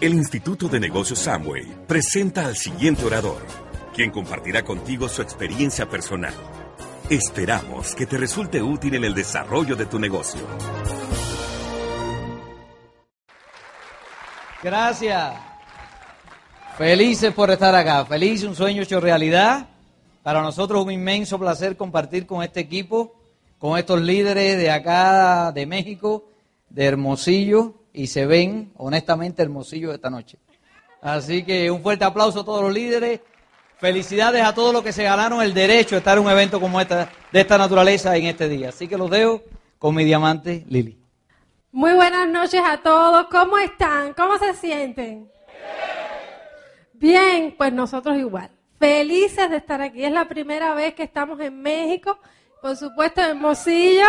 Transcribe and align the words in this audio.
El 0.00 0.12
Instituto 0.12 0.68
de 0.68 0.80
Negocios 0.80 1.20
Samway 1.20 1.86
presenta 1.86 2.46
al 2.46 2.56
siguiente 2.56 3.04
orador, 3.04 3.46
quien 3.94 4.10
compartirá 4.10 4.64
contigo 4.64 5.08
su 5.08 5.22
experiencia 5.22 5.88
personal. 5.88 6.34
Esperamos 7.08 7.94
que 7.94 8.04
te 8.04 8.18
resulte 8.18 8.60
útil 8.60 8.96
en 8.96 9.04
el 9.04 9.14
desarrollo 9.14 9.76
de 9.76 9.86
tu 9.86 10.00
negocio. 10.00 10.40
Gracias. 14.64 15.34
Felices 16.76 17.32
por 17.32 17.50
estar 17.52 17.74
acá. 17.74 18.04
Feliz, 18.04 18.42
un 18.42 18.56
sueño 18.56 18.82
hecho 18.82 18.98
realidad. 19.00 19.68
Para 20.24 20.42
nosotros 20.42 20.84
un 20.84 20.90
inmenso 20.90 21.38
placer 21.38 21.76
compartir 21.76 22.26
con 22.26 22.42
este 22.42 22.60
equipo, 22.60 23.14
con 23.58 23.78
estos 23.78 24.00
líderes 24.00 24.56
de 24.56 24.72
acá, 24.72 25.52
de 25.52 25.66
México, 25.66 26.26
de 26.68 26.84
Hermosillo, 26.84 27.83
y 27.94 28.08
se 28.08 28.26
ven 28.26 28.72
honestamente 28.76 29.40
hermosillos 29.40 29.94
esta 29.94 30.10
noche. 30.10 30.36
Así 31.00 31.44
que 31.44 31.70
un 31.70 31.80
fuerte 31.80 32.04
aplauso 32.04 32.40
a 32.40 32.44
todos 32.44 32.62
los 32.62 32.72
líderes. 32.72 33.20
Felicidades 33.78 34.42
a 34.42 34.54
todos 34.54 34.72
los 34.72 34.82
que 34.82 34.92
se 34.92 35.04
ganaron 35.04 35.42
el 35.42 35.54
derecho 35.54 35.94
de 35.94 35.98
estar 35.98 36.18
en 36.18 36.24
un 36.24 36.30
evento 36.30 36.60
como 36.60 36.80
esta, 36.80 37.10
de 37.32 37.40
esta 37.40 37.56
naturaleza 37.56 38.16
en 38.16 38.26
este 38.26 38.48
día. 38.48 38.70
Así 38.70 38.88
que 38.88 38.98
los 38.98 39.10
dejo 39.10 39.42
con 39.78 39.94
mi 39.94 40.04
diamante 40.04 40.64
Lili. 40.68 40.98
Muy 41.70 41.92
buenas 41.92 42.28
noches 42.28 42.60
a 42.64 42.78
todos. 42.78 43.26
¿Cómo 43.30 43.58
están? 43.58 44.12
¿Cómo 44.14 44.38
se 44.38 44.54
sienten? 44.54 45.30
Bien, 46.94 47.54
pues 47.56 47.72
nosotros 47.72 48.16
igual. 48.16 48.50
Felices 48.78 49.50
de 49.50 49.58
estar 49.58 49.80
aquí. 49.82 50.04
Es 50.04 50.12
la 50.12 50.26
primera 50.26 50.74
vez 50.74 50.94
que 50.94 51.02
estamos 51.04 51.38
en 51.40 51.60
México, 51.60 52.18
por 52.60 52.76
supuesto 52.76 53.20
en 53.20 53.30
Hermosillo. 53.30 54.06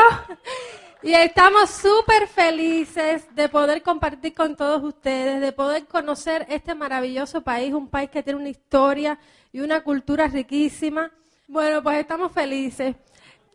Y 1.03 1.13
estamos 1.13 1.69
súper 1.69 2.27
felices 2.27 3.27
de 3.35 3.49
poder 3.49 3.83
compartir 3.83 4.33
con 4.33 4.55
todos 4.55 4.83
ustedes, 4.83 5.39
de 5.39 5.51
poder 5.51 5.85
conocer 5.85 6.45
este 6.49 6.73
maravilloso 6.73 7.41
país, 7.41 7.73
un 7.73 7.87
país 7.87 8.09
que 8.09 8.23
tiene 8.23 8.39
una 8.39 8.49
historia 8.49 9.19
y 9.51 9.59
una 9.59 9.83
cultura 9.83 10.27
riquísima. 10.27 11.11
Bueno, 11.47 11.83
pues 11.83 11.99
estamos 11.99 12.31
felices. 12.31 12.95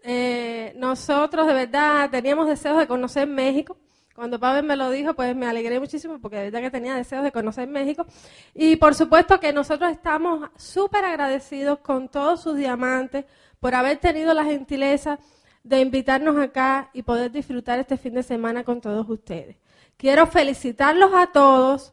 Eh, 0.05 0.72
nosotros 0.77 1.47
de 1.47 1.55
verdad 1.55 2.08
teníamos 2.10 2.47
deseos 2.47 2.78
de 2.78 2.86
conocer 2.86 3.27
México. 3.27 3.77
Cuando 4.14 4.38
Pavel 4.38 4.64
me 4.64 4.77
lo 4.77 4.91
dijo, 4.91 5.14
pues 5.14 5.34
me 5.34 5.47
alegré 5.47 5.80
muchísimo 5.80 6.20
porque 6.20 6.36
de 6.36 6.44
verdad 6.44 6.60
que 6.60 6.70
tenía 6.70 6.94
deseos 6.94 7.25
de 7.25 7.32
conocer 7.32 7.66
México. 7.66 8.06
Y 8.54 8.77
por 8.77 8.94
supuesto 8.94 9.41
que 9.41 9.52
nosotros 9.52 9.91
estamos 9.91 10.48
súper 10.56 11.04
agradecidos 11.04 11.78
con 11.78 12.08
todos 12.08 12.42
sus 12.42 12.56
diamantes 12.56 13.25
por 13.58 13.75
haber 13.75 13.98
tenido 13.98 14.34
la 14.34 14.44
gentileza 14.44 15.19
de 15.62 15.80
invitarnos 15.80 16.39
acá 16.39 16.91
y 16.92 17.03
poder 17.03 17.30
disfrutar 17.30 17.78
este 17.78 17.97
fin 17.97 18.14
de 18.14 18.22
semana 18.22 18.64
con 18.64 18.80
todos 18.80 19.08
ustedes. 19.08 19.56
Quiero 19.97 20.27
felicitarlos 20.27 21.12
a 21.14 21.27
todos 21.27 21.92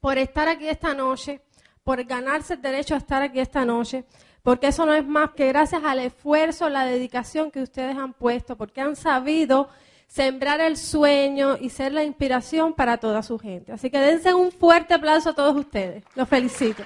por 0.00 0.18
estar 0.18 0.48
aquí 0.48 0.68
esta 0.68 0.94
noche, 0.94 1.40
por 1.82 2.02
ganarse 2.04 2.54
el 2.54 2.62
derecho 2.62 2.94
a 2.94 2.98
estar 2.98 3.22
aquí 3.22 3.40
esta 3.40 3.64
noche, 3.64 4.04
porque 4.42 4.68
eso 4.68 4.86
no 4.86 4.94
es 4.94 5.04
más 5.04 5.30
que 5.32 5.48
gracias 5.48 5.82
al 5.82 5.98
esfuerzo, 5.98 6.68
la 6.68 6.84
dedicación 6.84 7.50
que 7.50 7.62
ustedes 7.62 7.96
han 7.96 8.12
puesto, 8.12 8.56
porque 8.56 8.80
han 8.80 8.94
sabido 8.94 9.68
sembrar 10.06 10.60
el 10.60 10.76
sueño 10.76 11.56
y 11.60 11.70
ser 11.70 11.92
la 11.92 12.04
inspiración 12.04 12.72
para 12.72 12.98
toda 12.98 13.22
su 13.22 13.38
gente. 13.38 13.72
Así 13.72 13.90
que 13.90 13.98
dense 13.98 14.32
un 14.34 14.52
fuerte 14.52 14.94
aplauso 14.94 15.30
a 15.30 15.34
todos 15.34 15.56
ustedes. 15.56 16.04
Los 16.14 16.28
felicito. 16.28 16.84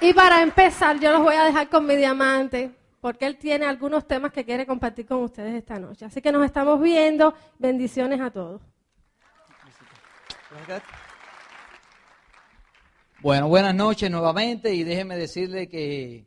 Y 0.00 0.12
para 0.12 0.42
empezar, 0.42 1.00
yo 1.00 1.10
los 1.10 1.22
voy 1.22 1.34
a 1.34 1.44
dejar 1.44 1.68
con 1.68 1.84
mi 1.84 1.96
diamante, 1.96 2.70
porque 3.00 3.26
él 3.26 3.36
tiene 3.36 3.66
algunos 3.66 4.06
temas 4.06 4.32
que 4.32 4.44
quiere 4.44 4.64
compartir 4.64 5.06
con 5.06 5.24
ustedes 5.24 5.54
esta 5.54 5.80
noche. 5.80 6.04
Así 6.04 6.22
que 6.22 6.30
nos 6.30 6.44
estamos 6.44 6.80
viendo. 6.80 7.34
Bendiciones 7.58 8.20
a 8.20 8.30
todos. 8.30 8.62
Bueno, 13.20 13.48
buenas 13.48 13.74
noches 13.74 14.08
nuevamente 14.08 14.72
y 14.72 14.84
déjeme 14.84 15.16
decirle 15.16 15.68
que, 15.68 16.26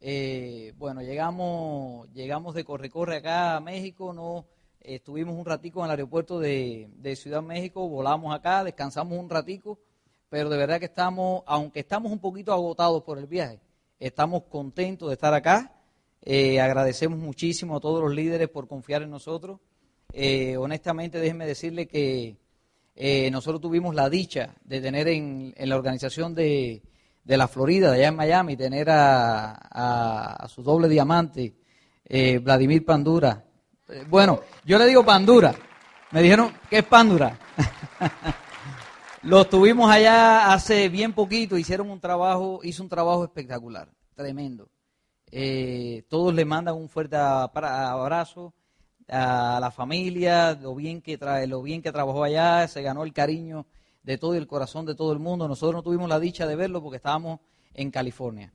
eh, 0.00 0.74
bueno, 0.76 1.00
llegamos, 1.00 2.12
llegamos 2.12 2.54
de 2.54 2.64
corre-corre 2.64 3.16
acá 3.16 3.56
a 3.56 3.60
México, 3.60 4.12
no 4.12 4.46
estuvimos 4.80 5.34
un 5.34 5.46
ratico 5.46 5.80
en 5.80 5.86
el 5.86 5.90
aeropuerto 5.92 6.38
de, 6.38 6.90
de 6.92 7.16
Ciudad 7.16 7.40
México, 7.40 7.88
volamos 7.88 8.34
acá, 8.34 8.62
descansamos 8.64 9.18
un 9.18 9.30
ratico 9.30 9.78
pero 10.28 10.48
de 10.48 10.56
verdad 10.56 10.78
que 10.78 10.86
estamos, 10.86 11.42
aunque 11.46 11.80
estamos 11.80 12.12
un 12.12 12.18
poquito 12.18 12.52
agotados 12.52 13.02
por 13.02 13.18
el 13.18 13.26
viaje, 13.26 13.60
estamos 13.98 14.44
contentos 14.44 15.08
de 15.08 15.14
estar 15.14 15.32
acá. 15.34 15.72
Eh, 16.22 16.60
agradecemos 16.60 17.18
muchísimo 17.18 17.76
a 17.76 17.80
todos 17.80 18.02
los 18.02 18.14
líderes 18.14 18.48
por 18.48 18.68
confiar 18.68 19.02
en 19.02 19.10
nosotros. 19.10 19.60
Eh, 20.12 20.56
honestamente, 20.56 21.18
déjenme 21.18 21.46
decirle 21.46 21.86
que 21.86 22.36
eh, 22.96 23.30
nosotros 23.30 23.60
tuvimos 23.60 23.94
la 23.94 24.10
dicha 24.10 24.54
de 24.64 24.80
tener 24.80 25.08
en, 25.08 25.54
la 25.56 25.76
organización 25.76 26.34
de, 26.34 26.82
la 27.24 27.48
Florida, 27.48 27.90
de 27.90 27.98
allá 27.98 28.08
en 28.08 28.16
Miami, 28.16 28.56
tener 28.56 28.90
a, 28.90 29.52
a 29.52 30.48
su 30.48 30.62
doble 30.62 30.88
diamante, 30.88 31.54
Vladimir 32.42 32.84
Pandura. 32.84 33.44
bueno, 34.08 34.40
yo 34.64 34.78
le 34.78 34.86
digo 34.86 35.04
Pandura. 35.04 35.54
Me 36.10 36.22
dijeron 36.22 36.52
que 36.70 36.78
es 36.78 36.84
Pandura. 36.84 37.38
Los 39.28 39.50
tuvimos 39.50 39.90
allá 39.90 40.54
hace 40.54 40.88
bien 40.88 41.12
poquito, 41.12 41.58
hicieron 41.58 41.90
un 41.90 42.00
trabajo, 42.00 42.60
hizo 42.62 42.82
un 42.82 42.88
trabajo 42.88 43.24
espectacular, 43.24 43.90
tremendo. 44.14 44.70
Eh, 45.30 46.04
todos 46.08 46.32
le 46.32 46.46
mandan 46.46 46.76
un 46.76 46.88
fuerte 46.88 47.14
abrazo 47.14 48.54
a 49.06 49.58
la 49.60 49.70
familia, 49.70 50.54
lo 50.54 50.74
bien 50.74 51.02
que 51.02 51.18
trae, 51.18 51.46
lo 51.46 51.60
bien 51.60 51.82
que 51.82 51.92
trabajó 51.92 52.24
allá, 52.24 52.66
se 52.68 52.80
ganó 52.80 53.04
el 53.04 53.12
cariño 53.12 53.66
de 54.02 54.16
todo 54.16 54.34
y 54.34 54.38
el 54.38 54.46
corazón 54.46 54.86
de 54.86 54.94
todo 54.94 55.12
el 55.12 55.18
mundo. 55.18 55.46
Nosotros 55.46 55.74
no 55.74 55.82
tuvimos 55.82 56.08
la 56.08 56.20
dicha 56.20 56.46
de 56.46 56.56
verlo 56.56 56.82
porque 56.82 56.96
estábamos 56.96 57.40
en 57.74 57.90
California. 57.90 58.54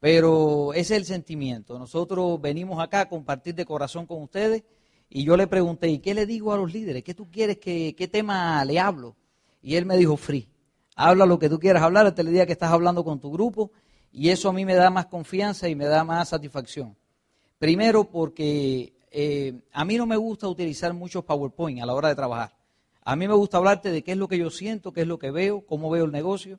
Pero 0.00 0.74
ese 0.74 0.96
es 0.96 1.00
el 1.00 1.04
sentimiento. 1.06 1.78
Nosotros 1.78 2.38
venimos 2.42 2.78
acá 2.78 3.00
a 3.00 3.08
compartir 3.08 3.54
de 3.54 3.64
corazón 3.64 4.04
con 4.04 4.22
ustedes 4.22 4.64
y 5.08 5.24
yo 5.24 5.38
le 5.38 5.46
pregunté, 5.46 5.88
¿y 5.88 6.00
qué 6.00 6.12
le 6.12 6.26
digo 6.26 6.52
a 6.52 6.58
los 6.58 6.70
líderes? 6.70 7.04
¿Qué 7.04 7.14
tú 7.14 7.30
quieres 7.30 7.56
que, 7.56 7.94
qué 7.96 8.06
tema 8.06 8.62
le 8.66 8.78
hablo? 8.78 9.16
Y 9.62 9.76
él 9.76 9.86
me 9.86 9.96
dijo, 9.96 10.16
free, 10.16 10.48
habla 10.94 11.26
lo 11.26 11.38
que 11.38 11.48
tú 11.48 11.58
quieras 11.58 11.82
hablar 11.82 12.06
hasta 12.06 12.22
el 12.22 12.32
día 12.32 12.46
que 12.46 12.52
estás 12.52 12.70
hablando 12.70 13.04
con 13.04 13.20
tu 13.20 13.30
grupo 13.30 13.70
y 14.12 14.30
eso 14.30 14.48
a 14.48 14.52
mí 14.52 14.64
me 14.64 14.74
da 14.74 14.90
más 14.90 15.06
confianza 15.06 15.68
y 15.68 15.74
me 15.74 15.86
da 15.86 16.04
más 16.04 16.30
satisfacción. 16.30 16.96
Primero 17.58 18.04
porque 18.04 18.94
eh, 19.10 19.60
a 19.72 19.84
mí 19.84 19.96
no 19.96 20.06
me 20.06 20.16
gusta 20.16 20.48
utilizar 20.48 20.92
mucho 20.94 21.22
PowerPoint 21.22 21.80
a 21.80 21.86
la 21.86 21.94
hora 21.94 22.08
de 22.08 22.14
trabajar. 22.14 22.54
A 23.02 23.16
mí 23.16 23.26
me 23.28 23.34
gusta 23.34 23.56
hablarte 23.56 23.90
de 23.90 24.02
qué 24.02 24.12
es 24.12 24.18
lo 24.18 24.28
que 24.28 24.38
yo 24.38 24.50
siento, 24.50 24.92
qué 24.92 25.02
es 25.02 25.06
lo 25.06 25.18
que 25.18 25.30
veo, 25.30 25.62
cómo 25.66 25.90
veo 25.90 26.04
el 26.04 26.12
negocio. 26.12 26.58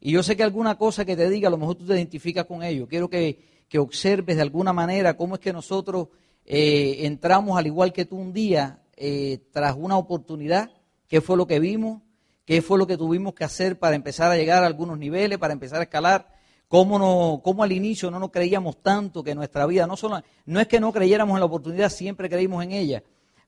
Y 0.00 0.12
yo 0.12 0.22
sé 0.22 0.36
que 0.36 0.42
alguna 0.42 0.76
cosa 0.78 1.04
que 1.04 1.16
te 1.16 1.28
diga, 1.28 1.48
a 1.48 1.50
lo 1.50 1.58
mejor 1.58 1.76
tú 1.76 1.86
te 1.86 1.94
identificas 1.94 2.44
con 2.46 2.62
ello. 2.62 2.86
Quiero 2.86 3.08
que, 3.08 3.58
observes 3.76 4.36
de 4.36 4.42
alguna 4.42 4.72
manera 4.72 5.16
cómo 5.16 5.34
es 5.34 5.40
que 5.40 5.52
nosotros 5.52 6.08
eh, 6.46 7.00
entramos 7.00 7.58
al 7.58 7.66
igual 7.66 7.92
que 7.92 8.06
tú 8.06 8.16
un 8.16 8.32
día 8.32 8.82
eh, 8.96 9.40
tras 9.52 9.76
una 9.76 9.98
oportunidad, 9.98 10.70
qué 11.06 11.20
fue 11.20 11.36
lo 11.36 11.46
que 11.46 11.58
vimos, 11.58 12.02
qué 12.48 12.62
fue 12.62 12.78
lo 12.78 12.86
que 12.86 12.96
tuvimos 12.96 13.34
que 13.34 13.44
hacer 13.44 13.78
para 13.78 13.94
empezar 13.94 14.32
a 14.32 14.36
llegar 14.38 14.64
a 14.64 14.66
algunos 14.66 14.98
niveles, 14.98 15.36
para 15.36 15.52
empezar 15.52 15.80
a 15.80 15.82
escalar, 15.82 16.32
cómo, 16.66 16.98
no, 16.98 17.42
cómo 17.44 17.62
al 17.62 17.72
inicio 17.72 18.10
no 18.10 18.18
nos 18.18 18.30
creíamos 18.30 18.82
tanto 18.82 19.22
que 19.22 19.34
nuestra 19.34 19.66
vida, 19.66 19.86
no, 19.86 19.98
solo, 19.98 20.22
no 20.46 20.58
es 20.58 20.66
que 20.66 20.80
no 20.80 20.90
creyéramos 20.90 21.34
en 21.34 21.40
la 21.40 21.44
oportunidad, 21.44 21.90
siempre 21.90 22.30
creímos 22.30 22.64
en 22.64 22.72
ella, 22.72 23.02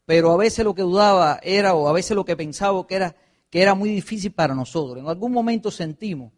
pero 0.04 0.30
a 0.32 0.36
veces 0.36 0.66
lo 0.66 0.74
que 0.74 0.82
dudaba 0.82 1.40
era, 1.42 1.72
o 1.72 1.88
a 1.88 1.94
veces 1.94 2.14
lo 2.14 2.26
que 2.26 2.36
pensaba 2.36 2.86
que 2.86 2.94
era, 2.94 3.16
que 3.48 3.62
era 3.62 3.74
muy 3.74 3.88
difícil 3.88 4.32
para 4.32 4.54
nosotros. 4.54 4.98
En 4.98 5.08
algún 5.08 5.32
momento 5.32 5.70
sentimos 5.70 6.30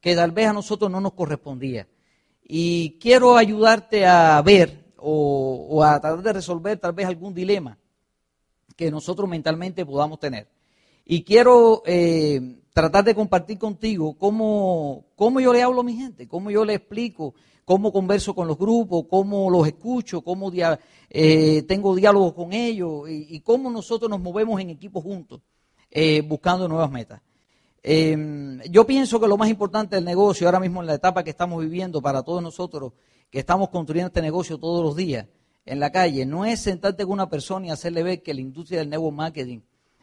que 0.00 0.16
tal 0.16 0.32
vez 0.32 0.48
a 0.48 0.52
nosotros 0.52 0.90
no 0.90 1.00
nos 1.00 1.12
correspondía. 1.12 1.86
Y 2.42 2.98
quiero 2.98 3.36
ayudarte 3.36 4.04
a 4.06 4.42
ver 4.42 4.92
o, 4.96 5.68
o 5.70 5.84
a 5.84 6.00
tratar 6.00 6.20
de 6.20 6.32
resolver 6.32 6.80
tal 6.80 6.94
vez 6.94 7.06
algún 7.06 7.32
dilema 7.32 7.78
que 8.74 8.90
nosotros 8.90 9.28
mentalmente 9.28 9.86
podamos 9.86 10.18
tener. 10.18 10.57
Y 11.10 11.22
quiero 11.22 11.82
eh, 11.86 12.60
tratar 12.74 13.02
de 13.02 13.14
compartir 13.14 13.58
contigo 13.58 14.18
cómo, 14.18 15.06
cómo 15.16 15.40
yo 15.40 15.54
le 15.54 15.62
hablo 15.62 15.80
a 15.80 15.84
mi 15.84 15.96
gente, 15.96 16.28
cómo 16.28 16.50
yo 16.50 16.66
le 16.66 16.74
explico, 16.74 17.32
cómo 17.64 17.90
converso 17.90 18.34
con 18.34 18.46
los 18.46 18.58
grupos, 18.58 19.06
cómo 19.08 19.48
los 19.48 19.66
escucho, 19.66 20.20
cómo 20.20 20.52
eh, 21.08 21.62
tengo 21.62 21.96
diálogo 21.96 22.34
con 22.34 22.52
ellos 22.52 23.08
y, 23.08 23.40
cómo 23.40 23.70
nosotros 23.70 24.10
nos 24.10 24.20
movemos 24.20 24.60
en 24.60 24.68
equipo 24.68 25.00
juntos 25.00 25.40
eh, 25.90 26.20
buscando 26.20 26.68
nuevas 26.68 26.90
metas. 26.90 27.22
Em, 27.82 28.60
yo 28.70 28.86
pienso 28.86 29.18
que 29.18 29.28
lo 29.28 29.38
más 29.38 29.48
importante 29.48 29.96
del 29.96 30.04
negocio, 30.04 30.46
ahora 30.46 30.60
mismo 30.60 30.82
en 30.82 30.88
la 30.88 30.94
etapa 30.94 31.24
que 31.24 31.30
estamos 31.30 31.62
viviendo 31.62 32.02
para 32.02 32.22
todos 32.22 32.42
nosotros, 32.42 32.92
que 33.30 33.38
estamos 33.38 33.70
construyendo 33.70 34.08
este 34.08 34.20
negocio 34.20 34.58
todos 34.58 34.84
los 34.84 34.94
días 34.94 35.26
en 35.64 35.80
la 35.80 35.90
calle, 35.90 36.26
no 36.26 36.44
es 36.44 36.60
sentarte 36.60 37.04
con 37.04 37.14
una 37.14 37.30
persona 37.30 37.68
y 37.68 37.70
hacerle 37.70 38.02
ver 38.02 38.22
que 38.22 38.34
la 38.34 38.42
industria 38.42 38.80
del 38.80 38.90
network 38.90 39.16
marketing 39.16 39.60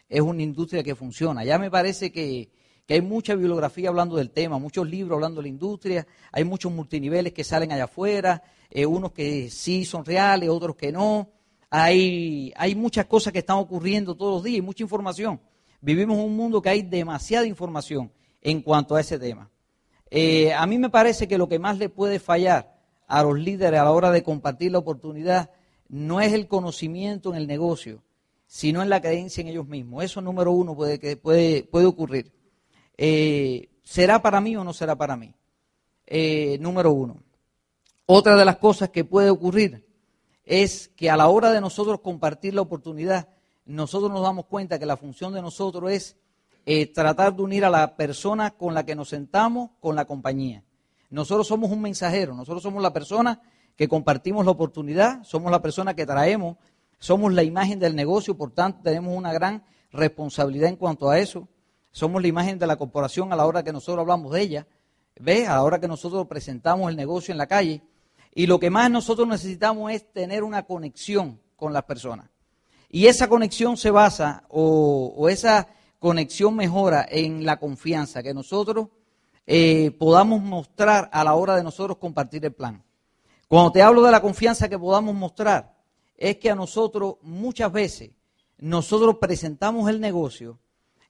es 0.10 0.22
una 0.22 0.42
industria 0.42 0.84
que 0.84 0.96
funciona. 0.96 1.44
Ya 1.44 1.57
me 1.57 1.72
parece 1.72 2.12
que, 2.12 2.50
hay 2.88 3.02
mucha 3.02 3.34
bibliografía 3.34 3.90
hablando 3.90 4.16
del 4.16 4.30
tema, 4.30 4.60
muchos 4.60 4.88
libros 4.88 5.16
hablando 5.16 5.42
de 5.42 5.44
la 5.44 5.50
industria, 5.50 6.07
hay 6.31 6.44
muchos 6.44 6.72
multiniveles 6.72 7.34
que 7.34 7.44
salen 7.44 7.72
allá 7.72 7.86
afuera, 7.86 8.44
eh, 8.69 8.86
unos 8.86 9.12
que 9.12 9.50
sí 9.50 9.86
son 9.86 10.06
reales, 10.06 10.50
otros 10.50 10.75
que 10.75 10.92
no. 10.92 11.30
Hay, 11.72 12.54
hay 12.56 12.75
muchas 12.75 13.06
cosas 13.06 13.34
que 13.34 13.40
están 13.40 13.57
ocurriendo 13.57 14.16
todos 14.16 14.36
los 14.36 14.44
días 14.44 14.60
y 14.60 14.62
mucha 14.62 14.84
información. 14.84 15.42
Vivimos 15.81 16.18
en 16.18 16.25
un 16.25 16.36
mundo 16.36 16.62
que 16.62 16.69
hay 16.69 16.84
demasiada 16.84 17.48
información 17.48 18.12
en 18.42 18.62
cuanto 18.62 18.96
a 18.96 19.01
ese 19.01 19.18
tema. 19.18 19.50
Eh, 20.12 20.54
a 20.54 20.66
mí 20.68 20.78
me 20.78 20.90
parece 20.90 21.28
que 21.28 21.38
lo 21.38 21.50
que 21.50 21.60
más 21.60 21.80
le 21.80 21.90
puede 21.90 22.19
fallar 22.19 22.75
a 23.08 23.24
los 23.24 23.38
líderes 23.38 23.80
a 23.80 23.84
la 23.84 23.92
hora 23.92 24.12
de 24.12 24.24
compartir 24.24 24.72
la 24.72 24.78
oportunidad 24.78 25.50
no 25.88 26.22
es 26.22 26.34
el 26.34 26.48
conocimiento 26.48 27.31
en 27.31 27.38
el 27.38 27.48
negocio, 27.48 28.04
sino 28.47 28.81
en 28.81 28.89
la 28.89 29.01
creencia 29.01 29.42
en 29.42 29.47
ellos 29.47 29.68
mismos. 29.68 30.03
Eso 30.03 30.21
número 30.21 30.51
uno 30.51 30.75
puede, 30.75 31.00
que 31.00 31.18
puede, 31.18 31.63
puede 31.63 31.86
ocurrir. 31.86 32.31
Eh, 32.97 33.69
¿Será 33.83 34.21
para 34.21 34.42
mí 34.42 34.56
o 34.56 34.63
no 34.63 34.74
será 34.74 34.95
para 34.95 35.15
mí? 35.15 35.33
Eh, 36.07 36.57
número 36.59 36.92
uno. 36.92 37.18
Otra 38.06 38.36
de 38.36 38.45
las 38.45 38.57
cosas 38.57 38.89
que 38.89 39.03
puede 39.03 39.30
ocurrir 39.30 39.86
es 40.44 40.89
que 40.89 41.09
a 41.09 41.18
la 41.18 41.27
hora 41.27 41.51
de 41.51 41.62
nosotros 41.62 42.01
compartir 42.01 42.53
la 42.53 42.62
oportunidad, 42.62 43.30
nosotros 43.65 44.12
nos 44.12 44.21
damos 44.21 44.45
cuenta 44.45 44.77
que 44.77 44.86
la 44.86 44.98
función 44.98 45.33
de 45.33 45.41
nosotros 45.41 45.91
es 45.91 46.15
eh, 46.68 46.88
tratar 46.88 47.36
de 47.36 47.41
unir 47.41 47.65
a 47.65 47.69
la 47.69 47.95
persona 47.95 48.51
con 48.51 48.74
la 48.74 48.86
que 48.86 48.95
nos 48.95 49.09
sentamos 49.09 49.71
con 49.80 49.95
la 49.95 50.06
compañía. 50.06 50.63
Nosotros 51.09 51.48
somos 51.48 51.71
un 51.71 51.81
mensajero, 51.81 52.36
nosotros 52.36 52.62
somos 52.62 52.81
la 52.81 52.94
persona 52.94 53.41
que 53.75 53.88
compartimos 53.88 54.45
la 54.45 54.51
oportunidad, 54.51 55.24
somos 55.24 55.51
la 55.51 55.62
persona 55.62 55.95
que 55.95 56.06
traemos 56.06 56.57
somos 57.00 57.33
la 57.33 57.44
imagen 57.44 57.80
del 57.80 57.95
negocio, 57.95 58.38
por 58.38 58.51
tanto 58.51 58.81
tenemos 58.83 59.15
una 59.15 59.33
gran 59.33 59.63
responsabilidad 59.92 60.69
en 60.69 60.75
cuanto 60.75 61.09
a 61.09 61.19
eso. 61.19 61.47
Somos 61.92 62.21
la 62.21 62.27
imagen 62.27 62.59
de 62.59 62.68
la 62.68 62.75
corporación 62.75 63.31
a 63.31 63.36
la 63.36 63.45
hora 63.45 63.63
que 63.63 63.71
nosotros 63.71 64.01
hablamos 64.01 64.33
de 64.33 64.42
ella, 64.42 64.68
¿ves? 65.19 65.47
A 65.47 65.53
la 65.53 65.63
hora 65.63 65.80
que 65.80 65.88
nosotros 65.88 66.27
presentamos 66.27 66.89
el 66.89 66.95
negocio 66.95 67.31
en 67.31 67.38
la 67.38 67.47
calle. 67.47 67.81
Y 68.33 68.47
lo 68.47 68.59
que 68.59 68.69
más 68.69 68.92
nosotros 68.92 69.27
necesitamos 69.27 69.92
es 69.92 70.12
tener 70.12 70.44
una 70.44 70.63
conexión 70.63 71.39
con 71.56 71.71
las 71.71 71.83
personas. 71.83 72.30
Y 72.89 73.07
esa 73.07 73.27
conexión 73.27 73.77
se 73.77 73.91
basa 73.91 74.44
o, 74.50 75.27
esa 75.30 75.68
conexión 76.00 76.56
mejora 76.56 77.06
en 77.09 77.45
la 77.45 77.57
confianza 77.57 78.21
que 78.21 78.33
nosotros 78.33 78.89
eh, 79.48 79.91
podamos 79.98 80.41
mostrar 80.41 81.09
a 81.12 81.24
la 81.24 81.36
hora 81.36 81.56
de 81.56 81.63
nosotros 81.63 81.98
compartir 81.98 82.45
el 82.45 82.53
plan. 82.53 82.83
Cuando 83.48 83.71
te 83.71 83.81
hablo 83.81 84.01
de 84.01 84.12
la 84.12 84.21
confianza 84.21 84.68
que 84.68 84.77
podamos 84.77 85.15
mostrar, 85.15 85.75
es 86.17 86.38
que 86.38 86.50
a 86.50 86.56
nosotros 86.56 87.15
muchas 87.21 87.71
veces 87.71 88.12
nosotros 88.57 89.17
presentamos 89.19 89.89
el 89.89 90.00
negocio 90.00 90.59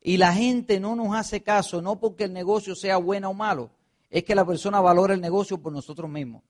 y 0.01 0.17
la 0.17 0.33
gente 0.33 0.79
no 0.79 0.95
nos 0.95 1.15
hace 1.15 1.41
caso, 1.41 1.81
no 1.81 1.99
porque 1.99 2.25
el 2.25 2.33
negocio 2.33 2.75
sea 2.75 2.97
bueno 2.97 3.29
o 3.29 3.33
malo, 3.33 3.71
es 4.09 4.23
que 4.23 4.35
la 4.35 4.45
persona 4.45 4.79
valora 4.79 5.13
el 5.13 5.21
negocio 5.21 5.57
por 5.57 5.73
nosotros 5.73 6.09
mismos. 6.09 6.43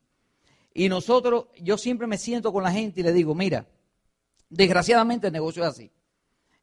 Y 0.74 0.90
nosotros, 0.90 1.46
yo 1.62 1.78
siempre 1.78 2.06
me 2.06 2.18
siento 2.18 2.52
con 2.52 2.64
la 2.64 2.72
gente 2.72 3.00
y 3.00 3.04
le 3.04 3.14
digo, 3.14 3.34
mira, 3.34 3.66
desgraciadamente 4.50 5.28
el 5.28 5.34
negocio 5.34 5.64
es 5.64 5.70
así. 5.70 5.92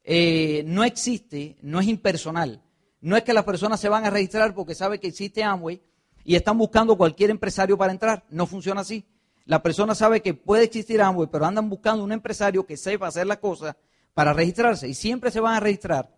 Eh, 0.05 0.63
no 0.67 0.85
existe, 0.85 1.57
no 1.63 1.81
es 1.81 1.89
impersonal. 1.89 2.63
No 3.01 3.17
es 3.17 3.25
que 3.25 3.33
las 3.33 3.45
personas 3.45 3.81
se 3.81 3.89
van 3.89 4.05
a 4.05 4.11
registrar 4.11 4.55
porque 4.55 4.75
saben 4.75 5.01
que 5.01 5.09
existe 5.09 5.43
Amway 5.43 5.81
y 6.25 6.37
están 6.37 6.59
buscando 6.59 6.97
cualquier 6.97 7.31
empresario 7.31 7.77
para 7.79 7.93
entrar. 7.93 8.25
No 8.29 8.47
funciona 8.47 8.83
así. 8.83 9.05
La 9.45 9.63
persona 9.63 9.95
sabe 9.95 10.23
que 10.23 10.35
puede 10.35 10.65
existir 10.65 11.03
Amway, 11.03 11.29
pero 11.31 11.47
andan 11.47 11.69
buscando 11.69 12.05
un 12.05 12.13
empresario 12.13 12.65
que 12.65 12.77
sepa 12.77 13.09
hacer 13.09 13.27
las 13.27 13.39
cosas 13.39 13.77
para 14.15 14.33
registrarse. 14.33 14.89
Y 14.89 14.95
siempre 14.95 15.31
se 15.31 15.41
van 15.41 15.55
a 15.55 15.61
registrar 15.61 16.15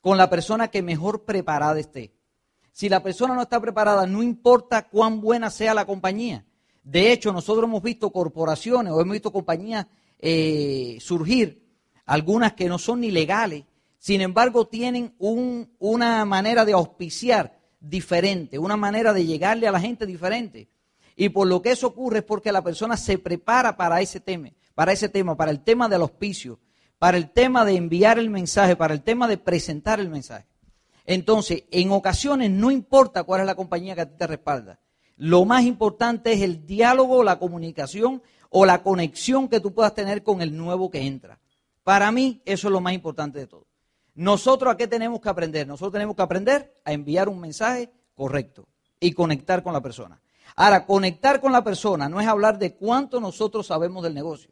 con 0.00 0.16
la 0.16 0.30
persona 0.30 0.68
que 0.68 0.82
mejor 0.82 1.24
preparada 1.24 1.78
esté. 1.78 2.12
Si 2.72 2.88
la 2.88 3.02
persona 3.02 3.34
no 3.34 3.42
está 3.42 3.60
preparada, 3.60 4.06
no 4.06 4.22
importa 4.22 4.88
cuán 4.88 5.20
buena 5.20 5.50
sea 5.50 5.74
la 5.74 5.84
compañía. 5.84 6.44
De 6.84 7.12
hecho, 7.12 7.32
nosotros 7.32 7.64
hemos 7.64 7.82
visto 7.82 8.10
corporaciones 8.10 8.92
o 8.92 9.00
hemos 9.00 9.12
visto 9.12 9.32
compañías 9.32 9.86
eh, 10.20 10.98
surgir, 11.00 11.66
algunas 12.06 12.54
que 12.54 12.68
no 12.68 12.78
son 12.78 13.00
ni 13.00 13.10
legales, 13.10 13.64
sin 13.98 14.20
embargo 14.20 14.66
tienen 14.66 15.14
una 15.18 16.24
manera 16.24 16.64
de 16.64 16.72
auspiciar 16.72 17.58
diferente, 17.80 18.58
una 18.58 18.76
manera 18.76 19.12
de 19.12 19.26
llegarle 19.26 19.68
a 19.68 19.72
la 19.72 19.80
gente 19.80 20.06
diferente. 20.06 20.68
Y 21.20 21.30
por 21.30 21.48
lo 21.48 21.60
que 21.60 21.72
eso 21.72 21.88
ocurre 21.88 22.18
es 22.18 22.24
porque 22.24 22.52
la 22.52 22.62
persona 22.62 22.96
se 22.96 23.18
prepara 23.18 23.76
para 23.76 24.00
ese 24.00 24.20
tema, 24.20 24.50
para 24.76 24.92
ese 24.92 25.08
tema, 25.08 25.36
para 25.36 25.50
el 25.50 25.64
tema 25.64 25.88
del 25.88 26.02
auspicio, 26.02 26.60
para 26.96 27.16
el 27.16 27.32
tema 27.32 27.64
de 27.64 27.74
enviar 27.74 28.20
el 28.20 28.30
mensaje, 28.30 28.76
para 28.76 28.94
el 28.94 29.02
tema 29.02 29.26
de 29.26 29.36
presentar 29.36 29.98
el 29.98 30.10
mensaje. 30.10 30.46
Entonces, 31.06 31.64
en 31.72 31.90
ocasiones 31.90 32.52
no 32.52 32.70
importa 32.70 33.24
cuál 33.24 33.40
es 33.40 33.46
la 33.48 33.56
compañía 33.56 33.96
que 33.96 34.02
a 34.02 34.08
ti 34.08 34.14
te 34.16 34.28
respalda. 34.28 34.78
Lo 35.16 35.44
más 35.44 35.64
importante 35.64 36.32
es 36.32 36.40
el 36.42 36.64
diálogo, 36.64 37.24
la 37.24 37.40
comunicación 37.40 38.22
o 38.48 38.64
la 38.64 38.84
conexión 38.84 39.48
que 39.48 39.58
tú 39.58 39.74
puedas 39.74 39.96
tener 39.96 40.22
con 40.22 40.40
el 40.40 40.56
nuevo 40.56 40.88
que 40.88 41.04
entra. 41.04 41.40
Para 41.82 42.12
mí, 42.12 42.42
eso 42.44 42.68
es 42.68 42.72
lo 42.72 42.80
más 42.80 42.92
importante 42.92 43.40
de 43.40 43.48
todo. 43.48 43.66
Nosotros 44.14 44.72
a 44.72 44.76
qué 44.76 44.86
tenemos 44.86 45.20
que 45.20 45.30
aprender? 45.30 45.66
Nosotros 45.66 45.94
tenemos 45.94 46.14
que 46.14 46.22
aprender 46.22 46.72
a 46.84 46.92
enviar 46.92 47.28
un 47.28 47.40
mensaje 47.40 47.90
correcto 48.14 48.68
y 49.00 49.10
conectar 49.10 49.64
con 49.64 49.72
la 49.72 49.80
persona. 49.80 50.20
Ahora, 50.56 50.86
conectar 50.86 51.40
con 51.40 51.52
la 51.52 51.62
persona 51.62 52.08
no 52.08 52.20
es 52.20 52.26
hablar 52.26 52.58
de 52.58 52.74
cuánto 52.74 53.20
nosotros 53.20 53.66
sabemos 53.66 54.02
del 54.02 54.14
negocio, 54.14 54.50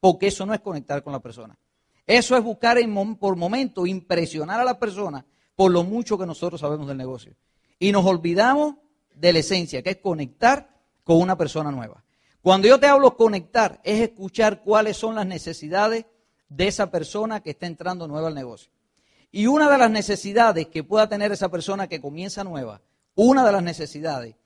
porque 0.00 0.28
eso 0.28 0.46
no 0.46 0.54
es 0.54 0.60
conectar 0.60 1.02
con 1.02 1.12
la 1.12 1.20
persona. 1.20 1.58
Eso 2.06 2.36
es 2.36 2.44
buscar 2.44 2.78
por 3.18 3.36
momento 3.36 3.86
impresionar 3.86 4.60
a 4.60 4.64
la 4.64 4.78
persona 4.78 5.24
por 5.56 5.72
lo 5.72 5.82
mucho 5.82 6.16
que 6.18 6.26
nosotros 6.26 6.60
sabemos 6.60 6.86
del 6.86 6.96
negocio. 6.96 7.34
Y 7.78 7.90
nos 7.90 8.04
olvidamos 8.04 8.76
de 9.14 9.32
la 9.32 9.38
esencia, 9.40 9.82
que 9.82 9.90
es 9.90 9.96
conectar 9.96 10.68
con 11.02 11.20
una 11.20 11.36
persona 11.36 11.70
nueva. 11.70 12.04
Cuando 12.42 12.68
yo 12.68 12.78
te 12.78 12.86
hablo 12.86 13.16
conectar, 13.16 13.80
es 13.82 14.00
escuchar 14.00 14.62
cuáles 14.62 14.96
son 14.96 15.16
las 15.16 15.26
necesidades 15.26 16.06
de 16.48 16.68
esa 16.68 16.90
persona 16.90 17.40
que 17.40 17.50
está 17.50 17.66
entrando 17.66 18.06
nueva 18.06 18.28
al 18.28 18.34
negocio. 18.34 18.70
Y 19.32 19.48
una 19.48 19.68
de 19.68 19.78
las 19.78 19.90
necesidades 19.90 20.68
que 20.68 20.84
pueda 20.84 21.08
tener 21.08 21.32
esa 21.32 21.48
persona 21.48 21.88
que 21.88 22.00
comienza 22.00 22.44
nueva, 22.44 22.82
una 23.14 23.44
de 23.44 23.52
las 23.52 23.62
necesidades 23.62 24.36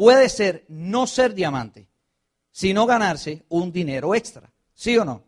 puede 0.00 0.30
ser 0.30 0.64
no 0.68 1.06
ser 1.06 1.34
diamante, 1.34 1.86
sino 2.50 2.86
ganarse 2.86 3.44
un 3.50 3.70
dinero 3.70 4.14
extra. 4.14 4.50
¿Sí 4.72 4.96
o 4.96 5.04
no? 5.04 5.24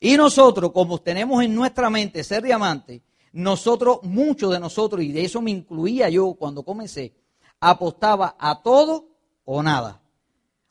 Y 0.00 0.16
nosotros, 0.16 0.72
como 0.72 1.00
tenemos 1.00 1.44
en 1.44 1.54
nuestra 1.54 1.88
mente 1.90 2.24
ser 2.24 2.42
diamante, 2.42 3.02
nosotros, 3.30 4.00
muchos 4.02 4.50
de 4.50 4.58
nosotros, 4.58 5.00
y 5.00 5.12
de 5.12 5.24
eso 5.24 5.40
me 5.40 5.52
incluía 5.52 6.08
yo 6.08 6.34
cuando 6.34 6.64
comencé, 6.64 7.14
apostaba 7.60 8.34
a 8.36 8.60
todo 8.62 9.10
o 9.44 9.62
nada. 9.62 10.02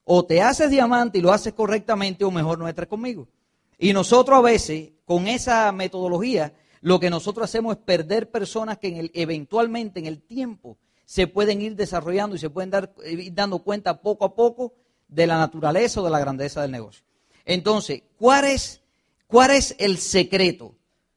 O 0.04 0.26
te 0.26 0.42
haces 0.42 0.70
diamante 0.70 1.20
y 1.20 1.22
lo 1.22 1.32
haces 1.32 1.54
correctamente 1.54 2.26
o 2.26 2.32
mejor 2.32 2.60
no 2.60 2.68
entres 2.68 2.90
conmigo. 2.90 3.30
Y 3.78 3.94
nosotros 3.94 4.38
a 4.38 4.42
veces, 4.42 4.90
con 5.06 5.30
esa 5.30 5.72
metodología, 5.72 6.54
lo 6.82 7.00
que 7.00 7.10
nosotros 7.10 7.46
hacemos 7.46 7.78
es 7.78 7.84
perder 7.84 8.30
personas 8.30 8.80
que 8.80 9.10
eventualmente 9.14 10.02
en 10.02 10.08
el 10.08 10.22
tiempo 10.22 10.78
se 11.06 11.28
pueden 11.28 11.62
ir 11.62 11.76
desarrollando 11.76 12.36
y 12.36 12.40
se 12.40 12.50
pueden 12.50 12.70
dar, 12.70 12.94
eh, 13.04 13.12
ir 13.14 13.34
dando 13.34 13.60
cuenta 13.60 14.02
poco 14.02 14.26
a 14.26 14.36
poco 14.36 14.74
de 15.08 15.28
la 15.28 15.38
naturaleza 15.38 16.02
o 16.02 16.04
de 16.04 16.10
la 16.10 16.20
grandeza 16.20 16.62
del 16.62 16.72
negocio. 16.72 17.04
Entonces, 17.46 18.04
¿cuál 18.18 18.46
es, 18.46 18.82
cuál 19.28 19.52
es 19.52 19.76
el 19.80 19.98
secreto 19.98 20.76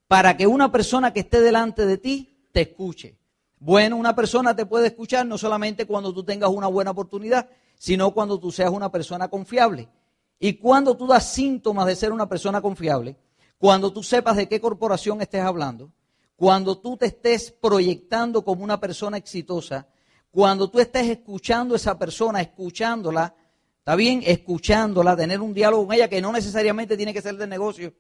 para 0.09 0.37
que 0.37 0.47
una 0.47 0.71
persona 0.71 1.13
que 1.13 1.21
esté 1.21 1.41
delante 1.41 1.87
de 1.87 1.99
ti 1.99 2.37
te 2.53 2.63
escuche? 2.63 3.17
Bueno, 3.59 3.97
una 3.97 4.15
persona 4.15 4.55
te 4.55 4.67
puede 4.67 4.89
escuchar 4.89 5.27
no 5.27 5.39
solamente 5.39 5.87
cuando 5.87 6.13
tú 6.13 6.25
tengas 6.25 6.51
una 6.51 6.67
buena 6.67 6.91
oportunidad, 6.91 7.49
sino 7.79 8.13
cuando 8.13 8.39
tú 8.39 8.51
seas 8.51 8.71
una 8.71 8.91
persona 8.91 9.29
confiable. 9.29 9.89
Y 10.39 10.55
cuando 10.55 10.97
tú 10.97 11.07
das 11.07 11.33
síntomas 11.33 11.87
de 11.87 11.97
ser 11.97 12.13
una 12.13 12.29
persona 12.29 12.61
confiable, 12.61 13.17
cuando 13.59 13.93
tú 13.93 14.03
sepas 14.03 14.37
de 14.37 14.49
qué 14.49 14.61
corporación 14.61 15.23
estés 15.23 15.41
hablando, 15.41 15.91
cuando 16.37 16.79
tú 16.79 16.97
te 16.97 17.07
estés 17.07 17.51
proyectando 17.51 18.45
como 18.45 18.63
una 18.63 18.79
persona 18.79 19.17
exitosa, 19.17 19.89
cuando 20.31 20.71
tú 20.71 20.79
estés 20.79 21.09
escuchando 21.09 21.75
a 21.75 21.77
esa 21.79 21.99
persona, 21.99 22.43
escuchándola, 22.43 23.35
¿está 23.79 23.97
bien? 23.97 24.23
Escuchándola, 24.25 25.17
tener 25.17 25.41
un 25.41 25.55
diálogo 25.55 25.87
con 25.87 25.97
ella 25.97 26.09
que 26.09 26.21
no 26.21 26.31
necesariamente 26.31 26.97
tiene 26.97 27.15
que 27.15 27.23
ser 27.23 27.37
de 27.37 27.47
negocio. 27.47 27.95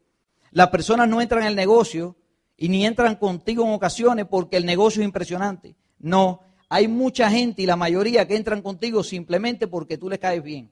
Las 0.50 0.69
personas 0.69 1.09
no 1.09 1.23
entran 1.23 1.43
en 1.43 1.49
el 1.49 1.57
negocio 1.57 2.16
y 2.59 2.69
ni 2.69 2.85
entran 2.85 3.16
contigo 3.16 3.64
en 3.64 3.73
ocasiones 3.73 4.26
porque 4.26 4.59
el 4.59 4.66
negocio 4.66 5.00
es 5.00 5.07
impresionante. 5.07 5.76
No, 5.99 6.43
hay 6.69 6.88
mucha 6.88 7.31
gente 7.31 7.62
y 7.62 7.66
la 7.66 7.76
mayoría 7.76 8.28
que 8.28 8.37
entran 8.37 8.61
contigo 8.61 9.02
simplemente 9.02 9.66
porque 9.66 9.97
tú 9.97 10.11
les 10.11 10.19
caes 10.19 10.43
bien. 10.43 10.71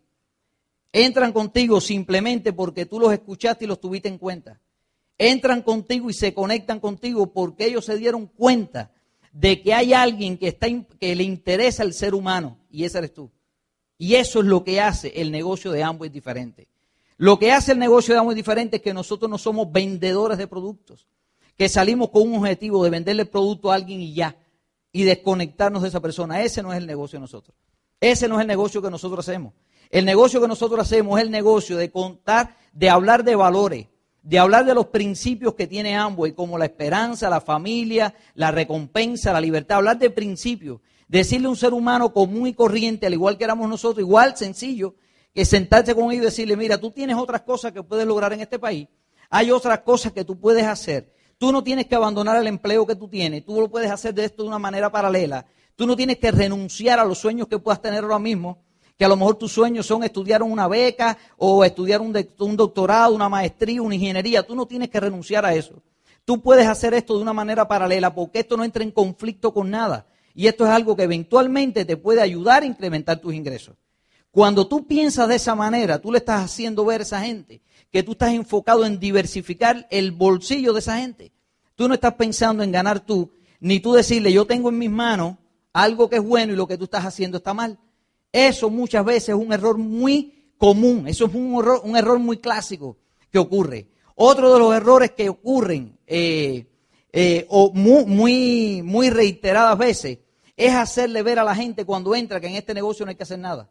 Entran 0.93 1.33
contigo 1.33 1.81
simplemente 1.81 2.53
porque 2.53 2.85
tú 2.85 3.01
los 3.01 3.13
escuchaste 3.13 3.65
y 3.65 3.69
los 3.69 3.81
tuviste 3.81 4.09
en 4.09 4.19
cuenta. 4.19 4.61
Entran 5.19 5.63
contigo 5.63 6.11
y 6.11 6.15
se 6.15 6.35
conectan 6.35 6.81
contigo 6.81 7.33
porque 7.33 7.67
ellos 7.67 7.85
se 7.85 7.97
dieron 7.97 8.27
cuenta 8.27 8.93
de 9.33 9.63
que 9.63 9.75
hay 9.75 9.93
alguien 9.93 10.39
que, 10.39 10.49
está, 10.49 10.67
que 11.01 11.15
le 11.15 11.25
interesa 11.25 11.83
el 11.83 11.93
ser 11.93 12.15
humano 12.15 12.59
y 12.71 12.85
ese 12.85 12.99
eres 12.99 13.15
tú. 13.15 13.31
Y 13.99 14.15
eso 14.17 14.41
es 14.41 14.47
lo 14.47 14.65
que 14.65 14.81
hace 14.81 15.13
el 15.17 15.31
negocio 15.31 15.71
de 15.73 15.83
ambos 15.83 16.11
diferente. 16.11 16.69
Lo 17.17 17.39
que 17.39 17.53
hace 17.53 17.73
el 17.73 17.79
negocio 17.79 18.15
de 18.15 18.21
ambos 18.21 18.35
diferente 18.35 18.77
es 18.77 18.83
que 18.83 18.93
nosotros 18.93 19.31
no 19.31 19.39
somos 19.39 19.71
vendedores 19.71 20.37
de 20.39 20.49
productos 20.49 21.07
que 21.57 21.69
salimos 21.69 22.11
con 22.11 22.23
un 22.23 22.39
objetivo 22.39 22.83
de 22.83 22.91
venderle 22.91 23.23
el 23.23 23.29
producto 23.29 23.71
a 23.71 23.77
alguien 23.77 24.01
y 24.01 24.15
ya, 24.15 24.37
y 24.93 25.05
desconectarnos 25.05 25.83
de 25.83 25.89
esa 25.89 26.01
persona. 26.01 26.43
Ese 26.43 26.63
no 26.63 26.73
es 26.73 26.79
el 26.79 26.87
negocio 26.87 27.19
de 27.19 27.23
nosotros. 27.23 27.57
Ese 28.01 28.29
no 28.29 28.37
es 28.37 28.43
el 28.43 28.49
negocio 28.49 28.83
que 28.83 28.91
nosotros 28.91 29.27
hacemos. 29.27 29.55
El 29.91 30.05
negocio 30.05 30.41
que 30.41 30.49
nosotros 30.49 30.81
hacemos 30.81 31.19
es 31.19 31.25
el 31.25 31.31
negocio 31.31 31.77
de 31.77 31.91
contar, 31.91 32.57
de 32.73 32.91
hablar 32.91 33.23
de 33.25 33.37
valores, 33.37 33.87
de 34.25 34.39
hablar 34.41 34.65
de 34.65 34.75
los 34.75 34.87
principios 34.87 35.55
que 35.55 35.69
tiene 35.69 35.97
y 36.27 36.33
como 36.33 36.59
la 36.59 36.65
esperanza, 36.65 37.31
la 37.31 37.41
familia, 37.41 38.13
la 38.35 38.51
recompensa, 38.51 39.33
la 39.33 39.41
libertad, 39.41 39.77
hablar 39.77 39.99
de 39.99 40.11
principios. 40.11 40.81
Decirle 41.07 41.47
a 41.47 41.51
un 41.51 41.57
ser 41.57 41.73
humano 41.73 42.13
común 42.13 42.49
y 42.49 42.55
corriente, 42.55 43.07
al 43.07 43.13
igual 43.13 43.39
que 43.39 43.45
éramos 43.45 43.69
nosotros, 43.69 44.01
igual 44.01 44.37
sencillo, 44.37 44.97
que 45.33 45.45
sentarse 45.45 45.95
con 45.95 46.11
ellos 46.11 46.23
y 46.23 46.25
decirle, 46.25 46.57
mira, 46.57 46.79
tú 46.79 46.91
tienes 46.91 47.17
otras 47.17 47.43
cosas 47.43 47.71
que 47.71 47.85
puedes 47.85 48.07
lograr 48.07 48.33
en 48.33 48.41
este 48.41 48.59
país, 48.59 48.89
hay 49.31 49.53
otras 49.53 49.81
cosas 49.81 50.13
que 50.13 50.25
tú 50.25 50.41
puedes 50.41 50.65
hacer 50.65 51.15
Tú 51.39 51.53
no 51.53 51.65
tienes 51.65 51.87
que 51.87 51.95
abandonar 51.95 52.37
el 52.37 52.47
empleo 52.47 52.87
que 52.87 52.97
tú 52.97 53.09
tienes, 53.09 53.45
tú 53.45 53.61
lo 53.61 53.69
puedes 53.69 53.91
hacer 53.91 54.15
de 54.15 54.25
esto 54.25 54.43
de 54.43 54.49
una 54.49 54.59
manera 54.59 54.91
paralela. 54.91 55.47
Tú 55.77 55.87
no 55.87 55.97
tienes 55.97 56.19
que 56.19 56.31
renunciar 56.31 57.01
a 57.01 57.05
los 57.05 57.19
sueños 57.19 57.49
que 57.49 57.59
puedas 57.59 57.83
tener 57.83 58.05
ahora 58.05 58.19
mismo, 58.19 58.63
que 58.97 59.05
a 59.05 59.09
lo 59.09 59.17
mejor 59.17 59.37
tus 59.37 59.53
sueños 59.53 59.87
son 59.87 60.05
estudiar 60.05 60.43
una 60.43 60.69
beca 60.69 61.19
o 61.37 61.65
estudiar 61.65 62.01
un, 62.01 62.17
un 62.39 62.57
doctorado, 62.57 63.15
una 63.15 63.29
maestría, 63.29 63.83
una 63.83 63.95
ingeniería. 63.95 64.47
Tú 64.47 64.55
no 64.55 64.67
tienes 64.67 64.89
que 64.89 65.01
renunciar 65.01 65.45
a 65.45 65.55
eso. 65.55 65.83
Tú 66.25 66.41
puedes 66.41 66.67
hacer 66.67 66.95
esto 66.95 67.17
de 67.17 67.23
una 67.23 67.33
manera 67.33 67.67
paralela 67.69 68.15
porque 68.15 68.41
esto 68.41 68.57
no 68.57 68.65
entra 68.65 68.83
en 68.83 68.91
conflicto 68.91 69.53
con 69.53 69.71
nada. 69.71 70.07
Y 70.35 70.47
esto 70.47 70.65
es 70.65 70.71
algo 70.71 70.97
que 70.97 71.05
eventualmente 71.05 71.85
te 71.85 71.97
puede 71.97 72.21
ayudar 72.21 72.63
a 72.63 72.67
incrementar 72.67 73.21
tus 73.21 73.35
ingresos. 73.35 73.77
Cuando 74.31 74.67
tú 74.67 74.87
piensas 74.87 75.29
de 75.29 75.37
esa 75.37 75.55
manera, 75.55 76.01
tú 76.01 76.11
le 76.11 76.19
estás 76.19 76.43
haciendo 76.43 76.85
ver 76.85 77.01
a 77.01 77.05
esa 77.05 77.21
gente 77.21 77.63
que 77.93 78.03
tú 78.03 78.13
estás 78.13 78.33
enfocado 78.33 78.85
en 78.85 78.99
diversificar 78.99 79.87
el 79.91 80.11
bolsillo 80.11 80.73
de 80.73 80.81
esa 80.81 80.99
gente. 80.99 81.33
Tú 81.77 81.87
no 81.87 81.95
estás 81.95 82.15
pensando 82.15 82.65
en 82.65 82.73
ganar 82.73 82.99
tú, 82.99 83.33
ni 83.61 83.79
tú 83.79 83.93
decirle, 83.93 84.33
yo 84.33 84.45
tengo 84.45 84.71
en 84.71 84.79
mis 84.79 84.91
manos 84.91 85.37
algo 85.73 86.09
que 86.09 86.17
es 86.17 86.23
bueno 86.23 86.53
y 86.53 86.57
lo 86.57 86.67
que 86.67 86.77
tú 86.77 86.85
estás 86.85 87.05
haciendo 87.05 87.37
está 87.37 87.55
mal. 87.55 87.79
Eso 88.35 88.71
muchas 88.71 89.05
veces 89.05 89.29
es 89.31 89.35
un 89.35 89.53
error 89.53 89.79
muy 89.79 90.53
común, 90.59 91.07
eso 91.07 91.27
es 91.27 91.35
un 91.35 91.55
error, 91.61 91.81
un 91.85 91.97
error 91.97 92.19
muy 92.19 92.39
clásico 92.39 92.97
que 93.31 93.39
ocurre. 93.39 93.87
Otro 94.17 94.53
de 94.53 94.59
los 94.59 94.75
errores 94.75 95.13
que 95.13 95.29
ocurren 95.29 95.99
eh, 96.07 96.67
eh, 97.13 97.47
o 97.49 97.73
muy, 97.73 98.05
muy, 98.05 98.83
muy 98.83 99.11
reiteradas 99.11 99.79
veces 99.79 100.19
es 100.57 100.75
hacerle 100.75 101.23
ver 101.23 101.39
a 101.39 101.45
la 101.45 101.55
gente 101.55 101.85
cuando 101.85 102.15
entra 102.15 102.41
que 102.41 102.47
en 102.49 102.57
este 102.57 102.75
negocio 102.75 103.05
no 103.05 103.11
hay 103.11 103.17
que 103.17 103.23
hacer 103.23 103.39
nada 103.39 103.71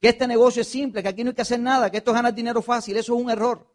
que 0.00 0.08
este 0.08 0.26
negocio 0.26 0.62
es 0.62 0.68
simple, 0.68 1.02
que 1.02 1.08
aquí 1.08 1.22
no 1.22 1.30
hay 1.30 1.34
que 1.34 1.42
hacer 1.42 1.60
nada, 1.60 1.90
que 1.90 1.98
esto 1.98 2.10
es 2.10 2.14
ganar 2.14 2.34
dinero 2.34 2.62
fácil. 2.62 2.96
Eso 2.96 3.14
es 3.14 3.22
un 3.22 3.30
error. 3.30 3.66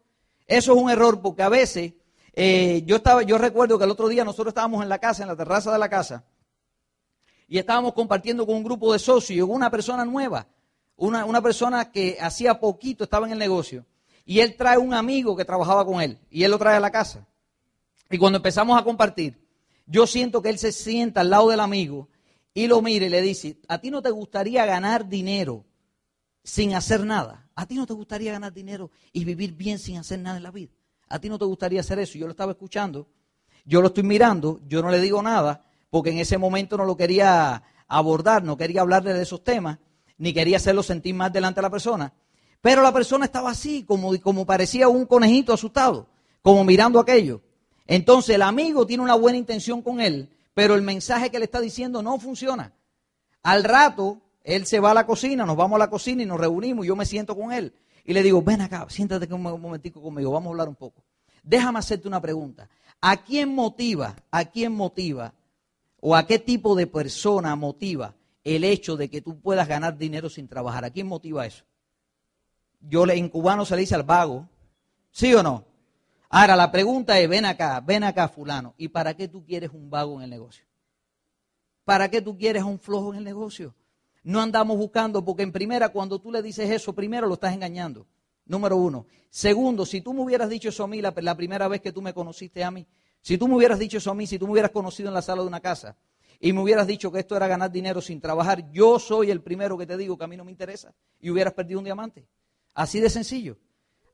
Eso 0.46 0.74
es 0.74 0.82
un 0.82 0.90
error 0.90 1.20
porque 1.22 1.42
a 1.42 1.48
veces 1.48 1.92
eh, 2.32 2.82
yo, 2.84 2.96
estaba, 2.96 3.22
yo 3.22 3.38
recuerdo 3.38 3.78
que 3.78 3.84
el 3.84 3.90
otro 3.90 4.08
día 4.08 4.24
nosotros 4.24 4.48
estábamos 4.48 4.82
en 4.82 4.88
la 4.88 4.98
casa, 4.98 5.22
en 5.22 5.28
la 5.28 5.36
terraza 5.36 5.72
de 5.72 5.78
la 5.78 5.88
casa, 5.88 6.24
y 7.48 7.58
estábamos 7.58 7.92
compartiendo 7.92 8.46
con 8.46 8.56
un 8.56 8.64
grupo 8.64 8.92
de 8.92 8.98
socios, 8.98 9.36
y 9.36 9.40
una 9.40 9.70
persona 9.70 10.04
nueva, 10.04 10.46
una, 10.96 11.24
una 11.24 11.40
persona 11.40 11.90
que 11.90 12.18
hacía 12.20 12.58
poquito 12.58 13.04
estaba 13.04 13.26
en 13.26 13.32
el 13.32 13.38
negocio, 13.38 13.84
y 14.24 14.40
él 14.40 14.56
trae 14.56 14.78
un 14.78 14.94
amigo 14.94 15.36
que 15.36 15.44
trabajaba 15.44 15.84
con 15.84 16.00
él, 16.00 16.18
y 16.30 16.44
él 16.44 16.50
lo 16.50 16.58
trae 16.58 16.76
a 16.76 16.80
la 16.80 16.90
casa. 16.90 17.26
Y 18.10 18.18
cuando 18.18 18.38
empezamos 18.38 18.78
a 18.78 18.84
compartir, 18.84 19.38
yo 19.86 20.06
siento 20.06 20.42
que 20.42 20.48
él 20.48 20.58
se 20.58 20.72
sienta 20.72 21.20
al 21.20 21.30
lado 21.30 21.48
del 21.50 21.60
amigo 21.60 22.08
y 22.54 22.66
lo 22.66 22.82
mire 22.82 23.06
y 23.06 23.10
le 23.10 23.20
dice, 23.20 23.58
¿a 23.68 23.78
ti 23.78 23.90
no 23.90 24.02
te 24.02 24.10
gustaría 24.10 24.64
ganar 24.64 25.08
dinero 25.08 25.64
sin 26.46 26.74
hacer 26.74 27.04
nada. 27.04 27.50
¿A 27.56 27.66
ti 27.66 27.74
no 27.74 27.86
te 27.86 27.92
gustaría 27.92 28.32
ganar 28.32 28.52
dinero 28.52 28.90
y 29.12 29.24
vivir 29.24 29.52
bien 29.52 29.78
sin 29.78 29.98
hacer 29.98 30.20
nada 30.20 30.36
en 30.36 30.44
la 30.44 30.52
vida? 30.52 30.70
¿A 31.08 31.18
ti 31.18 31.28
no 31.28 31.38
te 31.38 31.44
gustaría 31.44 31.80
hacer 31.80 31.98
eso? 31.98 32.16
Yo 32.16 32.26
lo 32.26 32.30
estaba 32.30 32.52
escuchando, 32.52 33.08
yo 33.64 33.80
lo 33.80 33.88
estoy 33.88 34.04
mirando, 34.04 34.60
yo 34.68 34.80
no 34.80 34.90
le 34.90 35.00
digo 35.00 35.20
nada, 35.22 35.65
porque 35.90 36.10
en 36.10 36.18
ese 36.18 36.38
momento 36.38 36.76
no 36.76 36.84
lo 36.84 36.96
quería 36.96 37.62
abordar, 37.88 38.42
no 38.42 38.56
quería 38.56 38.80
hablarle 38.80 39.14
de 39.14 39.22
esos 39.22 39.42
temas, 39.44 39.78
ni 40.18 40.32
quería 40.32 40.56
hacerlo 40.56 40.82
sentir 40.82 41.14
más 41.14 41.32
delante 41.32 41.58
de 41.58 41.62
la 41.62 41.70
persona. 41.70 42.12
Pero 42.60 42.82
la 42.82 42.92
persona 42.92 43.26
estaba 43.26 43.50
así, 43.50 43.84
como, 43.84 44.18
como 44.20 44.46
parecía 44.46 44.88
un 44.88 45.06
conejito 45.06 45.52
asustado, 45.52 46.08
como 46.42 46.64
mirando 46.64 46.98
aquello. 46.98 47.42
Entonces 47.86 48.34
el 48.34 48.42
amigo 48.42 48.86
tiene 48.86 49.02
una 49.02 49.14
buena 49.14 49.38
intención 49.38 49.82
con 49.82 50.00
él, 50.00 50.30
pero 50.54 50.74
el 50.74 50.82
mensaje 50.82 51.30
que 51.30 51.38
le 51.38 51.44
está 51.44 51.60
diciendo 51.60 52.02
no 52.02 52.18
funciona. 52.18 52.72
Al 53.42 53.62
rato, 53.62 54.20
él 54.42 54.66
se 54.66 54.80
va 54.80 54.90
a 54.90 54.94
la 54.94 55.06
cocina, 55.06 55.44
nos 55.44 55.56
vamos 55.56 55.76
a 55.76 55.80
la 55.80 55.90
cocina 55.90 56.22
y 56.22 56.26
nos 56.26 56.40
reunimos, 56.40 56.84
y 56.84 56.88
yo 56.88 56.96
me 56.96 57.06
siento 57.06 57.36
con 57.36 57.52
él. 57.52 57.74
Y 58.04 58.12
le 58.12 58.22
digo, 58.22 58.42
ven 58.42 58.60
acá, 58.60 58.86
siéntate 58.88 59.32
un 59.32 59.42
momentico 59.42 60.00
conmigo, 60.00 60.30
vamos 60.30 60.46
a 60.46 60.50
hablar 60.50 60.68
un 60.68 60.76
poco. 60.76 61.04
Déjame 61.42 61.78
hacerte 61.78 62.08
una 62.08 62.20
pregunta. 62.20 62.68
¿A 63.00 63.18
quién 63.18 63.54
motiva, 63.54 64.16
a 64.30 64.44
quién 64.46 64.72
motiva, 64.72 65.34
o 66.00 66.14
a 66.14 66.26
qué 66.26 66.38
tipo 66.38 66.74
de 66.74 66.86
persona 66.86 67.54
motiva 67.56 68.14
el 68.44 68.64
hecho 68.64 68.96
de 68.96 69.08
que 69.10 69.20
tú 69.20 69.40
puedas 69.40 69.68
ganar 69.68 69.96
dinero 69.98 70.28
sin 70.28 70.48
trabajar? 70.48 70.84
¿A 70.84 70.90
quién 70.90 71.06
motiva 71.06 71.46
eso? 71.46 71.64
Yo 72.80 73.06
en 73.06 73.28
cubano 73.28 73.64
se 73.64 73.74
le 73.74 73.80
dice 73.80 73.94
al 73.94 74.02
vago, 74.02 74.48
¿sí 75.10 75.34
o 75.34 75.42
no? 75.42 75.64
Ahora 76.28 76.56
la 76.56 76.70
pregunta 76.70 77.18
es, 77.18 77.28
ven 77.28 77.44
acá, 77.44 77.80
ven 77.80 78.04
acá 78.04 78.28
fulano, 78.28 78.74
¿y 78.76 78.88
para 78.88 79.14
qué 79.14 79.28
tú 79.28 79.44
quieres 79.44 79.70
un 79.70 79.90
vago 79.90 80.16
en 80.16 80.22
el 80.22 80.30
negocio? 80.30 80.64
¿Para 81.84 82.10
qué 82.10 82.20
tú 82.20 82.36
quieres 82.36 82.62
un 82.62 82.78
flojo 82.78 83.12
en 83.12 83.18
el 83.18 83.24
negocio? 83.24 83.74
no 84.26 84.40
andamos 84.40 84.76
buscando, 84.76 85.24
porque 85.24 85.44
en 85.44 85.52
primera, 85.52 85.90
cuando 85.90 86.18
tú 86.18 86.32
le 86.32 86.42
dices 86.42 86.68
eso, 86.68 86.92
primero 86.92 87.28
lo 87.28 87.34
estás 87.34 87.54
engañando. 87.54 88.08
Número 88.44 88.76
uno. 88.76 89.06
Segundo, 89.30 89.86
si 89.86 90.00
tú 90.00 90.12
me 90.12 90.20
hubieras 90.20 90.48
dicho 90.48 90.68
eso 90.68 90.82
a 90.82 90.88
mí 90.88 91.00
la, 91.00 91.12
primera 91.36 91.68
vez 91.68 91.80
que 91.80 91.92
tú 91.92 92.02
me 92.02 92.12
conociste 92.12 92.64
a 92.64 92.72
mí, 92.72 92.88
si 93.26 93.38
tú 93.38 93.48
me 93.48 93.56
hubieras 93.56 93.80
dicho 93.80 93.98
eso 93.98 94.12
a 94.12 94.14
mí, 94.14 94.24
si 94.24 94.38
tú 94.38 94.46
me 94.46 94.52
hubieras 94.52 94.70
conocido 94.70 95.08
en 95.08 95.14
la 95.14 95.20
sala 95.20 95.42
de 95.42 95.48
una 95.48 95.58
casa 95.58 95.96
y 96.38 96.52
me 96.52 96.60
hubieras 96.62 96.86
dicho 96.86 97.10
que 97.10 97.18
esto 97.18 97.36
era 97.36 97.48
ganar 97.48 97.72
dinero 97.72 98.00
sin 98.00 98.20
trabajar, 98.20 98.70
yo 98.70 99.00
soy 99.00 99.32
el 99.32 99.42
primero 99.42 99.76
que 99.76 99.84
te 99.84 99.96
digo 99.96 100.16
que 100.16 100.22
a 100.22 100.28
mí 100.28 100.36
no 100.36 100.44
me 100.44 100.52
interesa 100.52 100.94
y 101.18 101.28
hubieras 101.30 101.52
perdido 101.52 101.80
un 101.80 101.84
diamante. 101.86 102.28
Así 102.72 103.00
de 103.00 103.10
sencillo. 103.10 103.56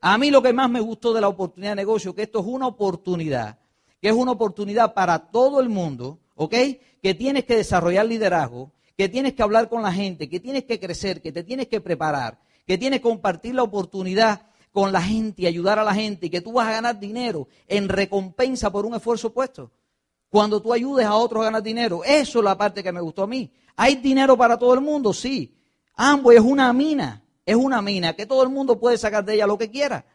A 0.00 0.16
mí 0.16 0.30
lo 0.30 0.40
que 0.40 0.54
más 0.54 0.70
me 0.70 0.80
gustó 0.80 1.12
de 1.12 1.20
la 1.20 1.28
oportunidad 1.28 1.72
de 1.72 1.76
negocio, 1.76 2.14
que 2.14 2.22
esto 2.22 2.40
es 2.40 2.46
una 2.46 2.66
oportunidad, 2.66 3.58
que 4.00 4.08
es 4.08 4.14
una 4.14 4.32
oportunidad 4.32 4.94
para 4.94 5.30
todo 5.30 5.60
el 5.60 5.68
mundo, 5.68 6.18
¿ok? 6.34 6.54
Que 7.02 7.14
tienes 7.14 7.44
que 7.44 7.56
desarrollar 7.56 8.06
liderazgo, 8.06 8.72
que 8.96 9.10
tienes 9.10 9.34
que 9.34 9.42
hablar 9.42 9.68
con 9.68 9.82
la 9.82 9.92
gente, 9.92 10.30
que 10.30 10.40
tienes 10.40 10.64
que 10.64 10.80
crecer, 10.80 11.20
que 11.20 11.32
te 11.32 11.44
tienes 11.44 11.68
que 11.68 11.82
preparar, 11.82 12.40
que 12.66 12.78
tienes 12.78 13.00
que 13.00 13.10
compartir 13.10 13.56
la 13.56 13.62
oportunidad 13.62 14.46
con 14.72 14.90
la 14.90 15.02
gente 15.02 15.42
y 15.42 15.46
ayudar 15.46 15.78
a 15.78 15.84
la 15.84 15.94
gente 15.94 16.26
y 16.26 16.30
que 16.30 16.40
tú 16.40 16.52
vas 16.52 16.66
a 16.66 16.72
ganar 16.72 16.98
dinero 16.98 17.46
en 17.68 17.88
recompensa 17.88 18.70
por 18.72 18.86
un 18.86 18.94
esfuerzo 18.94 19.32
puesto. 19.32 19.70
Cuando 20.30 20.62
tú 20.62 20.72
ayudes 20.72 21.04
a 21.04 21.14
otros 21.14 21.42
a 21.42 21.44
ganar 21.44 21.62
dinero, 21.62 22.02
eso 22.04 22.38
es 22.38 22.44
la 22.44 22.56
parte 22.56 22.82
que 22.82 22.90
me 22.90 23.02
gustó 23.02 23.24
a 23.24 23.26
mí. 23.26 23.52
¿Hay 23.76 23.96
dinero 23.96 24.36
para 24.36 24.56
todo 24.56 24.72
el 24.72 24.80
mundo? 24.80 25.12
Sí. 25.12 25.54
Ambos 25.94 26.34
es 26.34 26.40
una 26.40 26.72
mina, 26.72 27.22
es 27.44 27.54
una 27.54 27.82
mina 27.82 28.14
que 28.14 28.24
todo 28.24 28.42
el 28.42 28.48
mundo 28.48 28.80
puede 28.80 28.96
sacar 28.96 29.24
de 29.24 29.34
ella 29.34 29.46
lo 29.46 29.58
que 29.58 29.70
quiera. 29.70 30.06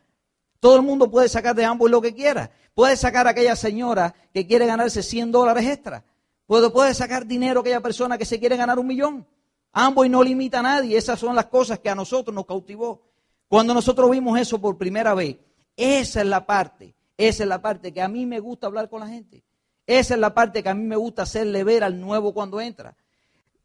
Todo 0.59 0.77
el 0.77 0.81
mundo 0.81 1.11
puede 1.11 1.29
sacar 1.29 1.55
de 1.55 1.65
ambos 1.65 1.91
lo 1.91 2.01
que 2.01 2.15
quiera. 2.15 2.49
Puede 2.73 2.97
sacar 2.97 3.27
a 3.27 3.31
aquella 3.31 3.55
señora 3.55 4.15
que 4.33 4.47
quiere 4.47 4.65
ganarse 4.65 5.03
100 5.03 5.31
dólares 5.31 5.65
extra. 5.67 6.03
Puede, 6.47 6.71
puede 6.71 6.95
sacar 6.95 7.27
dinero 7.27 7.59
aquella 7.59 7.81
persona 7.81 8.17
que 8.17 8.25
se 8.25 8.39
quiere 8.39 8.57
ganar 8.57 8.79
un 8.79 8.87
millón. 8.87 9.27
Ambos 9.71 10.07
y 10.07 10.09
no 10.09 10.23
limita 10.23 10.59
a 10.59 10.63
nadie. 10.63 10.97
Esas 10.97 11.19
son 11.19 11.35
las 11.35 11.45
cosas 11.45 11.77
que 11.77 11.89
a 11.89 11.95
nosotros 11.95 12.33
nos 12.33 12.47
cautivó. 12.47 13.03
Cuando 13.47 13.73
nosotros 13.73 14.09
vimos 14.09 14.39
eso 14.39 14.59
por 14.59 14.77
primera 14.77 15.13
vez, 15.13 15.37
esa 15.75 16.21
es 16.21 16.27
la 16.27 16.45
parte, 16.45 16.95
esa 17.17 17.43
es 17.43 17.49
la 17.49 17.61
parte 17.61 17.93
que 17.93 18.01
a 18.01 18.07
mí 18.07 18.25
me 18.25 18.39
gusta 18.39 18.67
hablar 18.67 18.89
con 18.89 18.99
la 18.99 19.07
gente. 19.07 19.43
Esa 19.85 20.15
es 20.15 20.19
la 20.19 20.33
parte 20.33 20.61
que 20.61 20.69
a 20.69 20.73
mí 20.73 20.83
me 20.83 20.97
gusta 20.97 21.21
hacerle 21.21 21.63
ver 21.63 21.83
al 21.83 21.99
nuevo 21.99 22.33
cuando 22.33 22.59
entra. 22.59 22.95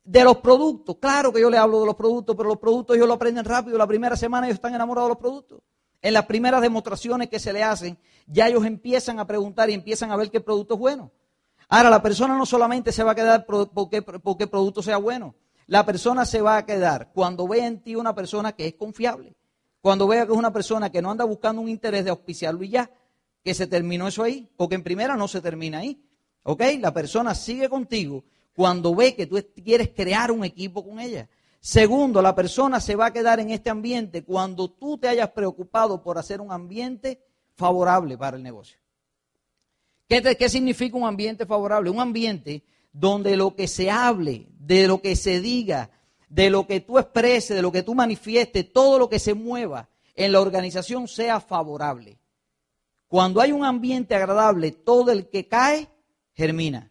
De 0.04 0.22
los 0.22 0.38
productos, 0.38 0.96
claro 1.00 1.32
que 1.32 1.40
yo 1.40 1.50
le 1.50 1.58
hablo 1.58 1.80
de 1.80 1.86
los 1.86 1.96
productos, 1.96 2.36
pero 2.36 2.48
los 2.48 2.58
productos 2.58 2.96
ellos 2.96 3.08
lo 3.08 3.14
aprenden 3.14 3.44
rápido. 3.44 3.76
La 3.76 3.86
primera 3.86 4.16
semana 4.16 4.46
ellos 4.46 4.56
están 4.56 4.74
enamorados 4.74 5.08
de 5.08 5.14
los 5.14 5.18
productos. 5.18 5.60
En 6.00 6.14
las 6.14 6.26
primeras 6.26 6.60
demostraciones 6.60 7.28
que 7.28 7.38
se 7.38 7.52
le 7.52 7.62
hacen, 7.62 7.98
ya 8.26 8.48
ellos 8.48 8.64
empiezan 8.64 9.18
a 9.18 9.26
preguntar 9.26 9.70
y 9.70 9.74
empiezan 9.74 10.10
a 10.10 10.16
ver 10.16 10.30
qué 10.30 10.40
producto 10.40 10.74
es 10.74 10.80
bueno. 10.80 11.12
Ahora, 11.68 11.90
la 11.90 12.02
persona 12.02 12.36
no 12.36 12.46
solamente 12.46 12.92
se 12.92 13.02
va 13.02 13.12
a 13.12 13.14
quedar 13.14 13.46
porque, 13.46 14.02
porque 14.02 14.44
el 14.44 14.50
producto 14.50 14.82
sea 14.82 14.96
bueno, 14.96 15.34
la 15.66 15.86
persona 15.86 16.24
se 16.24 16.40
va 16.40 16.56
a 16.56 16.66
quedar 16.66 17.12
cuando 17.12 17.48
vea 17.48 17.66
en 17.66 17.80
ti 17.80 17.94
una 17.94 18.14
persona 18.14 18.52
que 18.52 18.66
es 18.66 18.74
confiable, 18.74 19.34
cuando 19.82 20.06
vea 20.06 20.24
que 20.24 20.32
es 20.32 20.38
una 20.38 20.52
persona 20.52 20.90
que 20.90 21.02
no 21.02 21.10
anda 21.10 21.24
buscando 21.24 21.60
un 21.60 21.68
interés 21.68 22.04
de 22.04 22.10
auspiciarlo 22.10 22.62
y 22.62 22.70
ya, 22.70 22.90
que 23.44 23.52
se 23.52 23.66
terminó 23.66 24.06
eso 24.06 24.22
ahí, 24.22 24.48
porque 24.56 24.76
en 24.76 24.84
primera 24.84 25.16
no 25.16 25.26
se 25.28 25.40
termina 25.40 25.78
ahí. 25.80 26.00
¿Ok? 26.44 26.62
La 26.80 26.94
persona 26.94 27.34
sigue 27.34 27.68
contigo 27.68 28.24
cuando 28.54 28.94
ve 28.94 29.14
que 29.14 29.26
tú 29.26 29.36
quieres 29.62 29.90
crear 29.94 30.30
un 30.30 30.44
equipo 30.44 30.86
con 30.86 31.00
ella. 31.00 31.28
Segundo, 31.60 32.22
la 32.22 32.34
persona 32.34 32.80
se 32.80 32.96
va 32.96 33.06
a 33.06 33.12
quedar 33.12 33.40
en 33.40 33.50
este 33.50 33.70
ambiente 33.70 34.24
cuando 34.24 34.70
tú 34.70 34.98
te 34.98 35.08
hayas 35.08 35.30
preocupado 35.30 36.02
por 36.02 36.16
hacer 36.18 36.40
un 36.40 36.52
ambiente 36.52 37.20
favorable 37.56 38.16
para 38.16 38.36
el 38.36 38.42
negocio. 38.42 38.78
¿Qué, 40.08 40.22
¿Qué, 40.36 40.48
significa 40.48 40.96
un 40.96 41.06
ambiente 41.06 41.46
favorable? 41.46 41.90
Un 41.90 42.00
ambiente 42.00 42.64
donde 42.92 43.36
lo 43.36 43.54
que 43.54 43.66
se 43.66 43.90
hable, 43.90 44.46
de 44.58 44.86
lo 44.86 45.00
que 45.00 45.16
se 45.16 45.40
diga, 45.40 45.90
de 46.32 46.48
lo 46.48 46.66
que 46.66 46.80
tú 46.80 46.98
expreses, 46.98 47.54
de 47.54 47.60
lo 47.60 47.70
que 47.70 47.82
tú 47.82 47.94
manifiestes, 47.94 48.72
todo 48.72 48.98
lo 48.98 49.10
que 49.10 49.18
se 49.18 49.34
mueva 49.34 49.90
en 50.14 50.32
la 50.32 50.40
organización 50.40 51.06
sea 51.06 51.40
favorable. 51.40 52.18
Cuando 53.06 53.42
hay 53.42 53.52
un 53.52 53.66
ambiente 53.66 54.14
agradable, 54.14 54.72
todo 54.72 55.12
el 55.12 55.28
que 55.28 55.46
cae 55.46 55.88
germina. 56.32 56.90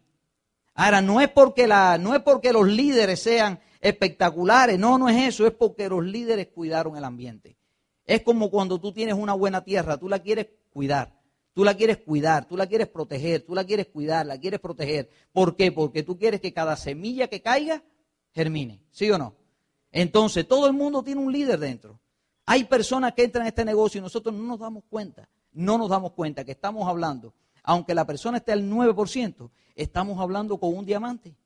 Ahora, 0.74 1.02
no 1.02 1.20
es 1.20 1.28
porque, 1.28 1.66
la, 1.66 1.98
no 1.98 2.14
es 2.14 2.22
porque 2.22 2.52
los 2.52 2.68
líderes 2.68 3.20
sean 3.20 3.58
espectaculares, 3.80 4.78
no, 4.78 4.96
no 4.96 5.08
es 5.08 5.34
eso, 5.34 5.44
es 5.44 5.52
porque 5.52 5.88
los 5.88 6.04
líderes 6.04 6.46
cuidaron 6.54 6.96
el 6.96 7.02
ambiente. 7.02 7.56
Es 8.06 8.22
como 8.22 8.48
cuando 8.48 8.80
tú 8.80 8.92
tienes 8.92 9.16
una 9.16 9.34
buena 9.34 9.64
tierra, 9.64 9.96
tú 9.96 10.08
la 10.08 10.20
quieres 10.20 10.46
cuidar, 10.72 11.18
tú 11.52 11.64
la 11.64 11.76
quieres 11.76 11.98
cuidar, 11.98 12.46
tú 12.46 12.56
la 12.56 12.68
quieres 12.68 12.86
proteger, 12.86 13.42
tú 13.42 13.56
la 13.56 13.64
quieres 13.64 13.88
cuidar, 13.88 14.24
la 14.24 14.38
quieres 14.38 14.60
proteger. 14.60 15.10
¿Por 15.32 15.56
qué? 15.56 15.72
Porque 15.72 16.04
tú 16.04 16.16
quieres 16.16 16.40
que 16.40 16.52
cada 16.52 16.76
semilla 16.76 17.26
que 17.26 17.42
caiga 17.42 17.82
germine, 18.32 18.80
¿sí 18.90 19.10
o 19.10 19.18
no? 19.18 19.34
Entonces, 19.90 20.46
todo 20.48 20.66
el 20.66 20.72
mundo 20.72 21.02
tiene 21.02 21.20
un 21.20 21.32
líder 21.32 21.58
dentro. 21.58 22.00
Hay 22.46 22.64
personas 22.64 23.12
que 23.12 23.24
entran 23.24 23.44
a 23.44 23.48
este 23.48 23.64
negocio 23.64 23.98
y 23.98 24.02
nosotros 24.02 24.34
no 24.34 24.42
nos 24.42 24.58
damos 24.58 24.84
cuenta, 24.88 25.28
no 25.52 25.78
nos 25.78 25.88
damos 25.88 26.12
cuenta 26.12 26.44
que 26.44 26.52
estamos 26.52 26.88
hablando, 26.88 27.34
aunque 27.62 27.94
la 27.94 28.06
persona 28.06 28.38
esté 28.38 28.52
al 28.52 28.68
9%, 28.68 29.50
estamos 29.76 30.20
hablando 30.20 30.58
con 30.58 30.76
un 30.76 30.84
diamante. 30.84 31.36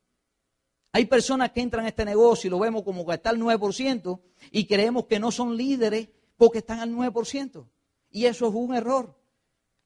Hay 0.93 1.05
personas 1.05 1.51
que 1.51 1.61
entran 1.61 1.85
a 1.85 1.89
este 1.89 2.07
negocio 2.07 2.49
y 2.49 2.51
lo 2.51 2.59
vemos 2.59 2.83
como 2.83 3.05
que 3.05 3.15
está 3.15 3.31
al 3.31 3.39
9% 3.39 4.19
y 4.51 4.67
creemos 4.67 5.05
que 5.05 5.19
no 5.19 5.31
son 5.31 5.55
líderes 5.55 6.09
porque 6.39 6.59
están 6.59 6.81
al 6.81 6.91
9%. 6.91 7.67
Y 8.11 8.25
eso 8.25 8.49
es 8.49 8.55
un 8.55 8.75
error. 8.75 9.15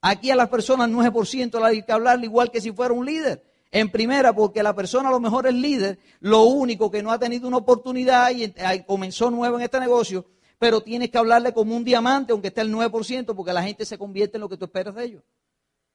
Aquí 0.00 0.30
a 0.30 0.36
las 0.36 0.48
personas 0.48 0.84
al 0.84 0.94
9% 0.94 1.60
hay 1.64 1.82
que 1.82 1.92
hablarle 1.92 2.26
igual 2.26 2.52
que 2.52 2.60
si 2.60 2.70
fuera 2.70 2.94
un 2.94 3.04
líder. 3.04 3.49
En 3.72 3.90
primera, 3.90 4.32
porque 4.32 4.62
la 4.62 4.74
persona 4.74 5.08
a 5.08 5.12
lo 5.12 5.20
mejor 5.20 5.46
es 5.46 5.54
líder, 5.54 5.98
lo 6.18 6.42
único 6.42 6.90
que 6.90 7.02
no 7.02 7.12
ha 7.12 7.18
tenido 7.18 7.46
una 7.46 7.58
oportunidad 7.58 8.30
y 8.30 8.52
comenzó 8.84 9.30
nuevo 9.30 9.58
en 9.58 9.62
este 9.62 9.78
negocio, 9.78 10.26
pero 10.58 10.80
tienes 10.80 11.10
que 11.10 11.18
hablarle 11.18 11.52
como 11.52 11.76
un 11.76 11.84
diamante, 11.84 12.32
aunque 12.32 12.48
esté 12.48 12.62
al 12.62 12.72
9%, 12.72 13.34
porque 13.34 13.52
la 13.52 13.62
gente 13.62 13.84
se 13.84 13.96
convierte 13.96 14.38
en 14.38 14.40
lo 14.40 14.48
que 14.48 14.56
tú 14.56 14.64
esperas 14.64 14.94
de 14.96 15.04
ellos. 15.04 15.22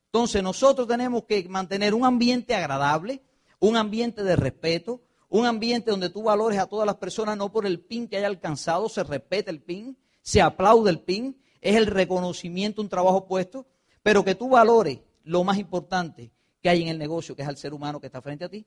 Entonces 0.06 0.42
nosotros 0.42 0.88
tenemos 0.88 1.26
que 1.26 1.48
mantener 1.50 1.94
un 1.94 2.06
ambiente 2.06 2.56
agradable, 2.56 3.22
un 3.60 3.76
ambiente 3.76 4.24
de 4.24 4.38
respeto, 4.38 5.02
un 5.28 5.46
ambiente 5.46 5.92
donde 5.92 6.10
tú 6.10 6.24
valores 6.24 6.58
a 6.60 6.68
todas 6.68 6.86
las 6.86 6.96
personas 6.96 7.36
no 7.36 7.52
por 7.52 7.66
el 7.66 7.82
PIN 7.82 8.08
que 8.08 8.16
haya 8.16 8.28
alcanzado, 8.28 8.88
se 8.88 9.04
respeta 9.04 9.52
el 9.52 9.62
PIN, 9.62 9.98
se 10.22 10.42
aplaude 10.42 10.92
el 10.92 11.02
PIN, 11.02 11.38
es 11.60 11.76
el 11.76 11.88
reconocimiento, 11.88 12.82
un 12.82 12.88
trabajo 12.88 13.28
puesto, 13.28 13.66
pero 14.02 14.24
que 14.24 14.36
tú 14.36 14.48
valores 14.48 15.00
lo 15.24 15.44
más 15.44 15.58
importante 15.58 16.32
que 16.66 16.70
hay 16.70 16.82
en 16.82 16.88
el 16.88 16.98
negocio, 16.98 17.36
que 17.36 17.44
es 17.44 17.48
al 17.48 17.58
ser 17.58 17.76
humano 17.76 18.00
que 18.00 18.08
está 18.08 18.24
frente 18.24 18.44
a 18.44 18.50
ti. 18.50 18.66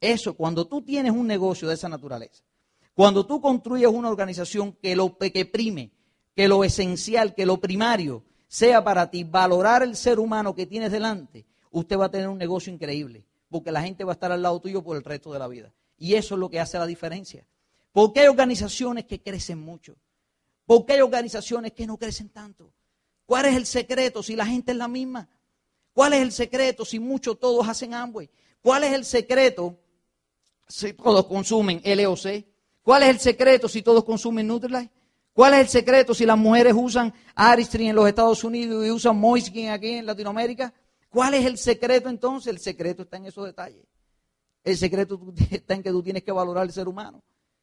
Eso, 0.00 0.32
cuando 0.32 0.66
tú 0.66 0.80
tienes 0.80 1.12
un 1.12 1.26
negocio 1.26 1.68
de 1.68 1.74
esa 1.74 1.86
naturaleza, 1.86 2.42
cuando 2.94 3.26
tú 3.26 3.42
construyes 3.42 3.88
una 3.88 4.08
organización 4.08 4.72
que 4.72 4.96
lo 4.96 5.18
que 5.18 5.44
prime, 5.44 5.92
que 6.34 6.48
lo 6.48 6.64
esencial, 6.64 7.34
que 7.34 7.44
lo 7.44 7.60
primario 7.60 8.24
sea 8.48 8.82
para 8.82 9.10
ti 9.10 9.22
valorar 9.22 9.82
el 9.82 9.96
ser 9.96 10.18
humano 10.18 10.54
que 10.54 10.64
tienes 10.64 10.90
delante, 10.90 11.44
usted 11.72 11.98
va 11.98 12.06
a 12.06 12.10
tener 12.10 12.28
un 12.28 12.38
negocio 12.38 12.72
increíble, 12.72 13.26
porque 13.50 13.70
la 13.70 13.82
gente 13.82 14.02
va 14.02 14.12
a 14.12 14.14
estar 14.14 14.32
al 14.32 14.40
lado 14.40 14.58
tuyo 14.58 14.82
por 14.82 14.96
el 14.96 15.04
resto 15.04 15.30
de 15.30 15.38
la 15.38 15.46
vida. 15.46 15.74
Y 15.98 16.14
eso 16.14 16.36
es 16.36 16.40
lo 16.40 16.48
que 16.48 16.58
hace 16.58 16.78
la 16.78 16.86
diferencia. 16.86 17.44
Porque 17.92 18.20
hay 18.20 18.28
organizaciones 18.28 19.04
que 19.04 19.20
crecen 19.20 19.60
mucho. 19.60 19.94
Porque 20.64 20.94
hay 20.94 21.02
organizaciones 21.02 21.72
que 21.72 21.86
no 21.86 21.98
crecen 21.98 22.30
tanto. 22.30 22.72
¿Cuál 23.26 23.44
es 23.44 23.56
el 23.56 23.66
secreto 23.66 24.22
si 24.22 24.36
la 24.36 24.46
gente 24.46 24.72
es 24.72 24.78
la 24.78 24.88
misma? 24.88 25.28
¿Cuál 25.96 26.12
es 26.12 26.20
el 26.20 26.30
secreto 26.30 26.84
si 26.84 27.00
muchos 27.00 27.40
todos 27.40 27.66
hacen 27.66 27.94
Amway? 27.94 28.28
¿Cuál 28.60 28.84
es 28.84 28.92
el 28.92 29.02
secreto 29.02 29.78
si 30.68 30.92
todos 30.92 31.24
consumen 31.24 31.80
LOC? 31.82 32.44
¿Cuál 32.82 33.04
es 33.04 33.08
el 33.08 33.18
secreto 33.18 33.66
si 33.66 33.80
todos 33.80 34.04
consumen 34.04 34.46
Nutrilite? 34.46 34.92
¿Cuál 35.32 35.54
es 35.54 35.60
el 35.60 35.68
secreto 35.68 36.12
si 36.12 36.26
las 36.26 36.36
mujeres 36.36 36.74
usan 36.76 37.14
Aristrin 37.34 37.88
en 37.88 37.96
los 37.96 38.06
Estados 38.06 38.44
Unidos 38.44 38.84
y 38.84 38.90
usan 38.90 39.16
Moiskin 39.16 39.70
aquí 39.70 39.92
en 39.92 40.04
Latinoamérica? 40.04 40.74
¿Cuál 41.08 41.32
es 41.32 41.46
el 41.46 41.56
secreto 41.56 42.10
entonces? 42.10 42.52
El 42.52 42.58
secreto 42.58 43.04
está 43.04 43.16
en 43.16 43.24
esos 43.24 43.46
detalles. 43.46 43.86
El 44.64 44.76
secreto 44.76 45.18
está 45.50 45.72
en 45.72 45.82
que 45.82 45.90
tú 45.90 46.02
tienes 46.02 46.22
que 46.22 46.30
valorar 46.30 46.64
al 46.64 46.72
ser 46.72 46.88
humano. 46.88 47.22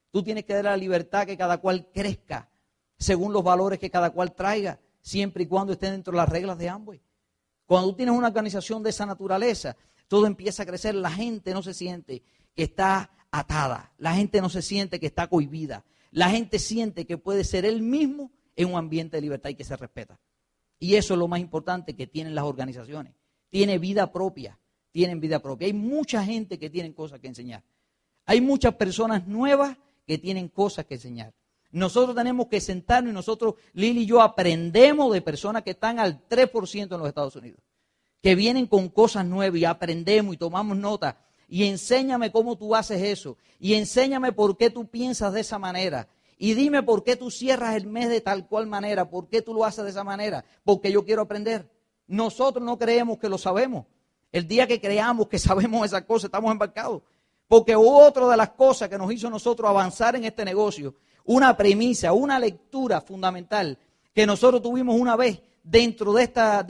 Tú 0.10 0.24
tienes 0.24 0.44
que 0.44 0.56
dar 0.56 0.64
la 0.64 0.78
libertad 0.78 1.28
que 1.28 1.38
cada 1.38 1.60
cual 1.60 1.88
crezca 1.94 2.50
según 2.98 3.32
los 3.32 3.44
valores 3.44 3.78
que 3.78 3.92
cada 3.92 4.10
cual 4.10 4.34
traiga, 4.34 4.80
siempre 5.02 5.44
y 5.44 5.46
cuando 5.46 5.74
esté 5.74 5.92
dentro 5.92 6.14
de 6.14 6.18
las 6.18 6.30
reglas 6.30 6.58
de 6.58 6.68
ambos. 6.68 6.98
Cuando 7.66 7.90
tú 7.90 7.98
tienes 7.98 8.16
una 8.16 8.28
organización 8.28 8.84
de 8.84 8.90
esa 8.90 9.06
naturaleza, 9.06 9.76
todo 10.08 10.26
empieza 10.28 10.64
a 10.64 10.66
crecer, 10.66 10.96
la 10.96 11.12
gente 11.12 11.54
no 11.54 11.64
se 11.64 11.74
siente 11.74 12.24
que 12.56 12.64
está 12.64 13.12
atada, 13.32 13.94
la 13.98 14.14
gente 14.14 14.42
no 14.42 14.50
se 14.50 14.62
siente 14.62 15.00
que 15.00 15.08
está 15.08 15.28
cohibida, 15.28 15.84
la 16.12 16.30
gente 16.30 16.60
siente 16.60 17.06
que 17.06 17.18
puede 17.18 17.44
ser 17.44 17.66
él 17.66 17.82
mismo 17.82 18.32
en 18.56 18.70
un 18.70 18.78
ambiente 18.78 19.18
de 19.18 19.22
libertad 19.22 19.50
y 19.50 19.56
que 19.56 19.64
se 19.64 19.76
respeta. 19.76 20.20
Y 20.80 20.96
eso 20.96 21.14
es 21.14 21.20
lo 21.20 21.28
más 21.28 21.40
importante 21.40 21.96
que 21.96 22.08
tienen 22.08 22.36
las 22.36 22.44
organizaciones. 22.44 23.14
Tiene 23.50 23.80
vida 23.80 24.12
propia 24.12 24.60
tienen 24.94 25.20
vida 25.20 25.40
propia. 25.40 25.66
Hay 25.66 25.74
mucha 25.74 26.24
gente 26.24 26.58
que 26.58 26.70
tiene 26.70 26.94
cosas 26.94 27.20
que 27.20 27.28
enseñar. 27.28 27.64
Hay 28.26 28.40
muchas 28.40 28.76
personas 28.76 29.28
nuevas 29.28 29.76
que 30.06 30.18
tienen 30.18 30.48
cosas 30.48 30.86
que 30.86 30.94
enseñar. 30.94 31.34
Nosotros 31.74 32.16
tenemos 32.16 32.48
que 32.48 32.62
sentarnos 32.62 33.12
y 33.12 33.16
nosotros, 33.16 33.56
Lili 33.74 34.04
y 34.04 34.06
yo, 34.06 34.22
aprendemos 34.22 35.12
de 35.12 35.22
personas 35.22 35.64
que 35.64 35.72
están 35.72 35.98
al 36.00 36.22
3% 36.30 36.94
en 36.94 37.00
los 37.00 37.08
Estados 37.08 37.36
Unidos, 37.36 37.60
que 38.22 38.36
vienen 38.36 38.68
con 38.68 38.90
cosas 38.90 39.26
nuevas 39.26 39.60
y 39.60 39.66
aprendemos 39.66 40.36
y 40.36 40.38
tomamos 40.38 40.78
nota. 40.78 41.18
Y 41.50 41.66
enséñame 41.66 42.32
cómo 42.32 42.56
tú 42.56 42.76
haces 42.76 43.02
eso. 43.02 43.38
Y 43.60 43.74
enséñame 43.74 44.32
por 44.32 44.56
qué 44.56 44.70
tú 44.70 44.88
piensas 44.88 45.34
de 45.34 45.42
esa 45.42 45.58
manera. 45.58 46.08
Y 46.38 46.54
dime 46.54 46.84
por 46.84 47.04
qué 47.04 47.16
tú 47.16 47.32
cierras 47.32 47.76
el 47.76 47.88
mes 47.88 48.08
de 48.08 48.22
tal 48.22 48.48
cual 48.48 48.68
manera. 48.68 49.10
¿Por 49.10 49.28
qué 49.28 49.42
tú 49.42 49.54
lo 49.54 49.66
haces 49.66 49.84
de 49.84 49.90
esa 49.90 50.04
manera? 50.04 50.46
Porque 50.64 50.92
yo 50.92 51.04
quiero 51.04 51.24
aprender. 51.24 51.68
Nosotros 52.06 52.64
no 52.64 52.78
creemos 52.78 53.18
que 53.18 53.30
lo 53.30 53.40
sabemos. 53.40 53.88
El 54.32 54.48
día 54.48 54.68
que 54.68 54.80
creamos 54.80 55.28
que 55.28 55.40
sabemos 55.40 55.86
esas 55.88 56.04
cosas, 56.04 56.26
estamos 56.26 56.52
embarcados. 56.52 57.02
Porque 57.48 57.76
otra 57.76 58.28
de 58.28 58.38
las 58.38 58.50
cosas 58.52 58.90
que 58.90 58.98
nos 58.98 59.12
hizo 59.12 59.28
nosotros 59.30 59.68
avanzar 59.68 60.16
en 60.16 60.26
este 60.26 60.46
negocio, 60.46 60.96
una 61.26 61.56
premisa, 61.56 62.14
una 62.14 62.40
lectura 62.40 63.02
fundamental 63.02 63.78
que 64.14 64.26
nosotros 64.26 64.62
tuvimos 64.62 65.00
una 65.00 65.16
vez 65.16 65.42
dentro 65.64 66.14
de 66.14 66.24
esta, 66.24 66.66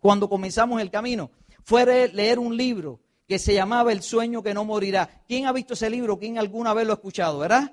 cuando 0.00 0.28
comenzamos 0.28 0.80
el 0.80 0.90
camino, 0.90 1.30
fue 1.62 2.08
leer 2.12 2.38
un 2.38 2.56
libro 2.56 3.00
que 3.26 3.38
se 3.38 3.54
llamaba 3.54 3.92
El 3.92 4.02
sueño 4.02 4.42
que 4.42 4.52
no 4.52 4.64
morirá. 4.64 5.22
¿Quién 5.26 5.46
ha 5.46 5.52
visto 5.52 5.74
ese 5.74 5.88
libro? 5.88 6.18
¿Quién 6.18 6.38
alguna 6.38 6.74
vez 6.74 6.86
lo 6.86 6.92
ha 6.92 6.96
escuchado? 6.96 7.38
¿Verdad? 7.38 7.72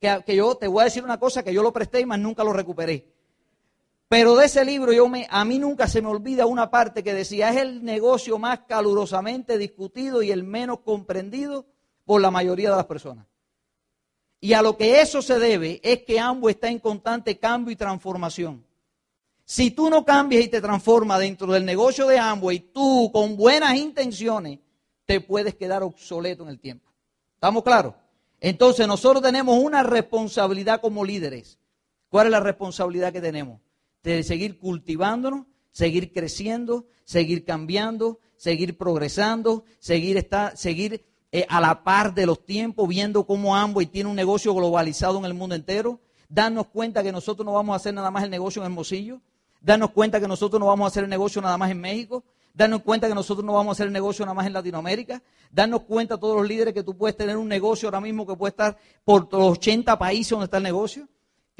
Que, 0.00 0.22
que 0.24 0.36
yo 0.36 0.54
te 0.54 0.68
voy 0.68 0.80
a 0.80 0.84
decir 0.84 1.04
una 1.04 1.20
cosa 1.20 1.42
que 1.42 1.52
yo 1.52 1.62
lo 1.62 1.72
presté 1.72 2.00
y 2.00 2.06
más 2.06 2.18
nunca 2.18 2.42
lo 2.44 2.52
recuperé. 2.52 3.12
Pero 4.08 4.34
de 4.34 4.46
ese 4.46 4.64
libro 4.64 4.92
yo 4.92 5.08
me, 5.08 5.26
a 5.30 5.44
mí 5.44 5.58
nunca 5.58 5.86
se 5.86 6.02
me 6.02 6.08
olvida 6.08 6.46
una 6.46 6.70
parte 6.70 7.04
que 7.04 7.14
decía, 7.14 7.50
es 7.50 7.58
el 7.58 7.84
negocio 7.84 8.38
más 8.38 8.60
calurosamente 8.66 9.58
discutido 9.58 10.22
y 10.22 10.32
el 10.32 10.42
menos 10.42 10.80
comprendido 10.80 11.66
por 12.04 12.20
la 12.20 12.30
mayoría 12.30 12.70
de 12.70 12.76
las 12.76 12.86
personas. 12.86 13.29
Y 14.40 14.54
a 14.54 14.62
lo 14.62 14.76
que 14.76 15.00
eso 15.00 15.20
se 15.20 15.38
debe 15.38 15.80
es 15.82 16.02
que 16.04 16.18
ambos 16.18 16.50
está 16.50 16.68
en 16.68 16.78
constante 16.78 17.38
cambio 17.38 17.72
y 17.72 17.76
transformación. 17.76 18.64
Si 19.44 19.70
tú 19.70 19.90
no 19.90 20.04
cambias 20.04 20.44
y 20.44 20.48
te 20.48 20.60
transformas 20.60 21.20
dentro 21.20 21.52
del 21.52 21.64
negocio 21.64 22.06
de 22.06 22.20
y 22.52 22.60
tú 22.60 23.10
con 23.12 23.36
buenas 23.36 23.76
intenciones 23.76 24.60
te 25.04 25.20
puedes 25.20 25.56
quedar 25.56 25.82
obsoleto 25.82 26.44
en 26.44 26.50
el 26.50 26.60
tiempo. 26.60 26.90
¿Estamos 27.34 27.62
claros? 27.62 27.94
Entonces 28.40 28.86
nosotros 28.86 29.22
tenemos 29.22 29.58
una 29.58 29.82
responsabilidad 29.82 30.80
como 30.80 31.04
líderes. 31.04 31.58
¿Cuál 32.08 32.28
es 32.28 32.30
la 32.30 32.40
responsabilidad 32.40 33.12
que 33.12 33.20
tenemos? 33.20 33.60
de 34.02 34.22
seguir 34.22 34.58
cultivándonos, 34.58 35.46
seguir 35.72 36.12
creciendo, 36.12 36.86
seguir 37.04 37.44
cambiando, 37.44 38.18
seguir 38.36 38.76
progresando, 38.76 39.64
seguir, 39.78 40.28
seguir 40.54 41.04
eh, 41.32 41.46
a 41.48 41.60
la 41.60 41.82
par 41.82 42.14
de 42.14 42.26
los 42.26 42.44
tiempos, 42.44 42.88
viendo 42.88 43.24
cómo 43.26 43.80
y 43.80 43.86
tiene 43.86 44.10
un 44.10 44.16
negocio 44.16 44.54
globalizado 44.54 45.18
en 45.18 45.24
el 45.24 45.34
mundo 45.34 45.54
entero, 45.54 46.00
darnos 46.28 46.66
cuenta 46.66 47.02
que 47.02 47.12
nosotros 47.12 47.44
no 47.44 47.52
vamos 47.52 47.74
a 47.74 47.76
hacer 47.76 47.94
nada 47.94 48.10
más 48.10 48.24
el 48.24 48.30
negocio 48.30 48.62
en 48.62 48.66
Hermosillo, 48.66 49.20
darnos 49.60 49.90
cuenta 49.90 50.20
que 50.20 50.28
nosotros 50.28 50.58
no 50.58 50.66
vamos 50.66 50.84
a 50.84 50.88
hacer 50.88 51.04
el 51.04 51.10
negocio 51.10 51.40
nada 51.42 51.58
más 51.58 51.70
en 51.70 51.80
México, 51.80 52.24
darnos 52.54 52.82
cuenta 52.82 53.08
que 53.08 53.14
nosotros 53.14 53.44
no 53.44 53.54
vamos 53.54 53.70
a 53.70 53.72
hacer 53.72 53.86
el 53.86 53.92
negocio 53.92 54.24
nada 54.24 54.34
más 54.34 54.46
en 54.46 54.52
Latinoamérica, 54.52 55.22
darnos 55.50 55.82
cuenta 55.82 56.18
todos 56.18 56.36
los 56.36 56.48
líderes 56.48 56.74
que 56.74 56.82
tú 56.82 56.96
puedes 56.96 57.16
tener 57.16 57.36
un 57.36 57.48
negocio 57.48 57.88
ahora 57.88 58.00
mismo 58.00 58.26
que 58.26 58.34
puede 58.36 58.50
estar 58.50 58.76
por 59.04 59.32
los 59.32 59.58
80 59.58 59.98
países 59.98 60.30
donde 60.30 60.44
está 60.44 60.56
el 60.56 60.64
negocio 60.64 61.08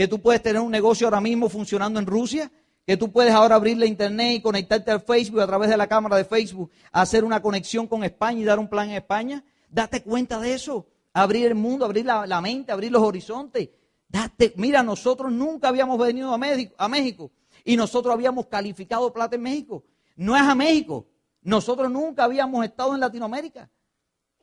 que 0.00 0.08
tú 0.08 0.18
puedes 0.18 0.42
tener 0.42 0.62
un 0.62 0.70
negocio 0.70 1.06
ahora 1.06 1.20
mismo 1.20 1.50
funcionando 1.50 2.00
en 2.00 2.06
Rusia, 2.06 2.50
que 2.86 2.96
tú 2.96 3.12
puedes 3.12 3.34
ahora 3.34 3.56
abrir 3.56 3.76
la 3.76 3.84
internet 3.84 4.32
y 4.32 4.40
conectarte 4.40 4.90
al 4.90 5.02
Facebook 5.02 5.40
a 5.42 5.46
través 5.46 5.68
de 5.68 5.76
la 5.76 5.86
cámara 5.86 6.16
de 6.16 6.24
Facebook, 6.24 6.70
hacer 6.90 7.22
una 7.22 7.42
conexión 7.42 7.86
con 7.86 8.02
España 8.02 8.40
y 8.40 8.44
dar 8.44 8.58
un 8.58 8.66
plan 8.66 8.88
en 8.88 8.96
España. 8.96 9.44
Date 9.70 10.02
cuenta 10.02 10.38
de 10.40 10.54
eso. 10.54 10.86
Abrir 11.12 11.46
el 11.46 11.54
mundo, 11.54 11.84
abrir 11.84 12.04
la, 12.04 12.40
mente, 12.40 12.72
abrir 12.72 12.92
los 12.92 13.02
horizontes. 13.02 13.70
Date, 14.08 14.52
mira, 14.56 14.82
nosotros 14.82 15.32
nunca 15.32 15.68
habíamos 15.68 15.98
venido 15.98 16.32
a 16.32 16.88
México, 16.88 17.30
y 17.64 17.76
nosotros 17.76 18.12
habíamos 18.12 18.46
calificado 18.46 19.12
plata 19.12 19.36
en 19.36 19.42
México. 19.42 19.84
No 20.16 20.36
es 20.36 20.42
a 20.42 20.54
México. 20.54 21.06
Nosotros 21.42 21.90
nunca 21.90 22.24
habíamos 22.24 22.64
estado 22.64 22.94
en 22.94 23.00
Latinoamérica. 23.00 23.70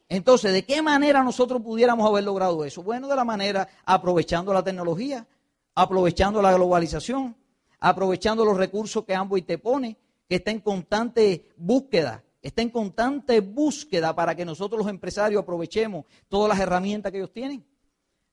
Entonces, 0.10 0.54
¿de 0.54 0.63
qué 0.63 0.82
manera 0.82 1.22
nosotros 1.22 1.62
pudiéramos 1.62 2.10
haber 2.10 2.24
logrado 2.24 2.63
eso? 2.63 2.82
Bueno, 2.82 3.08
de 3.08 3.16
la 3.16 3.26
manera 3.26 3.68
aprovechando 3.86 4.54
la 4.54 4.63
tecnología, 4.63 5.28
aprovechando 5.76 6.42
la 6.42 6.54
globalización, 6.54 7.36
aprovechando 7.80 8.46
los 8.46 8.58
recursos 8.58 9.04
que 9.04 9.13
Amway 9.13 9.42
te 9.42 9.58
pone, 9.58 9.98
que 10.30 10.36
está 10.36 10.52
en 10.52 10.62
constante 10.62 11.50
búsqueda, 11.58 12.24
está 12.41 12.62
en 12.62 12.69
constante 12.69 13.39
búsqueda 13.39 14.15
para 14.15 14.36
que 14.36 14.45
nosotros 14.45 14.80
los 14.80 14.89
empresarios 14.89 15.41
aprovechemos 15.41 16.06
todas 16.28 16.50
las 16.50 16.60
herramientas 16.60 17.12
que 17.12 17.17
ellos 17.17 17.34
tienen. 17.34 17.65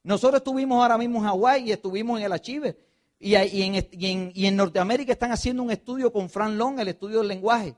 Nosotros 0.03 0.41
estuvimos 0.41 0.83
ahora 0.83 0.99
mismo 0.99 1.19
en 1.19 1.25
Hawái 1.25 1.69
y 1.69 1.73
estuvimos 1.73 2.19
en 2.19 2.27
el 2.27 2.33
Achieve. 2.33 2.77
Y, 3.19 3.35
en, 3.37 4.33
y 4.35 4.47
en 4.47 4.57
Norteamérica 4.57 5.13
están 5.13 5.33
haciendo 5.33 5.63
un 5.63 5.71
estudio 5.71 6.13
con 6.13 6.29
Fran 6.29 6.59
Long, 6.59 6.79
el 6.79 6.89
estudio 6.89 7.19
del 7.19 7.29
lenguaje, 7.29 7.75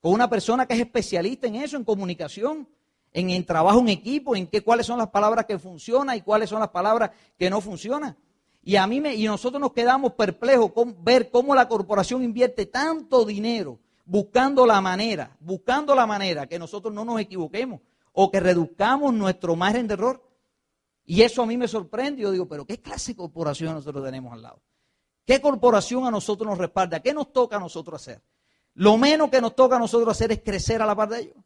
con 0.00 0.12
una 0.12 0.28
persona 0.28 0.66
que 0.66 0.74
es 0.74 0.80
especialista 0.80 1.46
en 1.46 1.54
eso, 1.54 1.78
en 1.78 1.84
comunicación 1.84 2.68
en 3.12 3.30
el 3.30 3.44
trabajo 3.44 3.80
en 3.80 3.88
equipo, 3.88 4.36
en 4.36 4.46
qué, 4.46 4.62
cuáles 4.62 4.86
son 4.86 4.98
las 4.98 5.08
palabras 5.08 5.46
que 5.46 5.58
funcionan 5.58 6.16
y 6.16 6.22
cuáles 6.22 6.50
son 6.50 6.60
las 6.60 6.68
palabras 6.68 7.10
que 7.38 7.50
no 7.50 7.60
funcionan. 7.60 8.16
Y 8.62 8.76
a 8.76 8.86
mí 8.86 9.00
me, 9.00 9.14
y 9.14 9.24
nosotros 9.24 9.60
nos 9.60 9.72
quedamos 9.72 10.12
perplejos 10.12 10.72
con 10.72 11.02
ver 11.02 11.30
cómo 11.30 11.54
la 11.54 11.68
corporación 11.68 12.22
invierte 12.22 12.66
tanto 12.66 13.24
dinero 13.24 13.78
buscando 14.08 14.64
la 14.64 14.80
manera, 14.80 15.36
buscando 15.38 15.94
la 15.94 16.06
manera 16.06 16.46
que 16.46 16.58
nosotros 16.58 16.92
no 16.94 17.04
nos 17.04 17.20
equivoquemos 17.20 17.80
o 18.12 18.30
que 18.30 18.40
reduzcamos 18.40 19.12
nuestro 19.12 19.54
margen 19.54 19.86
de 19.86 19.94
error. 19.94 20.26
Y 21.04 21.22
eso 21.22 21.42
a 21.42 21.46
mí 21.46 21.58
me 21.58 21.68
sorprende. 21.68 22.22
Yo 22.22 22.30
digo, 22.30 22.48
pero 22.48 22.64
¿qué 22.64 22.80
clase 22.80 23.12
de 23.12 23.16
corporación 23.16 23.74
nosotros 23.74 24.02
tenemos 24.02 24.32
al 24.32 24.42
lado? 24.42 24.62
¿Qué 25.26 25.42
corporación 25.42 26.06
a 26.06 26.10
nosotros 26.10 26.48
nos 26.48 26.58
respalda? 26.58 27.00
¿Qué 27.00 27.12
nos 27.12 27.32
toca 27.34 27.56
a 27.56 27.60
nosotros 27.60 28.00
hacer? 28.00 28.22
Lo 28.72 28.96
menos 28.96 29.30
que 29.30 29.42
nos 29.42 29.54
toca 29.54 29.76
a 29.76 29.78
nosotros 29.78 30.16
hacer 30.16 30.32
es 30.32 30.40
crecer 30.42 30.80
a 30.80 30.86
la 30.86 30.96
par 30.96 31.10
de 31.10 31.20
ellos. 31.20 31.36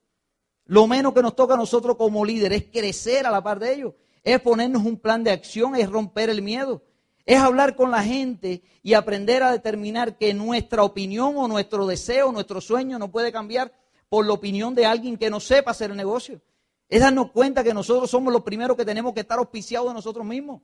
Lo 0.67 0.87
menos 0.87 1.13
que 1.13 1.23
nos 1.23 1.35
toca 1.35 1.55
a 1.55 1.57
nosotros 1.57 1.97
como 1.97 2.25
líderes 2.25 2.63
es 2.63 2.69
crecer 2.71 3.27
a 3.27 3.31
la 3.33 3.43
par 3.43 3.59
de 3.59 3.75
ellos, 3.75 3.95
es 4.23 4.41
ponernos 4.41 4.85
un 4.85 4.99
plan 4.99 5.25
de 5.25 5.33
acción, 5.33 5.75
es 5.75 5.91
romper 5.91 6.31
el 6.31 6.43
miedo, 6.43 6.85
es 7.25 7.39
hablar 7.39 7.77
con 7.77 7.91
la 7.91 8.03
gente 8.03 8.63
y 8.83 8.95
aprender 8.95 9.43
a 9.43 9.53
determinar 9.53 10.17
que 10.17 10.35
nuestra 10.35 10.83
opinión 10.83 11.35
o 11.37 11.49
nuestro 11.49 11.87
deseo, 11.87 12.33
nuestro 12.33 12.61
sueño 12.61 12.99
no 12.99 13.11
puede 13.11 13.31
cambiar 13.31 13.73
por 14.09 14.27
la 14.27 14.33
opinión 14.33 14.75
de 14.75 14.87
alguien 14.87 15.17
que 15.17 15.31
no 15.31 15.41
sepa 15.41 15.71
hacer 15.71 15.91
el 15.91 15.97
negocio. 15.97 16.41
Es 16.89 17.01
darnos 17.01 17.31
cuenta 17.31 17.65
que 17.65 17.73
nosotros 17.73 18.11
somos 18.11 18.33
los 18.33 18.43
primeros 18.43 18.77
que 18.77 18.85
tenemos 18.85 19.15
que 19.15 19.21
estar 19.21 19.39
auspiciados 19.39 19.89
de 19.89 19.95
nosotros 19.95 20.27
mismos. 20.27 20.61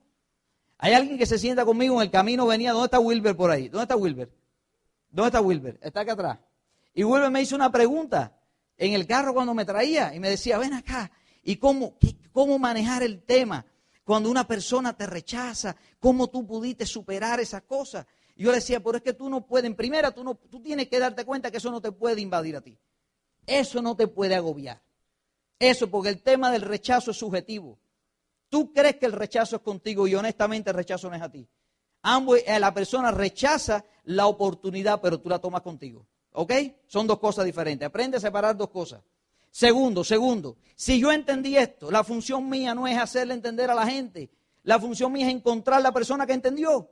Hay 0.79 0.93
alguien 0.93 1.17
que 1.17 1.27
se 1.27 1.39
sienta 1.39 1.65
conmigo 1.65 1.97
en 1.97 2.03
el 2.03 2.11
camino, 2.11 2.47
venía, 2.47 2.73
¿dónde 2.73 2.87
está 2.87 3.01
Wilber 3.01 3.37
por 3.37 3.51
ahí? 3.51 3.69
¿Dónde 3.69 3.85
está 3.85 3.97
Wilber? 3.97 4.31
¿Dónde 5.11 5.29
está 5.29 5.41
Wilber? 5.41 5.79
Está 5.83 6.01
acá 6.01 6.13
atrás. 6.13 6.39
Y 6.95 7.05
Wilber 7.05 7.31
me 7.31 7.41
hizo 7.41 7.57
una 7.57 7.71
pregunta 7.73 8.37
en 8.77 8.93
el 8.93 9.07
carro 9.07 9.33
cuando 9.33 9.55
me 9.55 9.65
traía 9.65 10.15
y 10.15 10.21
me 10.21 10.29
decía, 10.29 10.59
ven 10.59 10.75
acá, 10.75 11.11
¿y 11.43 11.57
cómo, 11.57 11.95
cómo 12.33 12.59
manejar 12.59 13.03
el 13.03 13.23
tema? 13.23 13.65
Cuando 14.09 14.31
una 14.31 14.49
persona 14.49 14.97
te 14.97 15.05
rechaza, 15.05 15.77
¿cómo 16.01 16.29
tú 16.29 16.47
pudiste 16.47 16.87
superar 16.87 17.41
esa 17.41 17.61
cosa? 17.61 18.07
Y 18.37 18.45
yo 18.45 18.51
le 18.51 18.57
decía, 18.57 18.83
pero 18.83 18.97
es 18.97 19.03
que 19.03 19.13
tú 19.13 19.29
no 19.29 19.47
puedes, 19.47 19.67
en 19.67 19.77
primera, 19.77 20.13
tú, 20.13 20.25
no, 20.25 20.35
tú 20.35 20.63
tienes 20.63 20.89
que 20.89 20.99
darte 20.99 21.27
cuenta 21.27 21.51
que 21.51 21.59
eso 21.59 21.71
no 21.71 21.83
te 21.83 21.93
puede 21.93 22.23
invadir 22.23 22.57
a 22.57 22.63
ti. 22.63 22.79
Eso 23.47 23.83
no 23.83 23.97
te 23.97 24.09
puede 24.09 24.35
agobiar. 24.35 24.81
Eso, 25.59 25.91
porque 25.91 26.09
el 26.09 26.23
tema 26.23 26.51
del 26.51 26.63
rechazo 26.63 27.11
es 27.11 27.19
subjetivo. 27.19 27.79
Tú 28.49 28.73
crees 28.73 28.97
que 28.97 29.05
el 29.05 29.13
rechazo 29.13 29.57
es 29.57 29.63
contigo 29.63 30.09
y 30.09 30.15
honestamente 30.15 30.71
el 30.71 30.77
rechazo 30.77 31.11
no 31.11 31.15
es 31.15 31.21
a 31.21 31.31
ti. 31.31 31.47
Ambos, 32.01 32.39
eh, 32.47 32.59
la 32.59 32.73
persona 32.73 33.11
rechaza 33.11 33.85
la 34.05 34.27
oportunidad, 34.27 35.03
pero 35.03 35.21
tú 35.21 35.29
la 35.29 35.39
tomas 35.39 35.61
contigo. 35.61 36.07
¿Ok? 36.33 36.55
Son 36.87 37.07
dos 37.07 37.19
cosas 37.19 37.45
diferentes. 37.45 37.87
Aprende 37.87 38.17
a 38.17 38.21
separar 38.21 38.57
dos 38.57 38.71
cosas. 38.71 39.03
Segundo, 39.51 40.05
segundo, 40.05 40.57
si 40.75 41.01
yo 41.01 41.11
entendí 41.11 41.57
esto, 41.57 41.91
la 41.91 42.05
función 42.05 42.49
mía 42.49 42.75
no 42.75 42.87
es 42.87 42.97
hacerle 42.97 43.35
entender 43.35 43.71
a 43.71 43.75
la 43.75 43.87
gente. 43.87 44.31
La 44.63 44.79
función 44.79 45.13
mía 45.13 45.27
es 45.27 45.35
encontrar 45.35 45.83
la 45.83 45.93
persona 45.93 46.27
que 46.27 46.35
entendió. 46.35 46.89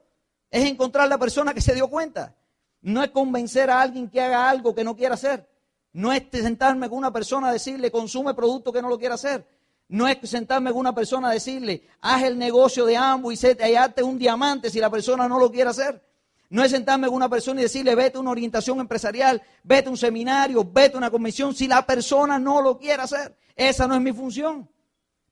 Es 0.50 0.64
encontrar 0.64 1.08
la 1.08 1.18
persona 1.18 1.54
que 1.54 1.60
se 1.60 1.74
dio 1.74 1.88
cuenta. 1.88 2.34
No 2.80 3.02
es 3.02 3.10
convencer 3.10 3.70
a 3.70 3.80
alguien 3.80 4.08
que 4.08 4.20
haga 4.20 4.48
algo 4.48 4.74
que 4.74 4.84
no 4.84 4.96
quiera 4.96 5.14
hacer. 5.14 5.48
No 5.92 6.12
es 6.12 6.24
sentarme 6.30 6.88
con 6.88 6.98
una 6.98 7.12
persona 7.12 7.48
a 7.48 7.52
decirle 7.52 7.90
consume 7.90 8.34
producto 8.34 8.72
que 8.72 8.82
no 8.82 8.88
lo 8.88 8.98
quiera 8.98 9.14
hacer. 9.14 9.46
No 9.88 10.08
es 10.08 10.18
sentarme 10.28 10.70
con 10.70 10.80
una 10.80 10.94
persona 10.94 11.30
a 11.30 11.32
decirle 11.32 11.84
haz 12.00 12.24
el 12.24 12.36
negocio 12.36 12.84
de 12.86 12.96
ambos 12.96 13.32
y, 13.32 13.36
se, 13.36 13.56
hazte 13.76 14.02
un 14.02 14.18
diamante 14.18 14.68
si 14.68 14.80
la 14.80 14.90
persona 14.90 15.28
no 15.28 15.38
lo 15.38 15.50
quiere 15.50 15.70
hacer. 15.70 16.02
No 16.48 16.62
es 16.62 16.70
sentarme 16.70 17.08
con 17.08 17.16
una 17.16 17.28
persona 17.28 17.60
y 17.60 17.64
decirle, 17.64 17.94
vete 17.94 18.18
a 18.18 18.20
una 18.20 18.30
orientación 18.30 18.78
empresarial, 18.80 19.42
vete 19.64 19.88
a 19.88 19.90
un 19.90 19.96
seminario, 19.96 20.64
vete 20.64 20.94
a 20.94 20.98
una 20.98 21.10
convención, 21.10 21.54
si 21.54 21.66
la 21.66 21.84
persona 21.84 22.38
no 22.38 22.62
lo 22.62 22.78
quiere 22.78 23.02
hacer. 23.02 23.36
Esa 23.54 23.86
no 23.86 23.94
es 23.94 24.00
mi 24.00 24.12
función. 24.12 24.68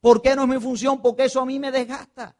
¿Por 0.01 0.21
qué 0.21 0.35
no 0.35 0.43
es 0.43 0.49
mi 0.49 0.61
función? 0.61 1.01
Porque 1.01 1.25
eso 1.25 1.41
a 1.41 1.47
mí 1.47 1.59
me 1.59 1.71
desgasta. 1.71 2.37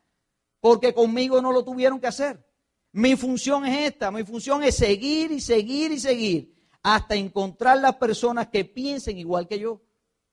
Porque 0.61 0.93
conmigo 0.93 1.41
no 1.41 1.53
lo 1.53 1.65
tuvieron 1.65 2.01
que 2.01 2.07
hacer. 2.07 2.45
Mi 2.93 3.17
función 3.17 3.67
es 3.67 3.93
esta, 3.93 4.11
mi 4.11 4.23
función 4.25 4.63
es 4.63 4.77
seguir 4.77 5.33
y 5.33 5.41
seguir 5.41 5.93
y 5.93 5.99
seguir 5.99 6.55
hasta 6.83 7.15
encontrar 7.15 7.79
las 7.79 7.97
personas 7.97 8.49
que 8.49 8.65
piensen 8.65 9.19
igual 9.19 9.49
que 9.49 9.59
yo. 9.59 9.81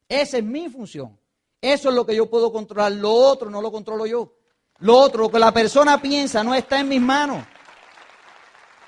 Esa 0.08 0.38
es 0.38 0.44
mi 0.44 0.70
función. 0.70 1.18
Eso 1.62 1.90
es 1.90 1.96
lo 1.96 2.06
que 2.06 2.16
yo 2.16 2.30
puedo 2.30 2.52
controlar. 2.52 2.92
Lo 2.92 3.14
otro 3.14 3.50
no 3.50 3.62
lo 3.62 3.72
controlo 3.72 4.06
yo. 4.06 4.36
Lo 4.80 4.98
otro, 4.98 5.24
lo 5.24 5.32
que 5.32 5.40
la 5.40 5.54
persona 5.54 6.02
piensa, 6.02 6.44
no 6.44 6.54
está 6.54 6.80
en 6.80 6.90
mis 6.90 7.02
manos. 7.02 7.46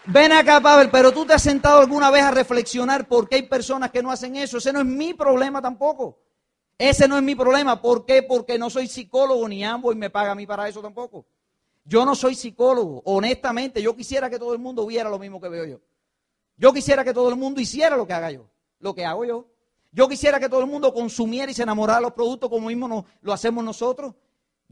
Ven 0.06 0.34
acá, 0.34 0.60
Pavel, 0.60 0.90
pero 0.90 1.14
tú 1.14 1.26
te 1.26 1.34
has 1.34 1.42
sentado 1.42 1.80
alguna 1.80 2.12
vez 2.12 2.24
a 2.24 2.32
reflexionar 2.32 3.08
por 3.08 3.30
qué 3.30 3.36
hay 3.36 3.44
personas 3.44 3.90
que 3.90 4.04
no 4.04 4.12
hacen 4.12 4.36
eso. 4.36 4.58
Ese 4.58 4.74
no 4.74 4.80
es 4.80 4.86
mi 4.86 5.14
problema 5.14 5.62
tampoco. 5.62 6.20
Ese 6.78 7.08
no 7.08 7.16
es 7.16 7.24
mi 7.24 7.36
problema. 7.36 7.82
¿Por 7.82 8.06
qué? 8.06 8.22
Porque 8.22 8.58
no 8.58 8.70
soy 8.70 8.88
psicólogo 8.88 9.48
ni 9.48 9.64
ambos 9.64 9.96
y 9.96 9.98
me 9.98 10.10
paga 10.10 10.32
a 10.32 10.36
mí 10.36 10.46
para 10.46 10.68
eso 10.68 10.82
tampoco. 10.82 11.26
Yo 11.86 12.06
no 12.06 12.16
soy 12.16 12.36
psicólogo. 12.36 13.02
Honestamente, 13.06 13.82
yo 13.82 13.96
quisiera 13.96 14.30
que 14.30 14.38
todo 14.38 14.54
el 14.54 14.60
mundo 14.60 14.86
viera 14.86 15.10
lo 15.10 15.20
mismo 15.20 15.40
que 15.40 15.48
veo 15.48 15.66
yo. 15.66 15.80
Yo 16.58 16.74
quisiera 16.74 17.06
que 17.06 17.14
todo 17.14 17.30
el 17.30 17.38
mundo 17.38 17.62
hiciera 17.62 17.96
lo 17.96 18.06
que 18.06 18.14
haga 18.14 18.32
yo, 18.32 18.50
lo 18.80 18.94
que 18.94 19.06
hago 19.06 19.24
yo. 19.24 19.48
Yo 19.92 20.10
quisiera 20.10 20.40
que 20.40 20.50
todo 20.50 20.60
el 20.60 20.68
mundo 20.68 20.94
consumiera 20.94 21.52
y 21.52 21.56
se 21.56 21.64
enamorara 21.64 22.00
de 22.00 22.04
los 22.04 22.14
productos 22.14 22.50
como 22.50 22.68
mismo 22.68 23.06
lo 23.22 23.34
hacemos 23.34 23.64
nosotros. 23.64 24.16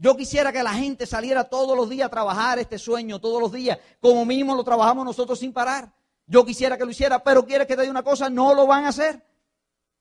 Yo 0.02 0.16
quisiera 0.16 0.52
que 0.52 0.64
la 0.64 0.74
gente 0.74 1.06
saliera 1.06 1.44
todos 1.44 1.76
los 1.76 1.88
días 1.88 2.06
a 2.06 2.10
trabajar 2.10 2.58
este 2.58 2.76
sueño, 2.76 3.20
todos 3.20 3.40
los 3.40 3.52
días, 3.52 3.78
como 4.00 4.24
mínimo 4.24 4.52
lo 4.56 4.64
trabajamos 4.64 5.04
nosotros 5.04 5.38
sin 5.38 5.52
parar. 5.52 5.94
Yo 6.26 6.44
quisiera 6.44 6.76
que 6.76 6.84
lo 6.84 6.90
hiciera, 6.90 7.22
pero 7.22 7.46
quieres 7.46 7.68
que 7.68 7.76
te 7.76 7.82
diga 7.82 7.92
una 7.92 8.02
cosa, 8.02 8.28
no 8.28 8.52
lo 8.52 8.66
van 8.66 8.84
a 8.84 8.88
hacer. 8.88 9.24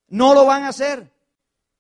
No 0.08 0.34
lo 0.34 0.48
van 0.48 0.64
a 0.64 0.70
hacer. 0.70 1.14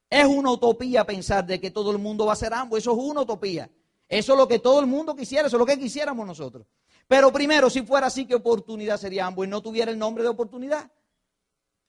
Es 0.07 0.27
una 0.27 0.51
utopía 0.51 1.03
pensar 1.03 1.47
de 1.47 1.59
que 1.59 1.71
todo 1.71 1.89
el 1.89 1.97
mundo 1.97 2.27
va 2.27 2.33
a 2.33 2.35
hacer 2.35 2.53
ambos. 2.53 2.77
Eso 2.77 2.91
es 2.91 2.97
una 2.99 3.21
utopía. 3.21 3.71
Eso 4.07 4.33
es 4.33 4.37
lo 4.37 4.47
que 4.47 4.59
todo 4.59 4.81
el 4.81 4.85
mundo 4.85 5.15
quisiera, 5.15 5.47
eso 5.47 5.57
es 5.57 5.59
lo 5.59 5.65
que 5.65 5.79
quisiéramos 5.79 6.27
nosotros. 6.27 6.67
Pero 7.07 7.33
primero, 7.33 7.71
si 7.71 7.81
fuera 7.81 8.05
así, 8.05 8.27
¿qué 8.27 8.35
oportunidad 8.35 8.97
sería 8.97 9.25
ambos? 9.25 9.47
Y 9.47 9.49
no 9.49 9.63
tuviera 9.63 9.89
el 9.89 9.97
nombre 9.97 10.21
de 10.21 10.29
oportunidad. 10.29 10.91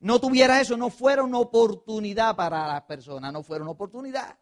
No 0.00 0.18
tuviera 0.18 0.62
eso, 0.62 0.78
no 0.78 0.88
fuera 0.88 1.24
una 1.24 1.40
oportunidad 1.40 2.34
para 2.34 2.68
las 2.68 2.82
personas, 2.84 3.34
no 3.34 3.42
fuera 3.42 3.64
una 3.64 3.72
oportunidad. 3.72 4.38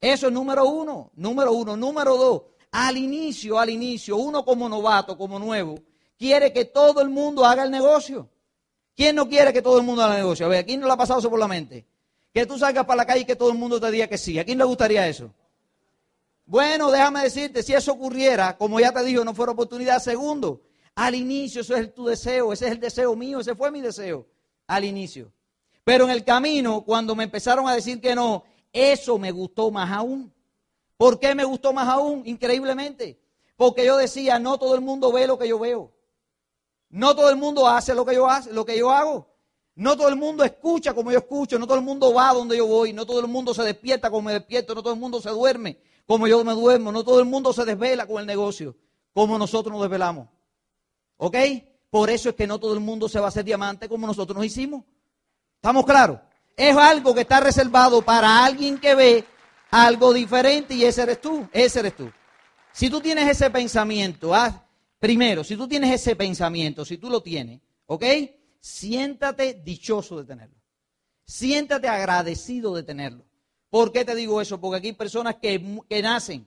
Eso 0.00 0.26
es 0.26 0.32
número 0.32 0.66
uno, 0.66 1.10
número 1.14 1.52
uno. 1.52 1.76
Número 1.76 2.16
dos, 2.16 2.42
al 2.70 2.96
inicio, 2.96 3.58
al 3.58 3.70
inicio, 3.70 4.16
uno 4.16 4.44
como 4.44 4.68
novato, 4.68 5.16
como 5.16 5.38
nuevo, 5.38 5.76
quiere 6.18 6.52
que 6.52 6.64
todo 6.64 7.00
el 7.00 7.08
mundo 7.08 7.44
haga 7.44 7.64
el 7.64 7.70
negocio. 7.70 8.28
¿Quién 8.96 9.16
no 9.16 9.28
quiere 9.28 9.52
que 9.52 9.62
todo 9.62 9.78
el 9.78 9.84
mundo 9.84 10.02
haga 10.02 10.14
el 10.14 10.22
negocio? 10.22 10.46
A 10.46 10.48
ver, 10.48 10.60
¿a 10.60 10.64
quién 10.64 10.80
no 10.80 10.86
le 10.86 10.92
ha 10.92 10.96
pasado 10.96 11.20
eso 11.20 11.30
por 11.30 11.38
la 11.38 11.48
mente? 11.48 11.86
Que 12.32 12.46
tú 12.46 12.58
salgas 12.58 12.84
para 12.84 12.96
la 12.98 13.06
calle 13.06 13.20
y 13.20 13.24
que 13.24 13.36
todo 13.36 13.50
el 13.50 13.58
mundo 13.58 13.80
te 13.80 13.90
diga 13.90 14.06
que 14.06 14.18
sí. 14.18 14.38
¿A 14.38 14.44
quién 14.44 14.58
le 14.58 14.64
gustaría 14.64 15.06
eso? 15.06 15.32
Bueno, 16.46 16.90
déjame 16.90 17.22
decirte, 17.22 17.62
si 17.62 17.72
eso 17.72 17.92
ocurriera, 17.92 18.56
como 18.56 18.78
ya 18.78 18.92
te 18.92 19.02
digo, 19.02 19.24
no 19.24 19.34
fuera 19.34 19.52
oportunidad. 19.52 20.00
Segundo, 20.00 20.62
al 20.94 21.14
inicio, 21.14 21.62
eso 21.62 21.74
es 21.76 21.94
tu 21.94 22.06
deseo, 22.06 22.52
ese 22.52 22.66
es 22.66 22.72
el 22.72 22.80
deseo 22.80 23.16
mío, 23.16 23.40
ese 23.40 23.54
fue 23.54 23.70
mi 23.70 23.80
deseo, 23.80 24.26
al 24.66 24.84
inicio. 24.84 25.32
Pero 25.84 26.04
en 26.04 26.10
el 26.10 26.24
camino, 26.24 26.82
cuando 26.82 27.14
me 27.14 27.24
empezaron 27.24 27.68
a 27.68 27.74
decir 27.74 28.00
que 28.00 28.14
no, 28.14 28.44
eso 28.74 29.18
me 29.18 29.30
gustó 29.32 29.70
más 29.70 29.90
aún. 29.90 30.30
¿Por 30.98 31.18
qué 31.18 31.34
me 31.34 31.44
gustó 31.44 31.72
más 31.72 31.88
aún? 31.88 32.22
Increíblemente. 32.26 33.18
Porque 33.56 33.86
yo 33.86 33.96
decía, 33.96 34.38
no 34.38 34.58
todo 34.58 34.74
el 34.74 34.82
mundo 34.82 35.10
ve 35.10 35.26
lo 35.26 35.38
que 35.38 35.48
yo 35.48 35.58
veo. 35.58 35.90
No 36.90 37.16
todo 37.16 37.30
el 37.30 37.36
mundo 37.36 37.66
hace 37.66 37.94
lo 37.94 38.04
que 38.04 38.14
yo 38.14 38.28
hace, 38.28 38.52
lo 38.52 38.66
que 38.66 38.76
yo 38.76 38.90
hago. 38.90 39.26
No 39.74 39.96
todo 39.96 40.08
el 40.08 40.16
mundo 40.16 40.44
escucha 40.44 40.92
como 40.92 41.10
yo 41.10 41.18
escucho, 41.18 41.58
no 41.58 41.66
todo 41.66 41.78
el 41.78 41.84
mundo 41.84 42.12
va 42.12 42.34
donde 42.34 42.58
yo 42.58 42.66
voy, 42.66 42.92
no 42.92 43.06
todo 43.06 43.20
el 43.20 43.28
mundo 43.28 43.54
se 43.54 43.62
despierta 43.62 44.10
como 44.10 44.22
me 44.22 44.34
despierto, 44.34 44.74
no 44.74 44.82
todo 44.82 44.92
el 44.92 45.00
mundo 45.00 45.20
se 45.22 45.30
duerme 45.30 45.78
como 46.06 46.26
yo 46.26 46.44
me 46.44 46.52
duermo, 46.52 46.92
no 46.92 47.04
todo 47.04 47.20
el 47.20 47.26
mundo 47.26 47.52
se 47.52 47.64
desvela 47.64 48.06
con 48.06 48.20
el 48.20 48.26
negocio, 48.26 48.76
como 49.12 49.38
nosotros 49.38 49.72
nos 49.72 49.82
desvelamos. 49.82 50.28
¿Ok? 51.16 51.36
Por 51.90 52.10
eso 52.10 52.30
es 52.30 52.34
que 52.34 52.46
no 52.46 52.58
todo 52.58 52.74
el 52.74 52.80
mundo 52.80 53.08
se 53.08 53.20
va 53.20 53.26
a 53.26 53.28
hacer 53.28 53.44
diamante 53.44 53.88
como 53.88 54.06
nosotros 54.06 54.36
nos 54.36 54.44
hicimos. 54.44 54.84
¿Estamos 55.56 55.84
claros? 55.86 56.18
Es 56.56 56.76
algo 56.76 57.14
que 57.14 57.22
está 57.22 57.40
reservado 57.40 58.02
para 58.02 58.44
alguien 58.44 58.78
que 58.78 58.94
ve 58.94 59.24
algo 59.70 60.12
diferente 60.12 60.74
y 60.74 60.84
ese 60.84 61.02
eres 61.02 61.20
tú, 61.20 61.48
ese 61.52 61.80
eres 61.80 61.96
tú. 61.96 62.10
Si 62.72 62.88
tú 62.88 63.00
tienes 63.00 63.28
ese 63.28 63.50
pensamiento, 63.50 64.34
haz, 64.34 64.54
primero, 65.00 65.42
si 65.42 65.56
tú 65.56 65.66
tienes 65.66 65.92
ese 65.92 66.14
pensamiento, 66.14 66.84
si 66.84 66.98
tú 66.98 67.10
lo 67.10 67.22
tienes, 67.22 67.60
¿ok? 67.86 68.04
Siéntate 68.60 69.54
dichoso 69.64 70.18
de 70.18 70.24
tenerlo. 70.24 70.56
Siéntate 71.26 71.88
agradecido 71.88 72.74
de 72.74 72.84
tenerlo. 72.84 73.24
¿Por 73.68 73.90
qué 73.90 74.04
te 74.04 74.14
digo 74.14 74.40
eso? 74.40 74.60
Porque 74.60 74.78
aquí 74.78 74.86
hay 74.88 74.92
personas 74.92 75.36
que, 75.36 75.80
que 75.88 76.02
nacen, 76.02 76.46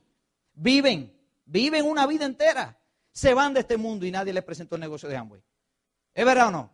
viven, 0.54 1.13
viven 1.46 1.86
una 1.86 2.08
vida 2.08 2.26
entera, 2.26 2.80
se 3.12 3.34
van 3.34 3.54
de 3.54 3.62
este 3.62 3.76
mundo 3.76 4.06
y 4.06 4.12
nadie 4.12 4.32
les 4.32 4.43
presentó 4.43 4.76
el 4.76 4.82
negocio 4.82 5.10
de 5.10 5.17
Amway. 5.17 5.41
¿Es 6.13 6.26
verdad 6.26 6.48
o 6.48 6.52
no? 6.52 6.72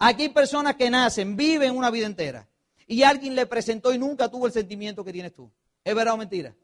Aquí 0.00 0.24
hay 0.24 0.28
personas 0.30 0.74
que 0.74 0.90
nacen, 0.90 1.36
viven 1.36 1.76
una 1.76 1.90
vida 1.90 2.06
entera 2.06 2.48
y 2.86 3.02
alguien 3.02 3.34
le 3.34 3.46
presentó 3.46 3.92
y 3.92 3.98
nunca 3.98 4.30
tuvo 4.30 4.46
el 4.46 4.52
sentimiento 4.52 5.04
que 5.04 5.12
tienes 5.12 5.32
tú. 5.32 5.50
¿Es 5.84 5.94
verdad 5.94 6.14
o 6.14 6.16
mentira? 6.16 6.54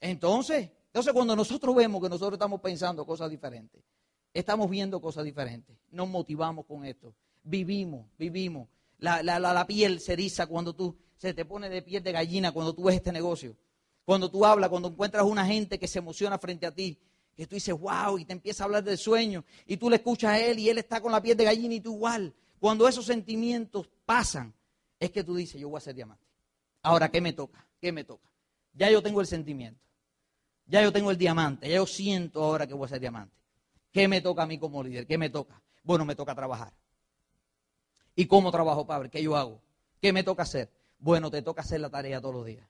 Entonces, 0.00 0.70
entonces 0.86 1.12
cuando 1.12 1.36
nosotros 1.36 1.74
vemos 1.74 2.02
que 2.02 2.08
nosotros 2.08 2.34
estamos 2.34 2.60
pensando 2.60 3.04
cosas 3.04 3.30
diferentes, 3.30 3.82
estamos 4.32 4.70
viendo 4.70 5.00
cosas 5.00 5.24
diferentes, 5.24 5.76
nos 5.90 6.08
motivamos 6.08 6.66
con 6.66 6.84
esto, 6.84 7.14
vivimos, 7.42 8.06
vivimos. 8.18 8.68
La, 8.98 9.22
la, 9.22 9.38
la, 9.38 9.66
piel 9.66 10.00
se 10.00 10.12
eriza 10.12 10.46
cuando 10.46 10.74
tú, 10.74 10.96
se 11.16 11.32
te 11.32 11.44
pone 11.44 11.70
de 11.70 11.80
piel 11.80 12.02
de 12.02 12.12
gallina 12.12 12.52
cuando 12.52 12.74
tú 12.74 12.84
ves 12.84 12.96
este 12.96 13.12
negocio. 13.12 13.56
Cuando 14.04 14.30
tú 14.30 14.44
hablas, 14.44 14.68
cuando 14.68 14.88
encuentras 14.88 15.24
una 15.24 15.46
gente 15.46 15.78
que 15.78 15.88
se 15.88 16.00
emociona 16.00 16.38
frente 16.38 16.66
a 16.66 16.74
ti, 16.74 16.98
que 17.36 17.46
tú 17.46 17.54
dices, 17.54 17.74
wow, 17.78 18.18
y 18.18 18.24
te 18.24 18.32
empieza 18.32 18.64
a 18.64 18.66
hablar 18.66 18.84
del 18.84 18.98
sueño, 18.98 19.44
y 19.66 19.76
tú 19.78 19.88
le 19.88 19.96
escuchas 19.96 20.32
a 20.32 20.38
él 20.38 20.58
y 20.58 20.68
él 20.68 20.78
está 20.78 21.00
con 21.00 21.12
la 21.12 21.22
piel 21.22 21.36
de 21.36 21.44
gallina 21.44 21.74
y 21.74 21.80
tú 21.80 21.94
igual. 21.94 22.34
Cuando 22.58 22.86
esos 22.86 23.06
sentimientos 23.06 23.88
pasan, 24.04 24.52
es 25.00 25.10
que 25.10 25.24
tú 25.24 25.34
dices, 25.34 25.60
yo 25.60 25.68
voy 25.70 25.78
a 25.78 25.80
ser 25.80 25.94
diamante. 25.94 26.24
Ahora, 26.82 27.10
¿qué 27.10 27.20
me 27.20 27.32
toca? 27.32 27.66
¿Qué 27.80 27.90
me 27.90 28.04
toca? 28.04 28.30
Ya 28.74 28.90
yo 28.90 29.02
tengo 29.02 29.20
el 29.20 29.26
sentimiento. 29.26 29.80
Ya 30.66 30.82
yo 30.82 30.92
tengo 30.92 31.10
el 31.10 31.18
diamante, 31.18 31.68
ya 31.68 31.76
yo 31.76 31.86
siento 31.86 32.44
ahora 32.44 32.66
que 32.66 32.74
voy 32.74 32.84
a 32.84 32.90
ser 32.90 33.00
diamante. 33.00 33.34
¿Qué 33.90 34.06
me 34.06 34.20
toca 34.20 34.42
a 34.42 34.46
mí 34.46 34.58
como 34.58 34.84
líder? 34.84 35.06
¿Qué 35.06 35.18
me 35.18 35.28
toca? 35.28 35.60
Bueno, 35.82 36.04
me 36.04 36.14
toca 36.14 36.32
trabajar. 36.34 36.72
¿Y 38.14 38.26
cómo 38.26 38.52
trabajo, 38.52 38.86
padre? 38.86 39.10
¿Qué 39.10 39.20
yo 39.20 39.36
hago? 39.36 39.60
¿Qué 40.00 40.12
me 40.12 40.22
toca 40.22 40.44
hacer? 40.44 40.70
Bueno, 40.98 41.30
te 41.30 41.42
toca 41.42 41.62
hacer 41.62 41.80
la 41.80 41.90
tarea 41.90 42.20
todos 42.20 42.34
los 42.34 42.46
días. 42.46 42.68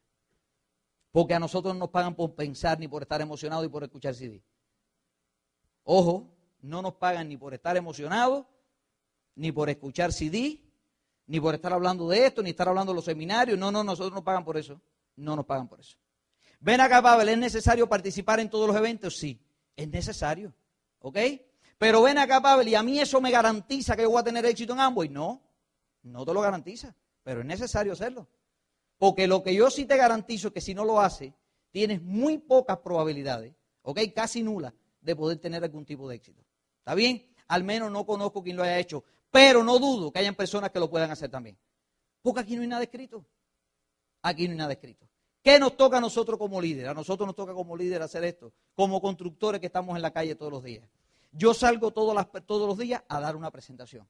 Porque 1.12 1.34
a 1.34 1.40
nosotros 1.40 1.74
no 1.74 1.80
nos 1.80 1.90
pagan 1.90 2.14
por 2.14 2.34
pensar 2.34 2.78
ni 2.78 2.88
por 2.88 3.02
estar 3.02 3.20
emocionados 3.20 3.66
y 3.66 3.68
por 3.68 3.82
escuchar 3.82 4.14
CD. 4.14 4.42
Ojo, 5.84 6.32
no 6.62 6.80
nos 6.80 6.94
pagan 6.94 7.28
ni 7.28 7.36
por 7.36 7.52
estar 7.52 7.76
emocionados, 7.76 8.46
ni 9.34 9.52
por 9.52 9.68
escuchar 9.68 10.12
CD, 10.12 10.60
ni 11.30 11.38
por 11.38 11.54
estar 11.54 11.72
hablando 11.72 12.08
de 12.08 12.26
esto, 12.26 12.42
ni 12.42 12.50
estar 12.50 12.66
hablando 12.66 12.90
de 12.90 12.96
los 12.96 13.04
seminarios. 13.04 13.56
No, 13.56 13.70
no, 13.70 13.84
nosotros 13.84 14.12
no 14.12 14.24
pagan 14.24 14.44
por 14.44 14.56
eso. 14.56 14.80
No 15.14 15.36
nos 15.36 15.46
pagan 15.46 15.68
por 15.68 15.78
eso. 15.78 15.96
Ven 16.58 16.80
acá, 16.80 17.00
Pavel, 17.00 17.28
¿es 17.28 17.38
necesario 17.38 17.88
participar 17.88 18.40
en 18.40 18.50
todos 18.50 18.66
los 18.66 18.76
eventos? 18.76 19.16
Sí, 19.16 19.40
es 19.76 19.88
necesario. 19.88 20.52
¿Ok? 20.98 21.16
Pero 21.78 22.02
ven 22.02 22.18
acá, 22.18 22.42
Pavel, 22.42 22.66
y 22.66 22.74
a 22.74 22.82
mí 22.82 22.98
eso 22.98 23.20
me 23.20 23.30
garantiza 23.30 23.94
que 23.94 24.02
yo 24.02 24.10
voy 24.10 24.20
a 24.20 24.24
tener 24.24 24.44
éxito 24.44 24.72
en 24.72 24.80
ambos. 24.80 25.08
No, 25.08 25.40
no 26.02 26.26
te 26.26 26.34
lo 26.34 26.40
garantiza, 26.40 26.96
pero 27.22 27.42
es 27.42 27.46
necesario 27.46 27.92
hacerlo. 27.92 28.26
Porque 28.98 29.28
lo 29.28 29.44
que 29.44 29.54
yo 29.54 29.70
sí 29.70 29.84
te 29.84 29.96
garantizo 29.96 30.48
es 30.48 30.54
que 30.54 30.60
si 30.60 30.74
no 30.74 30.84
lo 30.84 31.00
haces, 31.00 31.32
tienes 31.70 32.02
muy 32.02 32.38
pocas 32.38 32.78
probabilidades, 32.78 33.54
¿ok? 33.82 34.00
Casi 34.12 34.42
nulas, 34.42 34.74
de 35.00 35.14
poder 35.14 35.38
tener 35.38 35.62
algún 35.62 35.84
tipo 35.84 36.08
de 36.08 36.16
éxito. 36.16 36.42
¿Está 36.78 36.96
bien? 36.96 37.24
Al 37.46 37.62
menos 37.62 37.92
no 37.92 38.04
conozco 38.04 38.42
quien 38.42 38.56
lo 38.56 38.64
haya 38.64 38.80
hecho, 38.80 39.04
pero 39.30 39.62
no 39.62 39.78
dudo 39.78 40.12
que 40.12 40.18
hayan 40.18 40.34
personas 40.34 40.70
que 40.70 40.80
lo 40.80 40.90
puedan 40.90 41.10
hacer 41.10 41.30
también. 41.30 41.56
Porque 42.22 42.40
aquí 42.40 42.56
no 42.56 42.62
hay 42.62 42.68
nada 42.68 42.82
escrito. 42.82 43.24
Aquí 44.22 44.46
no 44.46 44.52
hay 44.52 44.58
nada 44.58 44.72
escrito. 44.72 45.06
¿Qué 45.42 45.58
nos 45.58 45.76
toca 45.76 45.98
a 45.98 46.00
nosotros 46.00 46.38
como 46.38 46.60
líder? 46.60 46.88
A 46.88 46.94
nosotros 46.94 47.26
nos 47.26 47.34
toca 47.34 47.54
como 47.54 47.76
líder 47.76 48.02
hacer 48.02 48.24
esto, 48.24 48.52
como 48.74 49.00
constructores 49.00 49.60
que 49.60 49.68
estamos 49.68 49.96
en 49.96 50.02
la 50.02 50.10
calle 50.10 50.34
todos 50.34 50.52
los 50.52 50.62
días. 50.62 50.86
Yo 51.32 51.54
salgo 51.54 51.92
todos, 51.92 52.14
los 52.66 52.78
días 52.78 53.02
a 53.08 53.20
dar 53.20 53.36
una 53.36 53.50
presentación. 53.50 54.06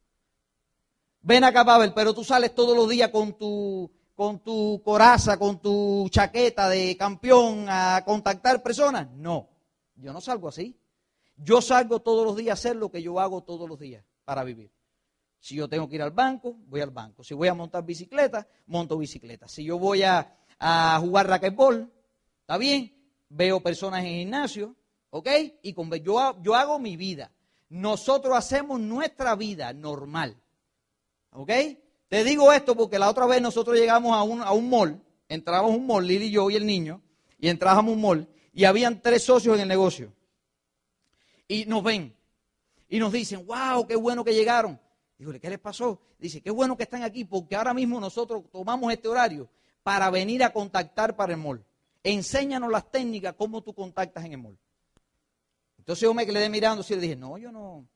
Ven 1.20 1.44
acá, 1.44 1.64
Pavel, 1.64 1.92
pero 1.92 2.14
tú 2.14 2.24
sales 2.24 2.54
todos 2.54 2.74
los 2.74 2.88
días 2.88 3.10
con 3.10 3.34
tu, 3.34 3.90
con 4.16 4.40
tu 4.40 4.80
coraza, 4.82 5.38
con 5.38 5.60
tu 5.60 6.08
chaqueta 6.10 6.68
de 6.68 6.96
campeón 6.96 7.66
a 7.68 8.02
contactar 8.04 8.62
personas. 8.62 9.08
No, 9.12 9.48
yo 9.96 10.12
no 10.12 10.20
salgo 10.20 10.48
así. 10.48 10.76
Yo 11.36 11.62
salgo 11.62 12.00
todos 12.00 12.26
los 12.26 12.36
días 12.36 12.50
a 12.50 12.54
hacer 12.54 12.76
lo 12.76 12.90
que 12.90 13.02
yo 13.02 13.20
hago 13.20 13.42
todos 13.42 13.68
los 13.68 13.78
días 13.78 14.04
para 14.24 14.44
vivir. 14.44 14.70
Si 15.40 15.54
yo 15.54 15.68
tengo 15.68 15.88
que 15.88 15.96
ir 15.96 16.02
al 16.02 16.10
banco, 16.10 16.56
voy 16.68 16.82
al 16.82 16.90
banco. 16.90 17.24
Si 17.24 17.32
voy 17.32 17.48
a 17.48 17.54
montar 17.54 17.84
bicicleta, 17.84 18.46
monto 18.66 18.98
bicicleta. 18.98 19.48
Si 19.48 19.64
yo 19.64 19.78
voy 19.78 20.02
a, 20.02 20.36
a 20.58 20.98
jugar 21.00 21.26
racquetball, 21.26 21.90
¿está 22.42 22.58
bien? 22.58 22.94
Veo 23.30 23.60
personas 23.60 24.04
en 24.04 24.18
gimnasio, 24.18 24.76
¿ok? 25.08 25.28
Y 25.62 25.72
con, 25.72 25.90
yo, 25.90 26.36
yo 26.42 26.54
hago 26.54 26.78
mi 26.78 26.96
vida. 26.96 27.32
Nosotros 27.70 28.36
hacemos 28.36 28.78
nuestra 28.80 29.34
vida 29.34 29.72
normal, 29.72 30.36
¿ok? 31.30 31.50
Te 32.08 32.24
digo 32.24 32.52
esto 32.52 32.76
porque 32.76 32.98
la 32.98 33.08
otra 33.08 33.24
vez 33.26 33.40
nosotros 33.40 33.76
llegamos 33.76 34.14
a 34.16 34.22
un, 34.24 34.42
a 34.42 34.50
un 34.50 34.68
mall, 34.68 35.00
entramos 35.28 35.70
a 35.70 35.74
un 35.76 35.86
mall, 35.86 36.06
Lili 36.06 36.26
y 36.26 36.30
yo 36.32 36.50
y 36.50 36.56
el 36.56 36.66
niño, 36.66 37.00
y 37.38 37.48
entrábamos 37.48 37.92
a 37.92 37.94
un 37.94 38.02
mall, 38.02 38.28
y 38.52 38.64
habían 38.64 39.00
tres 39.00 39.22
socios 39.22 39.54
en 39.54 39.62
el 39.62 39.68
negocio. 39.68 40.12
Y 41.46 41.64
nos 41.66 41.84
ven, 41.84 42.14
y 42.88 42.98
nos 42.98 43.12
dicen, 43.12 43.46
wow, 43.46 43.86
qué 43.86 43.94
bueno 43.94 44.24
que 44.24 44.34
llegaron. 44.34 44.78
Dígole, 45.20 45.38
¿qué 45.38 45.50
les 45.50 45.58
pasó? 45.58 46.00
Dice, 46.18 46.40
qué 46.40 46.50
bueno 46.50 46.78
que 46.78 46.84
están 46.84 47.02
aquí 47.02 47.26
porque 47.26 47.54
ahora 47.54 47.74
mismo 47.74 48.00
nosotros 48.00 48.42
tomamos 48.50 48.90
este 48.90 49.06
horario 49.06 49.50
para 49.82 50.08
venir 50.08 50.42
a 50.42 50.50
contactar 50.50 51.14
para 51.14 51.34
el 51.34 51.38
mall. 51.38 51.62
Enséñanos 52.02 52.72
las 52.72 52.90
técnicas, 52.90 53.34
cómo 53.36 53.62
tú 53.62 53.74
contactas 53.74 54.24
en 54.24 54.32
el 54.32 54.38
mall. 54.38 54.58
Entonces 55.76 56.00
yo 56.00 56.14
me 56.14 56.24
quedé 56.24 56.48
mirando 56.48 56.82
y 56.88 56.94
le 56.94 57.00
dije, 57.02 57.16
no, 57.16 57.36
yo 57.36 57.52
no. 57.52 57.86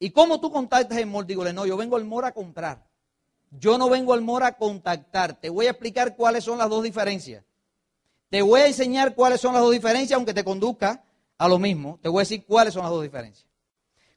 ¿Y 0.00 0.10
cómo 0.10 0.40
tú 0.40 0.50
contactas 0.50 0.98
en 0.98 1.04
el 1.04 1.06
mall? 1.06 1.24
Dígole, 1.24 1.52
no, 1.52 1.66
yo 1.66 1.76
vengo 1.76 1.94
al 1.94 2.04
mall 2.04 2.24
a 2.24 2.32
comprar. 2.32 2.84
Yo 3.52 3.78
no 3.78 3.88
vengo 3.88 4.12
al 4.12 4.22
mall 4.22 4.42
a 4.42 4.56
contactar. 4.56 5.38
Te 5.38 5.50
voy 5.50 5.66
a 5.66 5.70
explicar 5.70 6.16
cuáles 6.16 6.42
son 6.42 6.58
las 6.58 6.68
dos 6.68 6.82
diferencias. 6.82 7.44
Te 8.28 8.42
voy 8.42 8.62
a 8.62 8.66
enseñar 8.66 9.14
cuáles 9.14 9.40
son 9.40 9.52
las 9.54 9.62
dos 9.62 9.70
diferencias, 9.70 10.16
aunque 10.16 10.34
te 10.34 10.42
conduzca 10.42 11.04
a 11.38 11.46
lo 11.46 11.60
mismo. 11.60 12.00
Te 12.02 12.08
voy 12.08 12.22
a 12.22 12.22
decir 12.22 12.44
cuáles 12.44 12.74
son 12.74 12.82
las 12.82 12.90
dos 12.90 13.04
diferencias. 13.04 13.48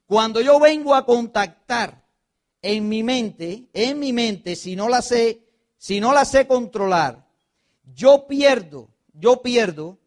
Cuando 0.04 0.40
yo 0.40 0.58
vengo 0.58 0.96
a 0.96 1.06
contactar 1.06 2.07
en 2.62 2.88
mi 2.88 3.02
mente, 3.02 3.68
en 3.72 3.98
mi 3.98 4.12
mente, 4.12 4.56
si 4.56 4.76
no 4.76 4.88
la 4.88 5.02
sé 5.02 5.48
si 5.78 6.00
no 6.00 6.12
la 6.12 6.24
sé 6.24 6.46
controlar, 6.46 7.28
yo 7.94 8.26
pierdo, 8.26 8.88
yo 9.12 9.42
pierdo 9.42 9.98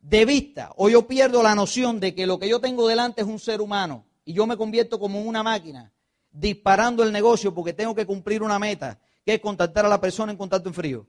de 0.00 0.24
vista 0.24 0.72
o 0.76 0.88
yo 0.88 1.06
pierdo 1.06 1.42
la 1.42 1.54
noción 1.54 2.00
de 2.00 2.14
que 2.14 2.26
lo 2.26 2.38
que 2.38 2.48
yo 2.48 2.60
tengo 2.60 2.88
delante 2.88 3.20
es 3.20 3.26
un 3.26 3.38
ser 3.38 3.60
humano 3.60 4.06
y 4.24 4.32
yo 4.32 4.46
me 4.46 4.56
convierto 4.56 4.98
como 4.98 5.20
una 5.20 5.42
máquina 5.42 5.92
disparando 6.30 7.02
el 7.02 7.12
negocio 7.12 7.54
porque 7.54 7.74
tengo 7.74 7.94
que 7.94 8.06
cumplir 8.06 8.42
una 8.42 8.58
meta, 8.58 8.98
que 9.24 9.34
es 9.34 9.40
contactar 9.40 9.86
a 9.86 9.88
la 9.88 10.00
persona 10.00 10.32
en 10.32 10.38
contacto 10.38 10.68
en 10.68 10.74
frío. 10.74 11.06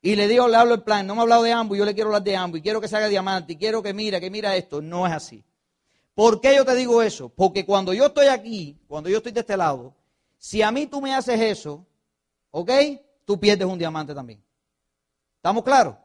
Y 0.00 0.14
le 0.14 0.28
digo, 0.28 0.48
le 0.48 0.56
hablo 0.56 0.74
el 0.74 0.82
plan, 0.82 1.06
no 1.06 1.14
me 1.14 1.20
ha 1.20 1.22
hablado 1.22 1.42
de 1.42 1.52
ambos, 1.52 1.76
yo 1.76 1.84
le 1.84 1.94
quiero 1.94 2.08
hablar 2.08 2.22
de 2.22 2.36
ambos, 2.36 2.58
y 2.58 2.62
quiero 2.62 2.80
que 2.80 2.88
se 2.88 2.96
haga 2.96 3.08
diamante, 3.08 3.52
y 3.52 3.56
quiero 3.56 3.82
que 3.82 3.92
mira, 3.92 4.18
que 4.20 4.30
mira 4.30 4.56
esto. 4.56 4.80
No 4.80 5.06
es 5.06 5.12
así. 5.12 5.44
¿Por 6.16 6.40
qué 6.40 6.56
yo 6.56 6.64
te 6.64 6.74
digo 6.74 7.02
eso? 7.02 7.28
Porque 7.28 7.66
cuando 7.66 7.92
yo 7.92 8.06
estoy 8.06 8.28
aquí, 8.28 8.80
cuando 8.88 9.10
yo 9.10 9.18
estoy 9.18 9.32
de 9.32 9.40
este 9.40 9.56
lado, 9.56 9.94
si 10.38 10.62
a 10.62 10.72
mí 10.72 10.86
tú 10.86 11.02
me 11.02 11.14
haces 11.14 11.38
eso, 11.38 11.86
¿ok? 12.50 12.70
tú 13.26 13.38
pierdes 13.38 13.66
un 13.68 13.78
diamante 13.78 14.14
también. 14.14 14.42
¿Estamos 15.36 15.62
claros? 15.62 15.96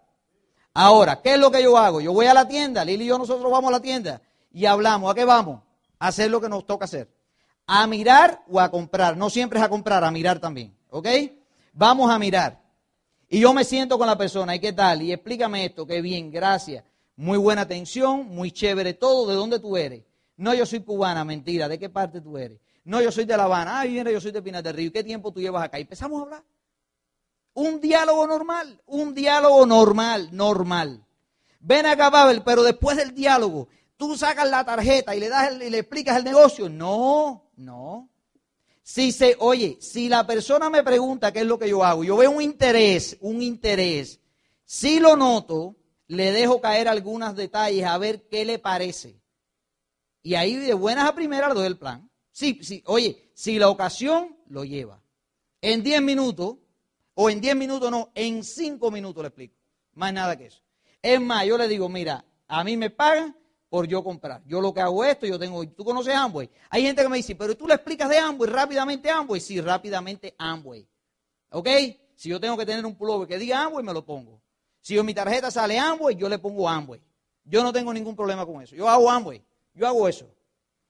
Ahora, 0.73 1.21
¿qué 1.21 1.35
es 1.35 1.39
lo 1.39 1.49
que 1.49 1.63
yo 1.63 1.77
hago? 1.77 2.01
Yo 2.01 2.11
voy 2.11 2.25
a 2.25 2.33
la 2.33 2.47
tienda, 2.47 2.83
Lili 2.83 3.05
y 3.05 3.07
yo 3.07 3.17
nosotros 3.17 3.49
vamos 3.49 3.69
a 3.69 3.71
la 3.71 3.79
tienda 3.79 4.21
y 4.51 4.65
hablamos. 4.65 5.09
¿A 5.09 5.15
qué 5.15 5.23
vamos? 5.23 5.61
A 5.97 6.07
hacer 6.07 6.29
lo 6.29 6.41
que 6.41 6.49
nos 6.49 6.65
toca 6.65 6.85
hacer. 6.85 7.09
A 7.67 7.87
mirar 7.87 8.43
o 8.49 8.59
a 8.59 8.69
comprar. 8.69 9.15
No 9.15 9.29
siempre 9.29 9.59
es 9.59 9.65
a 9.65 9.69
comprar, 9.69 10.03
a 10.03 10.11
mirar 10.11 10.39
también. 10.39 10.75
¿Ok? 10.89 11.07
Vamos 11.73 12.11
a 12.11 12.19
mirar. 12.19 12.61
Y 13.29 13.39
yo 13.39 13.53
me 13.53 13.63
siento 13.63 13.97
con 13.97 14.07
la 14.07 14.17
persona, 14.17 14.55
¿y 14.55 14.59
qué 14.59 14.73
tal? 14.73 15.01
Y 15.03 15.13
explícame 15.13 15.63
esto, 15.63 15.87
qué 15.87 16.01
bien, 16.01 16.31
gracias. 16.31 16.83
Muy 17.21 17.37
buena 17.37 17.61
atención, 17.61 18.29
muy 18.29 18.51
chévere 18.51 18.95
todo. 18.95 19.29
¿De 19.29 19.35
dónde 19.35 19.59
tú 19.59 19.77
eres? 19.77 20.01
No, 20.37 20.55
yo 20.55 20.65
soy 20.65 20.79
cubana, 20.79 21.23
mentira. 21.23 21.69
¿De 21.69 21.77
qué 21.77 21.87
parte 21.87 22.19
tú 22.19 22.35
eres? 22.35 22.59
No, 22.83 22.99
yo 22.99 23.11
soy 23.11 23.25
de 23.25 23.37
La 23.37 23.43
Habana. 23.43 23.79
Ay, 23.79 23.91
mira, 23.91 24.09
yo 24.09 24.19
soy 24.19 24.31
de 24.31 24.41
Pinas 24.41 24.63
del 24.63 24.73
Río. 24.73 24.87
¿Y 24.87 24.91
qué 24.91 25.03
tiempo 25.03 25.31
tú 25.31 25.39
llevas 25.39 25.65
acá? 25.65 25.77
Y 25.77 25.83
empezamos 25.83 26.19
a 26.19 26.23
hablar. 26.23 26.43
Un 27.53 27.79
diálogo 27.79 28.25
normal, 28.25 28.81
un 28.87 29.13
diálogo 29.13 29.67
normal, 29.67 30.29
normal. 30.31 31.05
Ven 31.59 31.85
acá, 31.85 32.09
Babel, 32.09 32.41
pero 32.41 32.63
después 32.63 32.97
del 32.97 33.13
diálogo, 33.13 33.67
tú 33.97 34.17
sacas 34.17 34.49
la 34.49 34.65
tarjeta 34.65 35.15
y 35.15 35.19
le 35.19 35.29
das 35.29 35.61
y 35.61 35.69
le 35.69 35.77
explicas 35.77 36.17
el 36.17 36.23
negocio. 36.23 36.69
No, 36.69 37.51
no. 37.55 38.09
Si 38.81 39.11
se, 39.11 39.35
oye, 39.37 39.77
si 39.79 40.09
la 40.09 40.25
persona 40.25 40.71
me 40.71 40.81
pregunta 40.81 41.31
qué 41.31 41.41
es 41.41 41.45
lo 41.45 41.59
que 41.59 41.69
yo 41.69 41.83
hago, 41.83 42.03
yo 42.03 42.17
veo 42.17 42.31
un 42.31 42.41
interés, 42.41 43.15
un 43.21 43.43
interés. 43.43 44.19
Si 44.65 44.99
lo 44.99 45.15
noto, 45.15 45.75
le 46.11 46.33
dejo 46.33 46.59
caer 46.59 46.89
algunos 46.89 47.37
detalles 47.37 47.85
a 47.85 47.97
ver 47.97 48.27
qué 48.27 48.43
le 48.43 48.59
parece. 48.59 49.21
Y 50.21 50.35
ahí 50.35 50.57
de 50.57 50.73
buenas 50.73 51.07
a 51.07 51.15
primeras 51.15 51.53
doy 51.53 51.65
el 51.65 51.77
plan. 51.77 52.11
Sí, 52.31 52.59
sí, 52.63 52.83
oye, 52.85 53.31
si 53.33 53.57
la 53.57 53.69
ocasión 53.69 54.37
lo 54.47 54.65
lleva. 54.65 55.01
En 55.61 55.83
10 55.83 56.01
minutos, 56.01 56.57
o 57.13 57.29
en 57.29 57.39
10 57.39 57.55
minutos 57.55 57.89
no, 57.89 58.11
en 58.13 58.43
5 58.43 58.91
minutos 58.91 59.23
le 59.23 59.27
explico. 59.29 59.55
Más 59.93 60.11
nada 60.11 60.37
que 60.37 60.47
eso. 60.47 60.61
Es 61.01 61.21
más, 61.21 61.45
yo 61.45 61.57
le 61.57 61.69
digo, 61.69 61.87
mira, 61.87 62.25
a 62.45 62.61
mí 62.65 62.75
me 62.75 62.89
pagan 62.89 63.33
por 63.69 63.87
yo 63.87 64.03
comprar. 64.03 64.43
Yo 64.45 64.59
lo 64.59 64.73
que 64.73 64.81
hago 64.81 65.05
esto, 65.05 65.25
yo 65.25 65.39
tengo, 65.39 65.65
tú 65.69 65.85
conoces 65.85 66.13
Amway. 66.13 66.49
Hay 66.71 66.83
gente 66.83 67.03
que 67.03 67.09
me 67.09 67.17
dice, 67.17 67.35
pero 67.35 67.55
tú 67.55 67.67
le 67.69 67.75
explicas 67.75 68.09
de 68.09 68.17
Amway 68.17 68.49
rápidamente 68.49 69.09
Amway. 69.09 69.39
Sí, 69.39 69.61
rápidamente 69.61 70.35
Amway. 70.37 70.85
¿Ok? 71.51 71.69
Si 72.15 72.27
yo 72.27 72.37
tengo 72.37 72.57
que 72.57 72.65
tener 72.65 72.85
un 72.85 72.95
pullover 72.95 73.29
que 73.29 73.37
diga 73.37 73.63
Amway, 73.63 73.85
me 73.85 73.93
lo 73.93 74.05
pongo. 74.05 74.40
Si 74.81 74.97
en 74.97 75.05
mi 75.05 75.13
tarjeta 75.13 75.51
sale 75.51 75.77
Amway, 75.77 76.15
yo 76.15 76.27
le 76.27 76.39
pongo 76.39 76.67
Amway. 76.67 77.01
Yo 77.45 77.63
no 77.63 77.71
tengo 77.71 77.93
ningún 77.93 78.15
problema 78.15 78.45
con 78.45 78.61
eso. 78.61 78.75
Yo 78.75 78.89
hago 78.89 79.09
Amway. 79.09 79.41
Yo 79.73 79.87
hago 79.87 80.07
eso. 80.07 80.27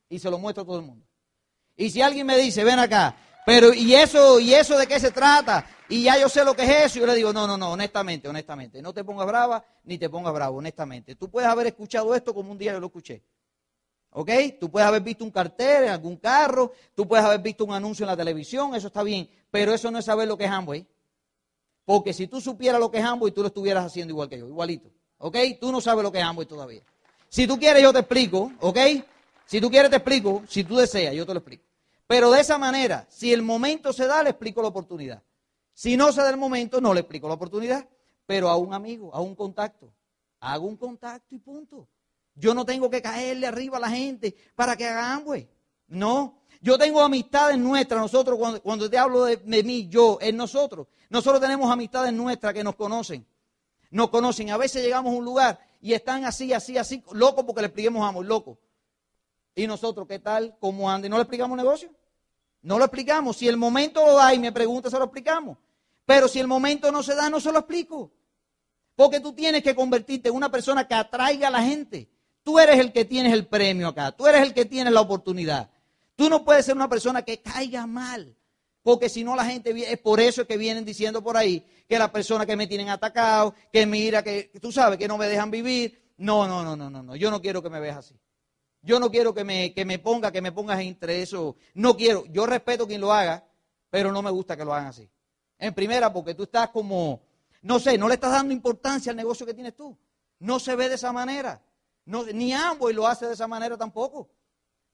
Y 0.09 0.19
se 0.19 0.29
lo 0.29 0.39
muestro 0.39 0.63
a 0.63 0.65
todo 0.65 0.79
el 0.79 0.85
mundo. 0.85 1.05
Y 1.75 1.89
si 1.89 2.01
alguien 2.01 2.25
me 2.25 2.37
dice, 2.37 2.63
ven 2.63 2.79
acá, 2.79 3.15
pero 3.45 3.73
¿y 3.73 3.95
eso, 3.95 4.39
y 4.39 4.53
eso 4.53 4.77
de 4.77 4.87
qué 4.87 4.99
se 4.99 5.11
trata? 5.11 5.65
Y 5.89 6.03
ya 6.03 6.17
yo 6.17 6.29
sé 6.29 6.45
lo 6.45 6.55
que 6.55 6.63
es 6.63 6.85
eso. 6.85 6.99
Yo 6.99 7.05
le 7.05 7.15
digo, 7.15 7.33
no, 7.33 7.47
no, 7.47 7.57
no, 7.57 7.71
honestamente, 7.71 8.27
honestamente. 8.27 8.81
No 8.81 8.93
te 8.93 9.03
pongas 9.03 9.27
brava 9.27 9.63
ni 9.83 9.97
te 9.97 10.09
pongas 10.09 10.33
bravo, 10.33 10.57
honestamente. 10.57 11.15
Tú 11.15 11.29
puedes 11.29 11.49
haber 11.49 11.67
escuchado 11.67 12.15
esto 12.15 12.33
como 12.33 12.51
un 12.51 12.57
día 12.57 12.73
yo 12.73 12.79
lo 12.79 12.87
escuché. 12.87 13.23
¿Ok? 14.11 14.29
Tú 14.59 14.69
puedes 14.69 14.87
haber 14.87 15.01
visto 15.01 15.23
un 15.23 15.31
cartel 15.31 15.85
en 15.85 15.89
algún 15.89 16.17
carro, 16.17 16.73
tú 16.93 17.07
puedes 17.07 17.25
haber 17.25 17.39
visto 17.39 17.63
un 17.63 17.73
anuncio 17.73 18.03
en 18.03 18.07
la 18.07 18.17
televisión, 18.17 18.75
eso 18.75 18.87
está 18.87 19.03
bien. 19.03 19.29
Pero 19.49 19.73
eso 19.73 19.89
no 19.89 19.99
es 19.99 20.05
saber 20.05 20.27
lo 20.27 20.37
que 20.37 20.45
es 20.45 20.51
Amway. 20.51 20.85
Porque 21.91 22.13
si 22.13 22.25
tú 22.25 22.39
supieras 22.39 22.79
lo 22.79 22.89
que 22.89 22.99
es 22.99 23.03
Amway, 23.03 23.33
tú 23.33 23.41
lo 23.41 23.47
estuvieras 23.47 23.85
haciendo 23.85 24.13
igual 24.13 24.29
que 24.29 24.39
yo, 24.39 24.47
igualito. 24.47 24.89
¿Ok? 25.17 25.35
Tú 25.59 25.73
no 25.73 25.81
sabes 25.81 26.03
lo 26.03 26.09
que 26.09 26.19
es 26.19 26.23
Amway 26.23 26.47
todavía. 26.47 26.81
Si 27.27 27.45
tú 27.45 27.59
quieres, 27.59 27.83
yo 27.83 27.91
te 27.91 27.99
explico. 27.99 28.49
¿Ok? 28.61 28.77
Si 29.45 29.59
tú 29.59 29.69
quieres, 29.69 29.89
te 29.89 29.97
explico. 29.97 30.41
Si 30.47 30.63
tú 30.63 30.77
deseas, 30.77 31.13
yo 31.13 31.25
te 31.25 31.33
lo 31.33 31.39
explico. 31.39 31.65
Pero 32.07 32.31
de 32.31 32.39
esa 32.39 32.57
manera, 32.57 33.05
si 33.09 33.33
el 33.33 33.41
momento 33.41 33.91
se 33.91 34.07
da, 34.07 34.23
le 34.23 34.29
explico 34.29 34.61
la 34.61 34.69
oportunidad. 34.69 35.21
Si 35.73 35.97
no 35.97 36.13
se 36.13 36.21
da 36.21 36.29
el 36.29 36.37
momento, 36.37 36.79
no 36.79 36.93
le 36.93 37.01
explico 37.01 37.27
la 37.27 37.33
oportunidad, 37.33 37.85
pero 38.25 38.47
a 38.47 38.55
un 38.55 38.73
amigo, 38.73 39.13
a 39.13 39.19
un 39.19 39.35
contacto. 39.35 39.91
Hago 40.39 40.67
un 40.67 40.77
contacto 40.77 41.35
y 41.35 41.39
punto. 41.39 41.89
Yo 42.35 42.53
no 42.53 42.65
tengo 42.65 42.89
que 42.89 43.01
caerle 43.01 43.47
arriba 43.47 43.75
a 43.75 43.81
la 43.81 43.89
gente 43.89 44.33
para 44.55 44.77
que 44.77 44.87
haga 44.87 45.13
Amway. 45.15 45.49
No. 45.87 46.40
Yo 46.61 46.77
tengo 46.77 47.01
amistades 47.01 47.57
nuestras, 47.57 47.99
nosotros, 47.99 48.39
cuando, 48.61 48.87
te 48.87 48.97
hablo 48.97 49.25
de, 49.25 49.63
mí, 49.63 49.87
yo, 49.87 50.19
en 50.21 50.37
nosotros. 50.37 50.87
Nosotros 51.09 51.41
tenemos 51.41 51.71
amistades 51.71 52.13
nuestras 52.13 52.53
que 52.53 52.63
nos 52.63 52.75
conocen. 52.75 53.25
Nos 53.89 54.09
conocen. 54.09 54.51
A 54.51 54.57
veces 54.57 54.83
llegamos 54.83 55.11
a 55.11 55.17
un 55.17 55.25
lugar 55.25 55.59
y 55.81 55.93
están 55.93 56.23
así, 56.23 56.53
así, 56.53 56.77
así, 56.77 57.03
locos 57.13 57.43
porque 57.45 57.61
le 57.61 57.67
expliquemos 57.67 58.07
Amway, 58.07 58.27
locos. 58.27 58.59
Y 59.55 59.65
nosotros, 59.65 60.07
¿qué 60.07 60.19
tal? 60.19 60.55
¿Cómo 60.59 60.89
anda? 60.89 61.07
¿Y 61.07 61.09
no 61.09 61.17
le 61.17 61.23
explicamos 61.23 61.57
negocio? 61.57 61.89
No 62.61 62.77
lo 62.77 62.85
explicamos. 62.85 63.37
Si 63.37 63.47
el 63.47 63.57
momento 63.57 64.05
lo 64.05 64.15
da 64.15 64.33
y 64.33 64.39
me 64.39 64.51
pregunta, 64.51 64.91
se 64.91 64.99
lo 64.99 65.05
explicamos. 65.05 65.57
Pero 66.05 66.27
si 66.27 66.39
el 66.39 66.47
momento 66.47 66.91
no 66.91 67.01
se 67.01 67.15
da, 67.15 67.27
no 67.29 67.39
se 67.39 67.51
lo 67.51 67.57
explico. 67.57 68.11
Porque 68.95 69.19
tú 69.19 69.33
tienes 69.33 69.63
que 69.63 69.73
convertirte 69.73 70.29
en 70.29 70.35
una 70.35 70.51
persona 70.51 70.87
que 70.87 70.93
atraiga 70.93 71.47
a 71.47 71.51
la 71.51 71.63
gente. 71.63 72.07
Tú 72.43 72.59
eres 72.59 72.79
el 72.79 72.93
que 72.93 73.03
tienes 73.03 73.33
el 73.33 73.47
premio 73.47 73.87
acá. 73.87 74.11
Tú 74.11 74.27
eres 74.27 74.43
el 74.43 74.53
que 74.53 74.65
tienes 74.65 74.93
la 74.93 75.01
oportunidad. 75.01 75.71
Tú 76.21 76.29
no 76.29 76.45
puedes 76.45 76.67
ser 76.67 76.75
una 76.75 76.87
persona 76.87 77.23
que 77.23 77.41
caiga 77.41 77.87
mal. 77.87 78.37
Porque 78.83 79.09
si 79.09 79.23
no 79.23 79.35
la 79.35 79.43
gente, 79.43 79.71
es 79.91 79.97
por 79.97 80.19
eso 80.19 80.45
que 80.45 80.55
vienen 80.55 80.85
diciendo 80.85 81.23
por 81.23 81.35
ahí 81.35 81.65
que 81.89 81.97
las 81.97 82.11
personas 82.11 82.45
que 82.45 82.55
me 82.55 82.67
tienen 82.67 82.89
atacado, 82.89 83.55
que 83.73 83.87
mira, 83.87 84.21
que 84.21 84.51
tú 84.61 84.71
sabes, 84.71 84.99
que 84.99 85.07
no 85.07 85.17
me 85.17 85.25
dejan 85.27 85.49
vivir. 85.49 86.13
No, 86.17 86.47
no, 86.47 86.63
no, 86.63 86.75
no, 86.75 86.91
no, 86.91 87.01
no. 87.01 87.15
Yo 87.15 87.31
no 87.31 87.41
quiero 87.41 87.63
que 87.63 87.71
me 87.71 87.79
veas 87.79 87.97
así. 87.97 88.19
Yo 88.83 88.99
no 88.99 89.09
quiero 89.09 89.33
que 89.33 89.43
me, 89.43 89.73
que 89.73 89.83
me 89.83 89.97
ponga, 89.97 90.31
que 90.31 90.43
me 90.43 90.51
pongas 90.51 90.79
entre 90.81 91.23
eso. 91.23 91.55
No 91.73 91.97
quiero. 91.97 92.23
Yo 92.27 92.45
respeto 92.45 92.85
quien 92.85 93.01
lo 93.01 93.11
haga, 93.11 93.43
pero 93.89 94.11
no 94.11 94.21
me 94.21 94.29
gusta 94.29 94.55
que 94.55 94.63
lo 94.63 94.75
hagan 94.75 94.89
así. 94.89 95.09
En 95.57 95.73
primera, 95.73 96.13
porque 96.13 96.35
tú 96.35 96.43
estás 96.43 96.69
como, 96.69 97.23
no 97.63 97.79
sé, 97.79 97.97
no 97.97 98.07
le 98.07 98.13
estás 98.13 98.31
dando 98.31 98.53
importancia 98.53 99.09
al 99.09 99.15
negocio 99.15 99.43
que 99.43 99.55
tienes 99.55 99.75
tú. 99.75 99.97
No 100.37 100.59
se 100.59 100.75
ve 100.75 100.87
de 100.87 100.95
esa 100.95 101.11
manera. 101.11 101.63
No, 102.05 102.23
ni 102.25 102.53
Amway 102.53 102.93
lo 102.93 103.07
hace 103.07 103.25
de 103.25 103.33
esa 103.33 103.47
manera 103.47 103.75
tampoco. 103.75 104.29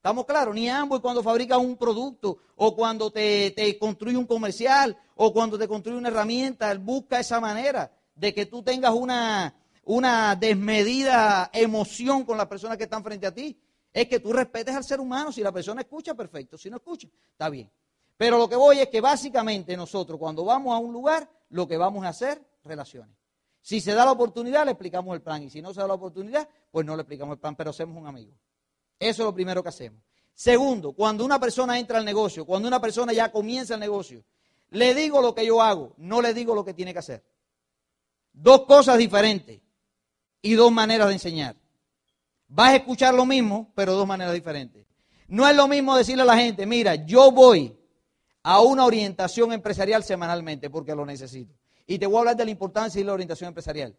¿Estamos 0.08 0.26
claros? 0.26 0.56
Ni 0.56 0.70
Amway 0.70 1.02
cuando 1.02 1.22
fabrica 1.22 1.58
un 1.58 1.76
producto 1.76 2.38
o 2.56 2.74
cuando 2.74 3.12
te, 3.12 3.52
te 3.52 3.78
construye 3.78 4.16
un 4.16 4.26
comercial 4.26 4.98
o 5.18 5.34
cuando 5.34 5.60
te 5.60 5.68
construye 5.68 5.98
una 5.98 6.08
herramienta, 6.08 6.72
él 6.72 6.80
busca 6.80 7.20
esa 7.20 7.42
manera 7.42 7.92
de 8.16 8.34
que 8.34 8.46
tú 8.46 8.64
tengas 8.64 8.94
una, 8.94 9.54
una 9.84 10.34
desmedida 10.38 11.50
emoción 11.52 12.24
con 12.24 12.38
las 12.38 12.48
personas 12.48 12.78
que 12.78 12.86
están 12.86 13.04
frente 13.04 13.28
a 13.28 13.34
ti. 13.34 13.60
Es 13.92 14.08
que 14.08 14.22
tú 14.22 14.32
respetes 14.32 14.74
al 14.74 14.86
ser 14.86 15.02
humano. 15.02 15.30
Si 15.34 15.44
la 15.44 15.52
persona 15.52 15.82
escucha, 15.82 16.14
perfecto. 16.14 16.58
Si 16.58 16.70
no 16.70 16.78
escucha, 16.78 17.10
está 17.30 17.50
bien. 17.50 17.70
Pero 18.16 18.38
lo 18.38 18.48
que 18.48 18.56
voy 18.56 18.80
es 18.80 18.88
que 18.88 19.02
básicamente 19.02 19.76
nosotros 19.76 20.18
cuando 20.18 20.46
vamos 20.46 20.74
a 20.74 20.78
un 20.78 20.94
lugar, 20.94 21.30
lo 21.50 21.68
que 21.68 21.76
vamos 21.76 22.06
a 22.06 22.08
hacer, 22.08 22.42
relaciones. 22.64 23.14
Si 23.62 23.82
se 23.82 23.92
da 23.92 24.06
la 24.06 24.14
oportunidad, 24.14 24.64
le 24.64 24.72
explicamos 24.72 25.14
el 25.14 25.22
plan. 25.22 25.44
Y 25.44 25.50
si 25.50 25.62
no 25.62 25.74
se 25.74 25.82
da 25.82 25.88
la 25.88 25.96
oportunidad, 25.96 26.48
pues 26.72 26.86
no 26.86 26.96
le 26.96 27.02
explicamos 27.02 27.34
el 27.34 27.40
plan, 27.42 27.58
pero 27.58 27.72
hacemos 27.72 27.98
un 27.98 28.08
amigo. 28.08 28.32
Eso 29.00 29.24
es 29.24 29.26
lo 29.26 29.34
primero 29.34 29.62
que 29.64 29.70
hacemos. 29.70 30.02
Segundo, 30.34 30.94
cuando 30.94 31.26
una 31.26 31.40
persona 31.40 31.80
entra 31.80 31.98
al 31.98 32.06
negocio, 32.06 32.46
cuando 32.46 32.68
una 32.68 32.80
persona 32.80 33.14
ya 33.14 33.32
comienza 33.32 33.74
el 33.74 33.80
negocio, 33.80 34.24
le 34.70 34.94
digo 34.94 35.22
lo 35.22 35.34
que 35.34 35.46
yo 35.46 35.62
hago, 35.62 35.94
no 35.98 36.22
le 36.22 36.34
digo 36.34 36.54
lo 36.54 36.64
que 36.64 36.74
tiene 36.74 36.94
que 36.94 37.00
hacer. 37.00 37.24
Dos 38.34 38.66
cosas 38.66 38.98
diferentes 38.98 39.60
y 40.42 40.54
dos 40.54 40.72
maneras 40.72 41.08
de 41.08 41.14
enseñar. 41.14 41.56
Vas 42.48 42.70
a 42.70 42.76
escuchar 42.76 43.14
lo 43.14 43.26
mismo, 43.26 43.72
pero 43.76 43.94
dos 43.94 44.08
maneras 44.08 44.34
diferentes. 44.34 44.86
No 45.28 45.48
es 45.48 45.56
lo 45.56 45.68
mismo 45.68 45.96
decirle 45.96 46.22
a 46.22 46.26
la 46.26 46.38
gente, 46.38 46.66
mira, 46.66 46.96
yo 46.96 47.32
voy 47.32 47.78
a 48.44 48.62
una 48.62 48.86
orientación 48.86 49.52
empresarial 49.52 50.04
semanalmente 50.04 50.70
porque 50.70 50.96
lo 50.96 51.06
necesito. 51.06 51.54
Y 51.86 52.00
te 52.00 52.06
voy 52.06 52.18
a 52.18 52.20
hablar 52.20 52.38
de 52.38 52.46
la 52.46 52.52
importancia 52.52 53.00
de 53.02 53.06
la 53.06 53.14
orientación 53.14 53.50
empresarial. 53.50 53.98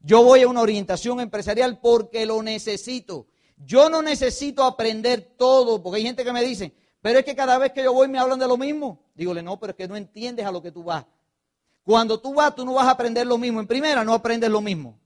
Yo 0.00 0.22
voy 0.22 0.42
a 0.42 0.48
una 0.48 0.60
orientación 0.60 1.20
empresarial 1.20 1.80
porque 1.80 2.24
lo 2.24 2.42
necesito. 2.42 3.26
Yo 3.64 3.90
no 3.90 4.02
necesito 4.02 4.64
aprender 4.64 5.34
todo, 5.36 5.82
porque 5.82 5.98
hay 5.98 6.04
gente 6.04 6.24
que 6.24 6.32
me 6.32 6.42
dice, 6.42 6.72
pero 7.00 7.18
es 7.18 7.24
que 7.24 7.34
cada 7.34 7.58
vez 7.58 7.72
que 7.72 7.82
yo 7.82 7.92
voy 7.92 8.08
me 8.08 8.18
hablan 8.18 8.38
de 8.38 8.46
lo 8.46 8.56
mismo. 8.56 9.00
Dígole, 9.14 9.42
no, 9.42 9.58
pero 9.58 9.70
es 9.70 9.76
que 9.76 9.88
no 9.88 9.96
entiendes 9.96 10.46
a 10.46 10.52
lo 10.52 10.62
que 10.62 10.72
tú 10.72 10.84
vas. 10.84 11.04
Cuando 11.84 12.20
tú 12.20 12.34
vas, 12.34 12.54
tú 12.54 12.64
no 12.64 12.74
vas 12.74 12.86
a 12.86 12.92
aprender 12.92 13.26
lo 13.26 13.38
mismo. 13.38 13.60
En 13.60 13.66
primera, 13.66 14.04
no 14.04 14.14
aprendes 14.14 14.50
lo 14.50 14.60
mismo. 14.60 14.98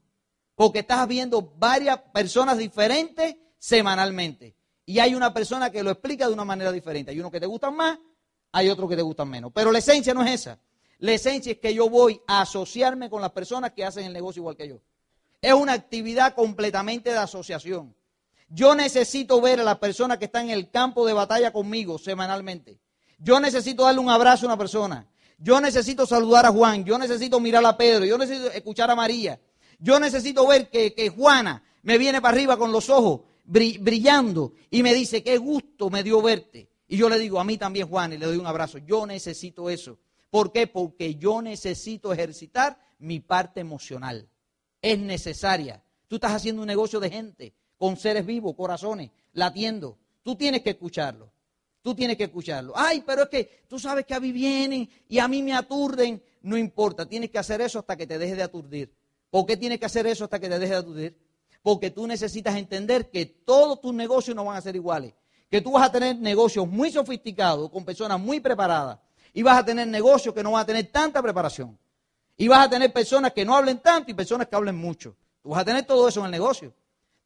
Porque 0.55 0.81
estás 0.81 1.07
viendo 1.09 1.53
varias 1.57 1.99
personas 2.13 2.59
diferentes 2.59 3.37
semanalmente. 3.59 4.55
Y 4.85 4.99
hay 4.99 5.15
una 5.15 5.33
persona 5.33 5.71
que 5.71 5.83
lo 5.83 5.91
explica 5.91 6.27
de 6.27 6.35
una 6.35 6.45
manera 6.45 6.73
diferente. 6.73 7.13
Hay 7.13 7.21
uno 7.21 7.31
que 7.31 7.41
te 7.41 7.47
gustan 7.47 7.75
más 7.75 7.99
hay 8.53 8.69
otros 8.69 8.89
que 8.89 8.97
te 8.97 9.03
gustan 9.03 9.29
menos. 9.29 9.51
Pero 9.53 9.73
la 9.73 9.79
esencia 9.79 10.15
no 10.15 10.23
es 10.23 10.31
esa. 10.31 10.59
La 10.99 11.13
esencia 11.13 11.53
es 11.53 11.59
que 11.59 11.75
yo 11.75 11.89
voy 11.89 12.21
a 12.29 12.43
asociarme 12.43 13.11
con 13.11 13.21
las 13.21 13.33
personas 13.33 13.73
que 13.73 13.85
hacen 13.85 14.05
el 14.05 14.13
negocio 14.13 14.41
igual 14.41 14.57
que 14.57 14.69
yo. 14.69 14.81
Es 15.41 15.55
una 15.55 15.73
actividad 15.73 16.35
completamente 16.35 17.11
de 17.11 17.19
asociación. 17.19 17.97
Yo 18.55 18.75
necesito 18.75 19.41
ver 19.41 19.61
a 19.61 19.65
las 19.65 19.79
personas 19.79 20.19
que 20.19 20.27
están 20.27 20.45
en 20.45 20.51
el 20.51 20.71
campo 20.71 21.07
de 21.07 21.15
batalla 21.15 21.53
conmigo 21.53 21.99
semanalmente. 21.99 22.79
Yo 23.19 23.41
necesito 23.41 23.85
darle 23.85 24.01
un 24.01 24.11
abrazo 24.11 24.45
a 24.45 24.51
una 24.51 24.59
persona. 24.59 25.09
Yo 25.39 25.59
necesito 25.59 26.05
saludar 26.05 26.45
a 26.45 26.53
Juan. 26.53 26.85
Yo 26.85 26.99
necesito 26.99 27.41
mirar 27.41 27.65
a 27.65 27.77
Pedro. 27.79 28.05
Yo 28.05 28.19
necesito 28.19 28.51
escuchar 28.51 28.91
a 28.91 28.95
María. 28.95 29.41
Yo 29.79 29.99
necesito 29.99 30.47
ver 30.47 30.69
que, 30.69 30.93
que 30.93 31.09
Juana 31.09 31.63
me 31.83 31.97
viene 31.97 32.21
para 32.21 32.35
arriba 32.35 32.59
con 32.59 32.73
los 32.73 32.91
ojos 32.91 33.23
brillando 33.45 34.53
y 34.71 34.83
me 34.83 34.93
dice, 34.93 35.23
qué 35.23 35.39
gusto 35.39 35.89
me 35.89 36.03
dio 36.03 36.21
verte. 36.21 36.69
Y 36.87 36.99
yo 36.99 37.09
le 37.09 37.19
digo 37.19 37.41
a 37.41 37.45
mí 37.45 37.57
también, 37.57 37.89
Juan, 37.89 38.13
y 38.13 38.19
le 38.19 38.27
doy 38.27 38.37
un 38.37 38.47
abrazo. 38.47 38.77
Yo 38.79 39.07
necesito 39.07 39.71
eso. 39.71 39.99
¿Por 40.29 40.53
qué? 40.53 40.67
Porque 40.67 41.15
yo 41.15 41.41
necesito 41.41 42.13
ejercitar 42.13 42.79
mi 42.99 43.21
parte 43.21 43.61
emocional. 43.61 44.29
Es 44.83 44.99
necesaria. 44.99 45.83
Tú 46.07 46.17
estás 46.17 46.33
haciendo 46.33 46.61
un 46.61 46.69
negocio 46.69 47.01
de 47.01 47.11
gente, 47.11 47.55
con 47.83 47.97
seres 47.97 48.25
vivos, 48.25 48.55
corazones, 48.55 49.11
latiendo. 49.33 49.99
Tú 50.23 50.37
tienes 50.37 50.63
que 50.63 50.71
escucharlo. 50.71 51.33
Tú 51.83 51.97
tienes 51.97 52.17
que 52.17 52.23
escucharlo. 52.23 52.75
Ay, 52.77 53.03
pero 53.05 53.25
es 53.25 53.29
que 53.29 53.65
tú 53.67 53.77
sabes 53.77 54.07
que 54.07 54.15
a 54.15 54.21
mí 54.21 54.31
vienen 54.31 54.89
y 55.09 55.19
a 55.19 55.27
mí 55.27 55.43
me 55.43 55.53
aturden. 55.53 56.23
No 56.43 56.57
importa, 56.57 57.07
tienes 57.07 57.29
que 57.33 57.41
hacer 57.41 57.61
eso 57.61 57.81
hasta 57.81 57.97
que 57.97 58.07
te 58.07 58.19
deje 58.19 58.37
de 58.37 58.45
aturdir. 58.45 58.95
¿Por 59.31 59.47
qué 59.47 59.57
tienes 59.57 59.81
que 59.81 59.87
hacer 59.87 60.07
eso 60.07 60.23
hasta 60.23 60.39
que 60.39 60.49
te 60.49 60.61
deje 60.61 60.75
de 60.75 60.79
aturdir? 60.79 61.19
Porque 61.61 61.91
tú 61.91 62.07
necesitas 62.07 62.55
entender 62.55 63.11
que 63.11 63.27
todos 63.27 63.81
tus 63.81 63.93
negocios 63.93 64.37
no 64.37 64.45
van 64.45 64.59
a 64.59 64.61
ser 64.61 64.77
iguales 64.77 65.15
que 65.51 65.61
tú 65.61 65.73
vas 65.73 65.89
a 65.89 65.91
tener 65.91 66.17
negocios 66.17 66.69
muy 66.69 66.93
sofisticados 66.93 67.69
con 67.69 67.85
personas 67.85 68.21
muy 68.21 68.39
preparadas 68.39 69.01
y 69.35 69.43
vas 69.43 69.59
a 69.59 69.65
tener 69.65 69.89
negocios 69.89 70.33
que 70.33 70.45
no 70.45 70.53
van 70.53 70.63
a 70.63 70.67
tener 70.67 70.87
tanta 70.87 71.21
preparación. 71.21 71.77
Y 72.37 72.47
vas 72.47 72.65
a 72.65 72.71
tener 72.71 72.93
personas 72.93 73.33
que 73.33 73.45
no 73.45 73.57
hablen 73.57 73.81
tanto 73.81 74.13
y 74.13 74.15
personas 74.15 74.47
que 74.47 74.55
hablen 74.55 74.77
mucho. 74.77 75.17
Tú 75.43 75.49
vas 75.49 75.63
a 75.63 75.65
tener 75.65 75.85
todo 75.85 76.07
eso 76.07 76.21
en 76.21 76.27
el 76.27 76.31
negocio. 76.31 76.73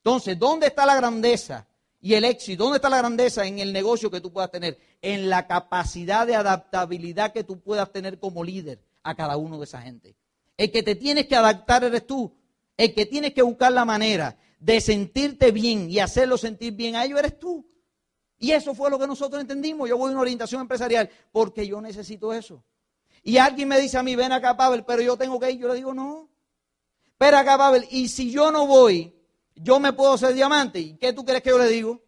Entonces, 0.07 0.39
¿dónde 0.39 0.69
está 0.69 0.87
la 0.87 0.95
grandeza 0.95 1.67
y 2.01 2.15
el 2.15 2.25
éxito? 2.25 2.63
¿Dónde 2.63 2.77
está 2.77 2.89
la 2.89 2.99
grandeza 2.99 3.45
en 3.45 3.59
el 3.59 3.73
negocio 3.73 4.09
que 4.09 4.21
tú 4.21 4.33
puedas 4.33 4.53
tener? 4.53 4.79
En 5.03 5.29
la 5.29 5.49
capacidad 5.49 6.29
de 6.29 6.37
adaptabilidad 6.37 7.33
que 7.33 7.43
tú 7.43 7.59
puedas 7.59 7.91
tener 7.91 8.21
como 8.21 8.45
líder 8.45 8.81
a 9.03 9.17
cada 9.17 9.37
uno 9.37 9.59
de 9.59 9.65
esa 9.65 9.83
gente. 9.83 10.15
El 10.57 10.71
que 10.71 10.85
te 10.85 10.95
tienes 10.95 11.27
que 11.27 11.35
adaptar 11.35 11.83
eres 11.83 12.07
tú. 12.07 12.33
El 12.77 12.95
que 12.95 13.05
tienes 13.05 13.35
que 13.35 13.43
buscar 13.43 13.73
la 13.73 13.85
manera 13.85 14.39
de 14.61 14.81
sentirte 14.81 15.51
bien 15.51 15.91
y 15.91 15.99
hacerlo 15.99 16.39
sentir 16.39 16.75
bien 16.75 16.95
a 16.95 17.05
ellos 17.05 17.19
eres 17.19 17.37
tú. 17.41 17.67
Y 18.39 18.53
eso 18.53 18.77
fue 18.77 18.91
lo 18.91 19.01
que 19.01 19.09
nosotros 19.09 19.41
entendimos. 19.41 19.89
Yo 19.89 19.99
voy 19.99 20.11
a 20.11 20.13
una 20.13 20.21
orientación 20.21 20.61
empresarial 20.61 21.11
porque 21.33 21.67
yo 21.67 21.81
necesito 21.81 22.33
eso. 22.33 22.63
Y 23.25 23.39
alguien 23.39 23.67
me 23.67 23.81
dice 23.81 23.99
a 23.99 24.05
mí, 24.05 24.15
ven 24.15 24.31
acá, 24.31 24.57
Pavel, 24.57 24.85
pero 24.85 25.03
yo 25.03 25.17
tengo 25.17 25.41
que 25.41 25.51
ir. 25.51 25.59
Yo 25.59 25.67
le 25.67 25.75
digo, 25.75 25.93
no. 25.93 26.31
Pero 27.19 27.39
acá, 27.39 27.59
Pavel, 27.59 27.89
y 27.91 28.07
si 28.07 28.31
yo 28.31 28.53
no 28.53 28.69
voy, 28.69 29.16
yo 29.57 29.81
me 29.81 29.93
puedo 29.93 30.13
hacer 30.13 30.35
diamante. 30.35 30.79
¿Y 30.79 30.97
qué 30.97 31.13
tú 31.13 31.25
crees 31.25 31.43
que 31.43 31.51
yo 31.51 31.59
le 31.59 31.69
digo? 31.69 32.03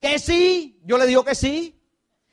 Que 0.00 0.18
sí. 0.18 0.80
Yo 0.84 0.98
le 0.98 1.06
digo 1.06 1.24
que 1.24 1.34
sí. 1.34 1.80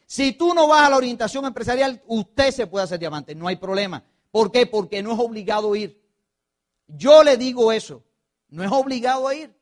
Si 0.06 0.34
tú 0.34 0.54
no 0.54 0.68
vas 0.68 0.84
a 0.84 0.90
la 0.90 0.98
orientación 0.98 1.46
empresarial, 1.46 2.02
usted 2.08 2.52
se 2.52 2.68
puede 2.68 2.84
hacer 2.84 3.00
diamante. 3.00 3.36
No 3.36 3.48
hay 3.48 3.58
problema. 3.58 4.04
¿Por 4.32 4.52
qué? 4.52 4.66
Porque 4.66 5.02
no 5.02 5.14
es 5.14 5.20
obligado 5.20 5.74
a 5.74 5.78
ir. 5.78 6.02
Yo 6.88 7.24
le 7.24 7.38
digo 7.38 7.72
eso. 7.72 8.04
No 8.50 8.64
es 8.64 8.72
obligado 8.72 9.28
a 9.28 9.36
ir. 9.36 9.56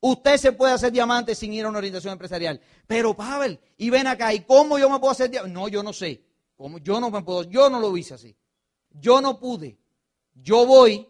Usted 0.00 0.36
se 0.38 0.52
puede 0.52 0.72
hacer 0.72 0.92
diamante 0.92 1.34
sin 1.34 1.52
ir 1.52 1.64
a 1.64 1.68
una 1.68 1.78
orientación 1.78 2.12
empresarial. 2.12 2.60
Pero, 2.86 3.14
Pavel, 3.14 3.60
y 3.76 3.90
ven 3.90 4.06
acá, 4.06 4.32
¿y 4.32 4.40
cómo 4.40 4.78
yo 4.78 4.88
me 4.88 4.98
puedo 4.98 5.12
hacer 5.12 5.30
diamante? 5.30 5.52
No, 5.52 5.68
yo 5.68 5.82
no 5.82 5.92
sé. 5.92 6.24
¿Cómo? 6.56 6.78
Yo 6.78 7.00
no 7.00 7.10
me 7.10 7.22
puedo, 7.22 7.42
yo 7.44 7.68
no 7.68 7.80
lo 7.80 7.96
hice 7.96 8.14
así. 8.14 8.36
Yo 8.90 9.20
no 9.20 9.38
pude. 9.38 9.78
Yo 10.34 10.66
voy, 10.66 11.06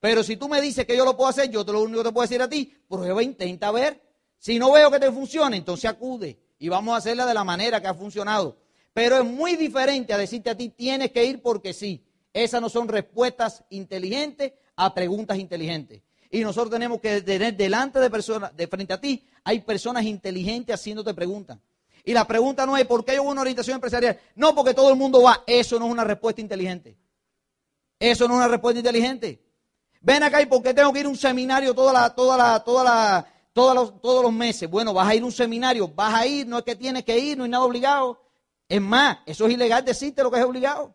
pero 0.00 0.22
si 0.22 0.36
tú 0.36 0.48
me 0.48 0.60
dices 0.60 0.84
que 0.86 0.96
yo 0.96 1.04
lo 1.04 1.16
puedo 1.16 1.30
hacer, 1.30 1.50
yo 1.50 1.64
te 1.64 1.72
lo 1.72 1.82
único 1.82 2.02
que 2.02 2.08
te 2.08 2.12
puedo 2.12 2.26
decir 2.26 2.42
a 2.42 2.48
ti, 2.48 2.72
prueba, 2.88 3.22
intenta 3.22 3.70
ver. 3.70 4.02
Si 4.38 4.58
no 4.58 4.72
veo 4.72 4.90
que 4.90 5.00
te 5.00 5.10
funcione, 5.10 5.56
entonces 5.56 5.90
acude 5.90 6.38
y 6.58 6.68
vamos 6.68 6.94
a 6.94 6.98
hacerla 6.98 7.26
de 7.26 7.34
la 7.34 7.44
manera 7.44 7.80
que 7.80 7.88
ha 7.88 7.94
funcionado. 7.94 8.58
Pero 8.92 9.18
es 9.18 9.24
muy 9.24 9.56
diferente 9.56 10.12
a 10.12 10.18
decirte 10.18 10.50
a 10.50 10.56
ti, 10.56 10.70
tienes 10.70 11.12
que 11.12 11.24
ir 11.24 11.42
porque 11.42 11.72
sí. 11.72 12.04
Esas 12.32 12.60
no 12.60 12.68
son 12.68 12.88
respuestas 12.88 13.64
inteligentes 13.70 14.52
a 14.76 14.94
preguntas 14.94 15.38
inteligentes. 15.38 16.02
Y 16.30 16.40
nosotros 16.40 16.70
tenemos 16.70 17.00
que 17.00 17.22
tener 17.22 17.56
delante 17.56 17.98
de 17.98 18.10
personas, 18.10 18.54
de 18.54 18.66
frente 18.66 18.92
a 18.92 19.00
ti, 19.00 19.26
hay 19.44 19.60
personas 19.60 20.04
inteligentes 20.04 20.74
haciéndote 20.74 21.14
preguntas. 21.14 21.58
Y 22.04 22.12
la 22.12 22.26
pregunta 22.26 22.66
no 22.66 22.76
es 22.76 22.86
¿por 22.86 23.04
qué 23.04 23.16
yo 23.16 23.22
una 23.22 23.40
orientación 23.40 23.76
empresarial? 23.76 24.20
No, 24.34 24.54
porque 24.54 24.74
todo 24.74 24.90
el 24.90 24.96
mundo 24.96 25.22
va. 25.22 25.42
Eso 25.46 25.78
no 25.78 25.86
es 25.86 25.92
una 25.92 26.04
respuesta 26.04 26.40
inteligente. 26.40 26.96
Eso 27.98 28.28
no 28.28 28.34
es 28.34 28.38
una 28.38 28.48
respuesta 28.48 28.78
inteligente. 28.78 29.45
Ven 30.06 30.22
acá 30.22 30.40
y 30.40 30.46
¿por 30.46 30.62
qué 30.62 30.72
tengo 30.72 30.92
que 30.92 31.00
ir 31.00 31.06
a 31.06 31.08
un 31.08 31.16
seminario 31.16 31.74
toda 31.74 31.92
la, 31.92 32.14
toda 32.14 32.36
la, 32.36 32.62
toda 32.62 32.84
la, 32.84 33.26
todos 33.52 33.74
los, 33.74 34.00
todos 34.00 34.22
los 34.22 34.32
meses? 34.32 34.70
Bueno, 34.70 34.94
vas 34.94 35.08
a 35.08 35.16
ir 35.16 35.22
a 35.22 35.24
un 35.24 35.32
seminario, 35.32 35.88
vas 35.88 36.14
a 36.14 36.24
ir, 36.24 36.46
no 36.46 36.58
es 36.58 36.62
que 36.62 36.76
tienes 36.76 37.02
que 37.02 37.18
ir, 37.18 37.36
no 37.36 37.42
hay 37.42 37.50
nada 37.50 37.64
obligado. 37.64 38.16
Es 38.68 38.80
más, 38.80 39.18
eso 39.26 39.48
es 39.48 39.54
ilegal 39.54 39.84
decirte 39.84 40.22
lo 40.22 40.30
que 40.30 40.38
es 40.38 40.44
obligado. 40.44 40.94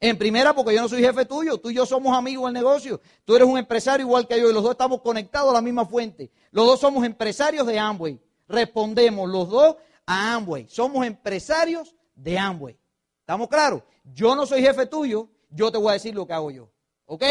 En 0.00 0.16
primera, 0.16 0.54
porque 0.54 0.74
yo 0.74 0.80
no 0.80 0.88
soy 0.88 1.02
jefe 1.02 1.26
tuyo, 1.26 1.58
tú 1.58 1.68
y 1.68 1.74
yo 1.74 1.84
somos 1.84 2.16
amigos 2.16 2.46
del 2.46 2.54
negocio. 2.54 3.02
Tú 3.26 3.36
eres 3.36 3.46
un 3.46 3.58
empresario 3.58 4.06
igual 4.06 4.26
que 4.26 4.40
yo 4.40 4.48
y 4.48 4.52
los 4.54 4.62
dos 4.62 4.72
estamos 4.72 5.02
conectados 5.02 5.50
a 5.50 5.52
la 5.52 5.60
misma 5.60 5.84
fuente. 5.84 6.30
Los 6.52 6.64
dos 6.64 6.80
somos 6.80 7.04
empresarios 7.04 7.66
de 7.66 7.78
Amway. 7.78 8.18
Respondemos 8.48 9.28
los 9.28 9.50
dos 9.50 9.76
a 10.06 10.36
Amway. 10.36 10.68
Somos 10.70 11.06
empresarios 11.06 11.94
de 12.14 12.38
Amway. 12.38 12.78
¿Estamos 13.20 13.48
claros? 13.48 13.82
Yo 14.04 14.34
no 14.34 14.46
soy 14.46 14.62
jefe 14.62 14.86
tuyo, 14.86 15.28
yo 15.50 15.70
te 15.70 15.76
voy 15.76 15.90
a 15.90 15.92
decir 15.92 16.14
lo 16.14 16.26
que 16.26 16.32
hago 16.32 16.50
yo. 16.50 16.70
¿Ok? 17.04 17.24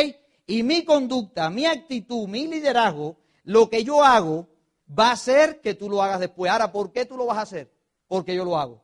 Y 0.46 0.64
mi 0.64 0.84
conducta, 0.84 1.50
mi 1.50 1.66
actitud, 1.66 2.28
mi 2.28 2.48
liderazgo, 2.48 3.18
lo 3.44 3.70
que 3.70 3.84
yo 3.84 4.04
hago, 4.04 4.48
va 4.88 5.12
a 5.12 5.16
ser 5.16 5.62
que 5.62 5.74
tú 5.74 5.89
lo 5.89 6.02
hagas 6.02 6.20
después. 6.20 6.52
Ahora, 6.52 6.72
¿por 6.72 6.92
qué 6.92 7.06
tú 7.06 7.18
lo 7.18 7.26
vas 7.26 7.38
a 7.38 7.42
hacer? 7.42 7.72
Porque 8.08 8.36
yo 8.36 8.44
lo 8.44 8.58
hago. 8.58 8.84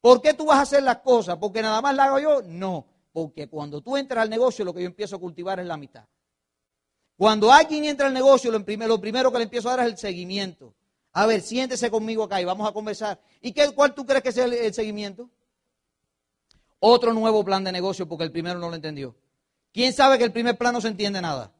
¿Por 0.00 0.20
qué 0.20 0.34
tú 0.34 0.46
vas 0.46 0.58
a 0.58 0.62
hacer 0.62 0.82
las 0.82 0.98
cosas? 0.98 1.38
¿Porque 1.38 1.62
nada 1.62 1.80
más 1.80 1.94
las 1.94 2.08
hago 2.08 2.18
yo? 2.18 2.42
No 2.42 2.86
porque 3.14 3.48
cuando 3.48 3.80
tú 3.80 3.96
entras 3.96 4.24
al 4.24 4.28
negocio, 4.28 4.64
lo 4.64 4.74
que 4.74 4.80
yo 4.80 4.88
empiezo 4.88 5.14
a 5.14 5.20
cultivar 5.20 5.60
es 5.60 5.66
la 5.66 5.76
mitad. 5.76 6.04
Cuando 7.16 7.52
alguien 7.52 7.84
entra 7.84 8.08
al 8.08 8.12
negocio, 8.12 8.50
lo 8.50 8.64
primero, 8.64 9.00
que 9.00 9.38
le 9.38 9.44
empiezo 9.44 9.68
a 9.68 9.76
dar 9.76 9.86
es 9.86 9.92
el 9.92 9.98
seguimiento. 9.98 10.74
A 11.12 11.24
ver, 11.24 11.40
siéntese 11.40 11.92
conmigo 11.92 12.24
acá 12.24 12.40
y 12.40 12.44
vamos 12.44 12.68
a 12.68 12.72
conversar. 12.72 13.20
¿Y 13.40 13.52
qué, 13.52 13.72
cuál 13.72 13.94
tú 13.94 14.04
crees 14.04 14.20
que 14.20 14.30
es 14.30 14.36
el, 14.36 14.74
seguimiento? 14.74 15.30
Otro 16.80 17.12
nuevo 17.12 17.44
plan 17.44 17.62
de 17.62 17.70
negocio 17.70 18.08
porque 18.08 18.24
el 18.24 18.32
primero 18.32 18.58
no 18.58 18.68
lo 18.68 18.74
entendió. 18.74 19.14
¿Quién 19.74 19.92
sabe 19.92 20.18
que 20.18 20.24
el 20.24 20.32
primer 20.32 20.56
plan 20.56 20.72
no 20.72 20.80
se 20.80 20.86
entiende 20.86 21.20
nada? 21.20 21.52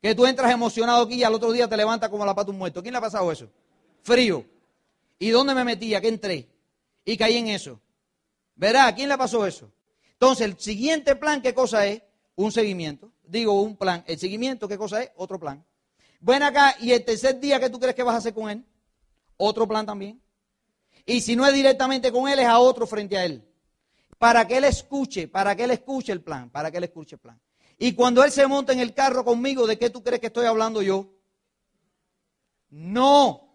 Que 0.00 0.14
tú 0.14 0.24
entras 0.24 0.50
emocionado 0.50 1.04
aquí 1.04 1.16
y 1.16 1.24
al 1.24 1.34
otro 1.34 1.52
día 1.52 1.68
te 1.68 1.76
levantas 1.76 2.08
como 2.08 2.24
la 2.24 2.34
pata 2.34 2.50
un 2.50 2.56
muerto. 2.56 2.82
¿Quién 2.82 2.92
le 2.92 2.98
ha 2.98 3.02
pasado 3.02 3.30
eso? 3.30 3.50
Frío. 4.02 4.46
¿Y 5.18 5.28
dónde 5.28 5.54
me 5.54 5.62
metí? 5.62 5.94
¿A 5.94 6.00
qué 6.00 6.08
entré? 6.08 6.48
Y 7.04 7.18
caí 7.18 7.36
en 7.36 7.48
eso. 7.48 7.78
¿Verá? 8.56 8.94
¿Quién 8.94 9.10
le 9.10 9.18
pasó 9.18 9.46
eso? 9.46 9.70
Entonces, 10.12 10.46
el 10.46 10.58
siguiente 10.58 11.16
plan, 11.16 11.42
¿qué 11.42 11.52
cosa 11.52 11.86
es? 11.86 12.02
Un 12.34 12.50
seguimiento. 12.50 13.12
Digo, 13.22 13.60
un 13.60 13.76
plan. 13.76 14.02
El 14.06 14.18
seguimiento, 14.18 14.66
¿qué 14.66 14.78
cosa 14.78 15.02
es? 15.02 15.10
Otro 15.16 15.38
plan. 15.38 15.62
Ven 16.20 16.42
acá 16.42 16.74
y 16.80 16.92
el 16.92 17.04
tercer 17.04 17.38
día, 17.40 17.60
¿qué 17.60 17.68
tú 17.68 17.78
crees 17.78 17.94
que 17.94 18.02
vas 18.02 18.14
a 18.14 18.18
hacer 18.18 18.32
con 18.32 18.48
él? 18.48 18.64
Otro 19.36 19.68
plan 19.68 19.84
también. 19.84 20.18
Y 21.04 21.20
si 21.20 21.36
no 21.36 21.46
es 21.46 21.52
directamente 21.52 22.10
con 22.10 22.26
él, 22.26 22.38
es 22.38 22.46
a 22.46 22.58
otro 22.58 22.86
frente 22.86 23.18
a 23.18 23.26
él. 23.26 23.46
Para 24.24 24.46
que 24.48 24.56
él 24.56 24.64
escuche, 24.64 25.28
para 25.28 25.54
que 25.54 25.64
él 25.64 25.70
escuche 25.72 26.10
el 26.10 26.22
plan, 26.22 26.48
para 26.48 26.70
que 26.70 26.78
él 26.78 26.84
escuche 26.84 27.16
el 27.16 27.20
plan. 27.20 27.38
Y 27.76 27.92
cuando 27.92 28.24
él 28.24 28.30
se 28.30 28.46
monta 28.46 28.72
en 28.72 28.80
el 28.80 28.94
carro 28.94 29.22
conmigo, 29.22 29.66
¿de 29.66 29.76
qué 29.76 29.90
tú 29.90 30.02
crees 30.02 30.18
que 30.18 30.28
estoy 30.28 30.46
hablando 30.46 30.80
yo? 30.80 31.12
No. 32.70 33.54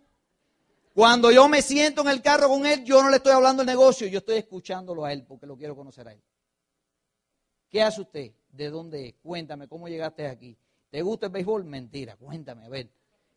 Cuando 0.94 1.32
yo 1.32 1.50
me 1.50 1.64
siento 1.64 2.02
en 2.02 2.10
el 2.10 2.22
carro 2.22 2.50
con 2.50 2.68
él, 2.68 2.84
yo 2.84 3.02
no 3.02 3.10
le 3.10 3.16
estoy 3.16 3.32
hablando 3.32 3.64
el 3.64 3.66
negocio, 3.66 4.06
yo 4.06 4.20
estoy 4.20 4.38
escuchándolo 4.38 5.06
a 5.06 5.12
él 5.12 5.24
porque 5.24 5.48
lo 5.48 5.58
quiero 5.58 5.76
conocer 5.76 6.08
a 6.08 6.14
él. 6.14 6.22
¿Qué 7.72 7.82
hace 7.82 8.02
usted? 8.02 8.32
¿De 8.52 8.70
dónde 8.70 9.16
Cuéntame, 9.24 9.68
¿cómo 9.68 9.88
llegaste 9.88 10.28
aquí? 10.28 10.56
¿Te 10.92 11.02
gusta 11.02 11.26
el 11.26 11.32
béisbol? 11.32 11.64
Mentira, 11.64 12.16
cuéntame, 12.16 12.66
a 12.66 12.70
ver. 12.70 12.92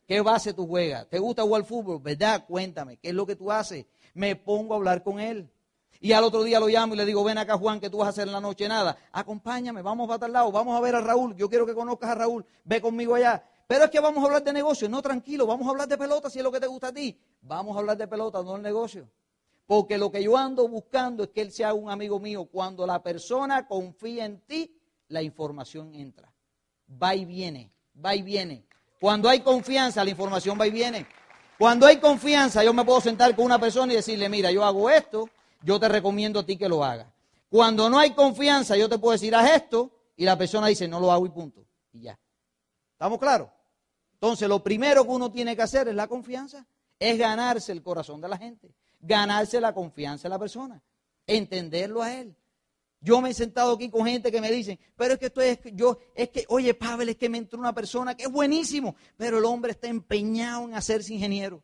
¿Qué 0.07 0.21
base 0.21 0.53
tú 0.53 0.67
juegas? 0.67 1.09
¿Te 1.09 1.17
gusta 1.17 1.41
jugar 1.41 1.65
fútbol? 1.65 1.99
¿Verdad? 1.99 2.45
Cuéntame, 2.45 2.97
¿qué 2.97 3.09
es 3.09 3.15
lo 3.15 3.25
que 3.25 3.35
tú 3.35 3.51
haces? 3.51 3.87
Me 4.13 4.35
pongo 4.35 4.75
a 4.75 4.77
hablar 4.77 5.01
con 5.01 5.19
él. 5.19 5.49
Y 6.03 6.11
al 6.11 6.25
otro 6.25 6.43
día 6.43 6.59
lo 6.59 6.67
llamo 6.67 6.95
y 6.95 6.97
le 6.97 7.05
digo, 7.05 7.23
ven 7.23 7.37
acá 7.37 7.57
Juan, 7.57 7.79
¿qué 7.79 7.89
tú 7.89 7.99
vas 7.99 8.07
a 8.07 8.09
hacer 8.09 8.27
en 8.27 8.33
la 8.33 8.41
noche? 8.41 8.67
Nada, 8.67 8.97
acompáñame, 9.13 9.81
vamos 9.81 10.11
a 10.11 10.19
tal 10.19 10.33
lado, 10.33 10.51
vamos 10.51 10.77
a 10.77 10.81
ver 10.81 10.95
a 10.95 10.99
Raúl, 10.99 11.33
yo 11.37 11.47
quiero 11.47 11.65
que 11.65 11.73
conozcas 11.73 12.09
a 12.09 12.15
Raúl, 12.15 12.45
ve 12.65 12.81
conmigo 12.81 13.15
allá. 13.15 13.41
Pero 13.67 13.85
es 13.85 13.89
que 13.89 14.01
vamos 14.01 14.21
a 14.21 14.25
hablar 14.25 14.43
de 14.43 14.51
negocio, 14.51 14.89
no 14.89 15.01
tranquilo, 15.01 15.47
vamos 15.47 15.65
a 15.65 15.69
hablar 15.69 15.87
de 15.87 15.97
pelota 15.97 16.29
si 16.29 16.39
es 16.39 16.43
lo 16.43 16.51
que 16.51 16.59
te 16.59 16.67
gusta 16.67 16.87
a 16.87 16.93
ti. 16.93 17.17
Vamos 17.39 17.73
a 17.77 17.79
hablar 17.79 17.95
de 17.95 18.05
pelota, 18.05 18.43
no 18.43 18.57
el 18.57 18.61
negocio. 18.61 19.09
Porque 19.65 19.97
lo 19.97 20.11
que 20.11 20.21
yo 20.21 20.35
ando 20.35 20.67
buscando 20.67 21.23
es 21.23 21.29
que 21.29 21.39
él 21.39 21.53
sea 21.53 21.73
un 21.73 21.89
amigo 21.89 22.19
mío. 22.19 22.49
Cuando 22.51 22.85
la 22.85 23.01
persona 23.01 23.65
confía 23.65 24.25
en 24.25 24.41
ti, 24.41 24.77
la 25.07 25.21
información 25.21 25.95
entra. 25.95 26.29
Va 27.01 27.15
y 27.15 27.23
viene, 27.23 27.71
va 28.05 28.13
y 28.13 28.23
viene. 28.23 28.65
Cuando 28.99 29.29
hay 29.29 29.39
confianza, 29.39 30.03
la 30.03 30.09
información 30.09 30.59
va 30.59 30.67
y 30.67 30.71
viene. 30.71 31.07
Cuando 31.57 31.85
hay 31.85 31.95
confianza, 31.95 32.61
yo 32.61 32.73
me 32.73 32.83
puedo 32.83 32.99
sentar 32.99 33.33
con 33.37 33.45
una 33.45 33.57
persona 33.57 33.93
y 33.93 33.95
decirle, 33.95 34.27
mira, 34.27 34.51
yo 34.51 34.65
hago 34.65 34.89
esto, 34.89 35.29
yo 35.63 35.79
te 35.79 35.89
recomiendo 35.89 36.41
a 36.41 36.45
ti 36.45 36.57
que 36.57 36.69
lo 36.69 36.83
hagas. 36.83 37.07
Cuando 37.49 37.89
no 37.89 37.97
hay 37.97 38.11
confianza, 38.11 38.77
yo 38.77 38.87
te 38.87 38.99
puedo 38.99 39.13
decir, 39.13 39.33
haz 39.33 39.51
esto, 39.51 39.91
y 40.15 40.25
la 40.25 40.37
persona 40.37 40.67
dice, 40.67 40.87
no 40.87 40.99
lo 40.99 41.11
hago 41.11 41.25
y 41.25 41.29
punto. 41.29 41.65
Y 41.91 42.01
ya. 42.01 42.19
¿Estamos 42.91 43.17
claros? 43.17 43.49
Entonces, 44.13 44.47
lo 44.47 44.63
primero 44.63 45.03
que 45.03 45.09
uno 45.09 45.31
tiene 45.31 45.55
que 45.55 45.63
hacer 45.63 45.87
es 45.87 45.95
la 45.95 46.07
confianza, 46.07 46.65
es 46.99 47.17
ganarse 47.17 47.71
el 47.71 47.81
corazón 47.81 48.21
de 48.21 48.29
la 48.29 48.37
gente 48.37 48.73
ganarse 49.03 49.59
la 49.61 49.73
confianza 49.73 50.23
de 50.23 50.29
la 50.29 50.39
persona, 50.39 50.81
entenderlo 51.27 52.01
a 52.01 52.19
él. 52.19 52.35
Yo 53.01 53.19
me 53.19 53.31
he 53.31 53.33
sentado 53.33 53.73
aquí 53.73 53.89
con 53.89 54.05
gente 54.05 54.31
que 54.31 54.39
me 54.39 54.49
dicen, 54.49 54.79
pero 54.95 55.13
es 55.13 55.19
que 55.19 55.25
esto 55.25 55.41
es, 55.41 55.59
yo, 55.73 55.99
es 56.15 56.29
que, 56.29 56.45
oye, 56.47 56.73
Pavel, 56.73 57.09
es 57.09 57.17
que 57.17 57.27
me 57.27 57.37
entró 57.37 57.59
una 57.59 57.73
persona 57.73 58.15
que 58.15 58.23
es 58.23 58.31
buenísimo, 58.31 58.95
pero 59.17 59.39
el 59.39 59.45
hombre 59.45 59.71
está 59.71 59.89
empeñado 59.89 60.63
en 60.63 60.73
hacerse 60.73 61.13
ingeniero. 61.13 61.61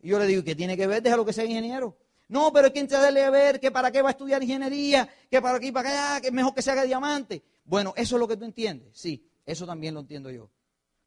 Y 0.00 0.08
yo 0.08 0.18
le 0.18 0.26
digo, 0.26 0.42
¿qué 0.42 0.54
tiene 0.54 0.74
que 0.76 0.86
ver? 0.86 1.02
Déjalo 1.02 1.26
que 1.26 1.34
sea 1.34 1.44
ingeniero. 1.44 1.94
No, 2.28 2.52
pero 2.52 2.68
es 2.68 2.72
que 2.74 2.84
debe 2.84 3.24
a 3.24 3.30
ver 3.30 3.58
que 3.58 3.70
para 3.70 3.90
qué 3.90 4.02
va 4.02 4.10
a 4.10 4.12
estudiar 4.12 4.42
ingeniería, 4.42 5.08
que 5.30 5.40
para 5.40 5.56
aquí, 5.56 5.72
para 5.72 5.88
allá, 5.88 6.20
que 6.20 6.28
es 6.28 6.32
mejor 6.32 6.54
que 6.54 6.60
se 6.60 6.70
haga 6.70 6.84
diamante. 6.84 7.42
Bueno, 7.64 7.94
eso 7.96 8.16
es 8.16 8.20
lo 8.20 8.28
que 8.28 8.36
tú 8.36 8.44
entiendes. 8.44 8.88
Sí, 8.92 9.26
eso 9.46 9.66
también 9.66 9.94
lo 9.94 10.00
entiendo 10.00 10.30
yo. 10.30 10.50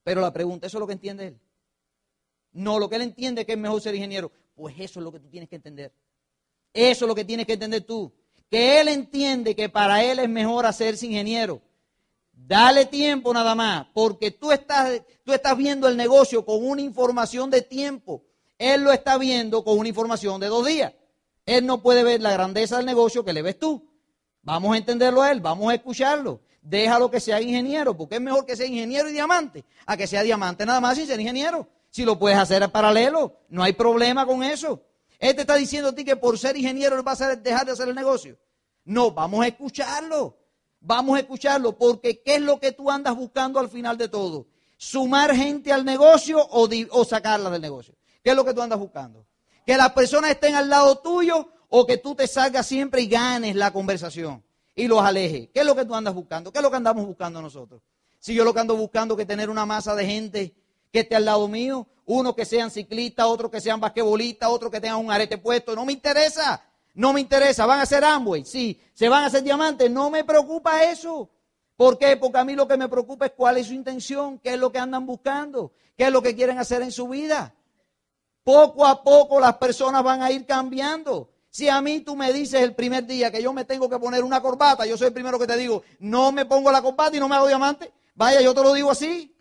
Pero 0.03 0.21
la 0.21 0.33
pregunta, 0.33 0.65
¿eso 0.65 0.77
es 0.77 0.79
lo 0.79 0.87
que 0.87 0.93
entiende 0.93 1.27
él? 1.27 1.39
No, 2.53 2.79
lo 2.79 2.89
que 2.89 2.95
él 2.95 3.03
entiende 3.03 3.41
es 3.41 3.47
que 3.47 3.53
es 3.53 3.59
mejor 3.59 3.79
ser 3.81 3.93
ingeniero. 3.93 4.31
Pues 4.55 4.75
eso 4.79 4.99
es 4.99 5.03
lo 5.03 5.11
que 5.11 5.19
tú 5.19 5.29
tienes 5.29 5.47
que 5.47 5.55
entender. 5.55 5.93
Eso 6.73 7.05
es 7.05 7.07
lo 7.07 7.15
que 7.15 7.23
tienes 7.23 7.45
que 7.45 7.53
entender 7.53 7.83
tú. 7.83 8.11
Que 8.49 8.81
él 8.81 8.87
entiende 8.87 9.55
que 9.55 9.69
para 9.69 10.03
él 10.03 10.19
es 10.19 10.29
mejor 10.29 10.65
hacerse 10.65 11.05
ingeniero. 11.05 11.61
Dale 12.33 12.85
tiempo 12.87 13.33
nada 13.33 13.53
más, 13.53 13.87
porque 13.93 14.31
tú 14.31 14.51
estás, 14.51 15.01
tú 15.23 15.33
estás 15.33 15.55
viendo 15.55 15.87
el 15.87 15.95
negocio 15.95 16.43
con 16.43 16.65
una 16.65 16.81
información 16.81 17.51
de 17.51 17.61
tiempo. 17.61 18.23
Él 18.57 18.81
lo 18.81 18.91
está 18.91 19.17
viendo 19.17 19.63
con 19.63 19.77
una 19.77 19.89
información 19.89 20.41
de 20.41 20.47
dos 20.47 20.65
días. 20.65 20.93
Él 21.45 21.65
no 21.65 21.81
puede 21.81 22.03
ver 22.03 22.21
la 22.21 22.31
grandeza 22.31 22.77
del 22.77 22.85
negocio 22.85 23.25
que 23.25 23.33
le 23.33 23.41
ves 23.41 23.59
tú. 23.59 23.89
Vamos 24.43 24.73
a 24.73 24.77
entenderlo 24.77 25.21
a 25.21 25.31
él, 25.31 25.41
vamos 25.41 25.71
a 25.71 25.75
escucharlo. 25.75 26.41
Déjalo 26.61 27.09
que 27.09 27.19
sea 27.19 27.41
ingeniero, 27.41 27.97
porque 27.97 28.15
es 28.15 28.21
mejor 28.21 28.45
que 28.45 28.55
sea 28.55 28.65
ingeniero 28.65 29.09
y 29.09 29.13
diamante 29.13 29.65
a 29.85 29.97
que 29.97 30.07
sea 30.07 30.21
diamante 30.21 30.65
nada 30.65 30.79
más 30.79 30.97
sin 30.97 31.07
ser 31.07 31.19
ingeniero. 31.19 31.67
Si 31.89 32.05
lo 32.05 32.17
puedes 32.17 32.37
hacer 32.37 32.61
en 32.63 32.71
paralelo, 32.71 33.39
no 33.49 33.63
hay 33.63 33.73
problema 33.73 34.25
con 34.25 34.43
eso. 34.43 34.81
Él 35.19 35.35
te 35.35 35.41
está 35.41 35.55
diciendo 35.55 35.89
a 35.89 35.95
ti 35.95 36.03
que 36.03 36.15
por 36.15 36.37
ser 36.37 36.55
ingeniero 36.57 37.01
vas 37.03 37.21
a 37.21 37.35
dejar 37.35 37.65
de 37.65 37.71
hacer 37.71 37.89
el 37.89 37.95
negocio. 37.95 38.37
No, 38.85 39.11
vamos 39.11 39.43
a 39.43 39.47
escucharlo. 39.47 40.37
Vamos 40.79 41.17
a 41.17 41.19
escucharlo 41.19 41.77
porque 41.77 42.21
¿qué 42.21 42.35
es 42.35 42.41
lo 42.41 42.59
que 42.59 42.71
tú 42.71 42.89
andas 42.89 43.15
buscando 43.15 43.59
al 43.59 43.69
final 43.69 43.97
de 43.97 44.07
todo? 44.07 44.47
sumar 44.81 45.35
gente 45.35 45.71
al 45.71 45.85
negocio 45.85 46.39
o 46.49 47.05
sacarla 47.05 47.51
del 47.51 47.61
negocio. 47.61 47.93
¿Qué 48.23 48.31
es 48.31 48.35
lo 48.35 48.43
que 48.43 48.51
tú 48.51 48.63
andas 48.63 48.79
buscando? 48.79 49.27
Que 49.65 49.77
las 49.77 49.91
personas 49.91 50.31
estén 50.31 50.55
al 50.55 50.69
lado 50.69 50.99
tuyo 50.99 51.49
o 51.69 51.85
que 51.85 51.97
tú 51.97 52.15
te 52.15 52.27
salgas 52.27 52.67
siempre 52.67 53.01
y 53.01 53.07
ganes 53.07 53.55
la 53.55 53.71
conversación 53.71 54.43
y 54.75 54.87
los 54.87 55.01
alejes. 55.01 55.49
¿Qué 55.53 55.61
es 55.61 55.65
lo 55.65 55.75
que 55.75 55.85
tú 55.85 55.95
andas 55.95 56.13
buscando? 56.13 56.51
¿Qué 56.51 56.59
es 56.59 56.63
lo 56.63 56.69
que 56.69 56.77
andamos 56.77 57.05
buscando 57.05 57.41
nosotros? 57.41 57.81
Si 58.19 58.33
yo 58.33 58.43
lo 58.43 58.53
que 58.53 58.59
ando 58.59 58.75
buscando 58.75 59.15
es 59.15 59.19
que 59.19 59.25
tener 59.25 59.49
una 59.49 59.65
masa 59.65 59.95
de 59.95 60.05
gente 60.05 60.53
que 60.91 61.01
esté 61.01 61.15
al 61.15 61.25
lado 61.25 61.47
mío, 61.47 61.87
uno 62.05 62.35
que 62.35 62.45
sean 62.45 62.69
ciclistas, 62.69 63.25
otro 63.25 63.49
que 63.49 63.61
sean 63.61 63.79
basquetbolistas, 63.79 64.49
otro 64.49 64.69
que 64.69 64.81
tengan 64.81 64.99
un 64.99 65.11
arete 65.11 65.37
puesto, 65.37 65.75
no 65.75 65.85
me 65.85 65.93
interesa, 65.93 66.61
no 66.93 67.13
me 67.13 67.21
interesa, 67.21 67.65
van 67.65 67.79
a 67.79 67.85
ser 67.85 68.03
Amway, 68.03 68.43
sí, 68.45 68.79
se 68.93 69.07
van 69.07 69.23
a 69.23 69.27
hacer 69.27 69.43
diamantes, 69.43 69.89
no 69.89 70.09
me 70.09 70.23
preocupa 70.23 70.83
eso. 70.83 71.29
¿Por 71.77 71.97
qué? 71.97 72.17
Porque 72.17 72.37
a 72.37 72.43
mí 72.43 72.53
lo 72.53 72.67
que 72.67 72.77
me 72.77 72.89
preocupa 72.89 73.25
es 73.25 73.31
cuál 73.31 73.57
es 73.57 73.67
su 73.67 73.73
intención, 73.73 74.37
qué 74.39 74.53
es 74.53 74.59
lo 74.59 74.71
que 74.71 74.77
andan 74.77 75.05
buscando, 75.05 75.71
qué 75.97 76.05
es 76.05 76.11
lo 76.11 76.21
que 76.21 76.35
quieren 76.35 76.59
hacer 76.59 76.81
en 76.81 76.91
su 76.91 77.07
vida. 77.07 77.55
Poco 78.43 78.85
a 78.85 79.03
poco 79.03 79.39
las 79.39 79.57
personas 79.57 80.03
van 80.03 80.21
a 80.21 80.31
ir 80.31 80.45
cambiando. 80.45 81.29
Si 81.49 81.67
a 81.67 81.81
mí 81.81 81.99
tú 81.99 82.15
me 82.15 82.31
dices 82.31 82.61
el 82.61 82.75
primer 82.75 83.05
día 83.05 83.29
que 83.29 83.43
yo 83.43 83.51
me 83.51 83.65
tengo 83.65 83.89
que 83.89 83.99
poner 83.99 84.23
una 84.23 84.41
corbata, 84.41 84.85
yo 84.85 84.97
soy 84.97 85.07
el 85.07 85.13
primero 85.13 85.37
que 85.37 85.45
te 85.45 85.57
digo, 85.57 85.83
no 85.99 86.31
me 86.31 86.45
pongo 86.45 86.71
la 86.71 86.81
corbata 86.81 87.15
y 87.15 87.19
no 87.19 87.27
me 87.27 87.35
hago 87.35 87.47
diamante. 87.47 87.91
Vaya, 88.15 88.41
yo 88.41 88.53
te 88.53 88.63
lo 88.63 88.73
digo 88.73 88.89
así. 88.89 89.35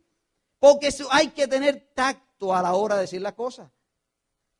Porque 0.58 0.90
hay 1.10 1.28
que 1.28 1.46
tener 1.46 1.92
tacto 1.94 2.54
a 2.54 2.60
la 2.60 2.74
hora 2.74 2.96
de 2.96 3.02
decir 3.02 3.22
las 3.22 3.34
cosas. 3.34 3.70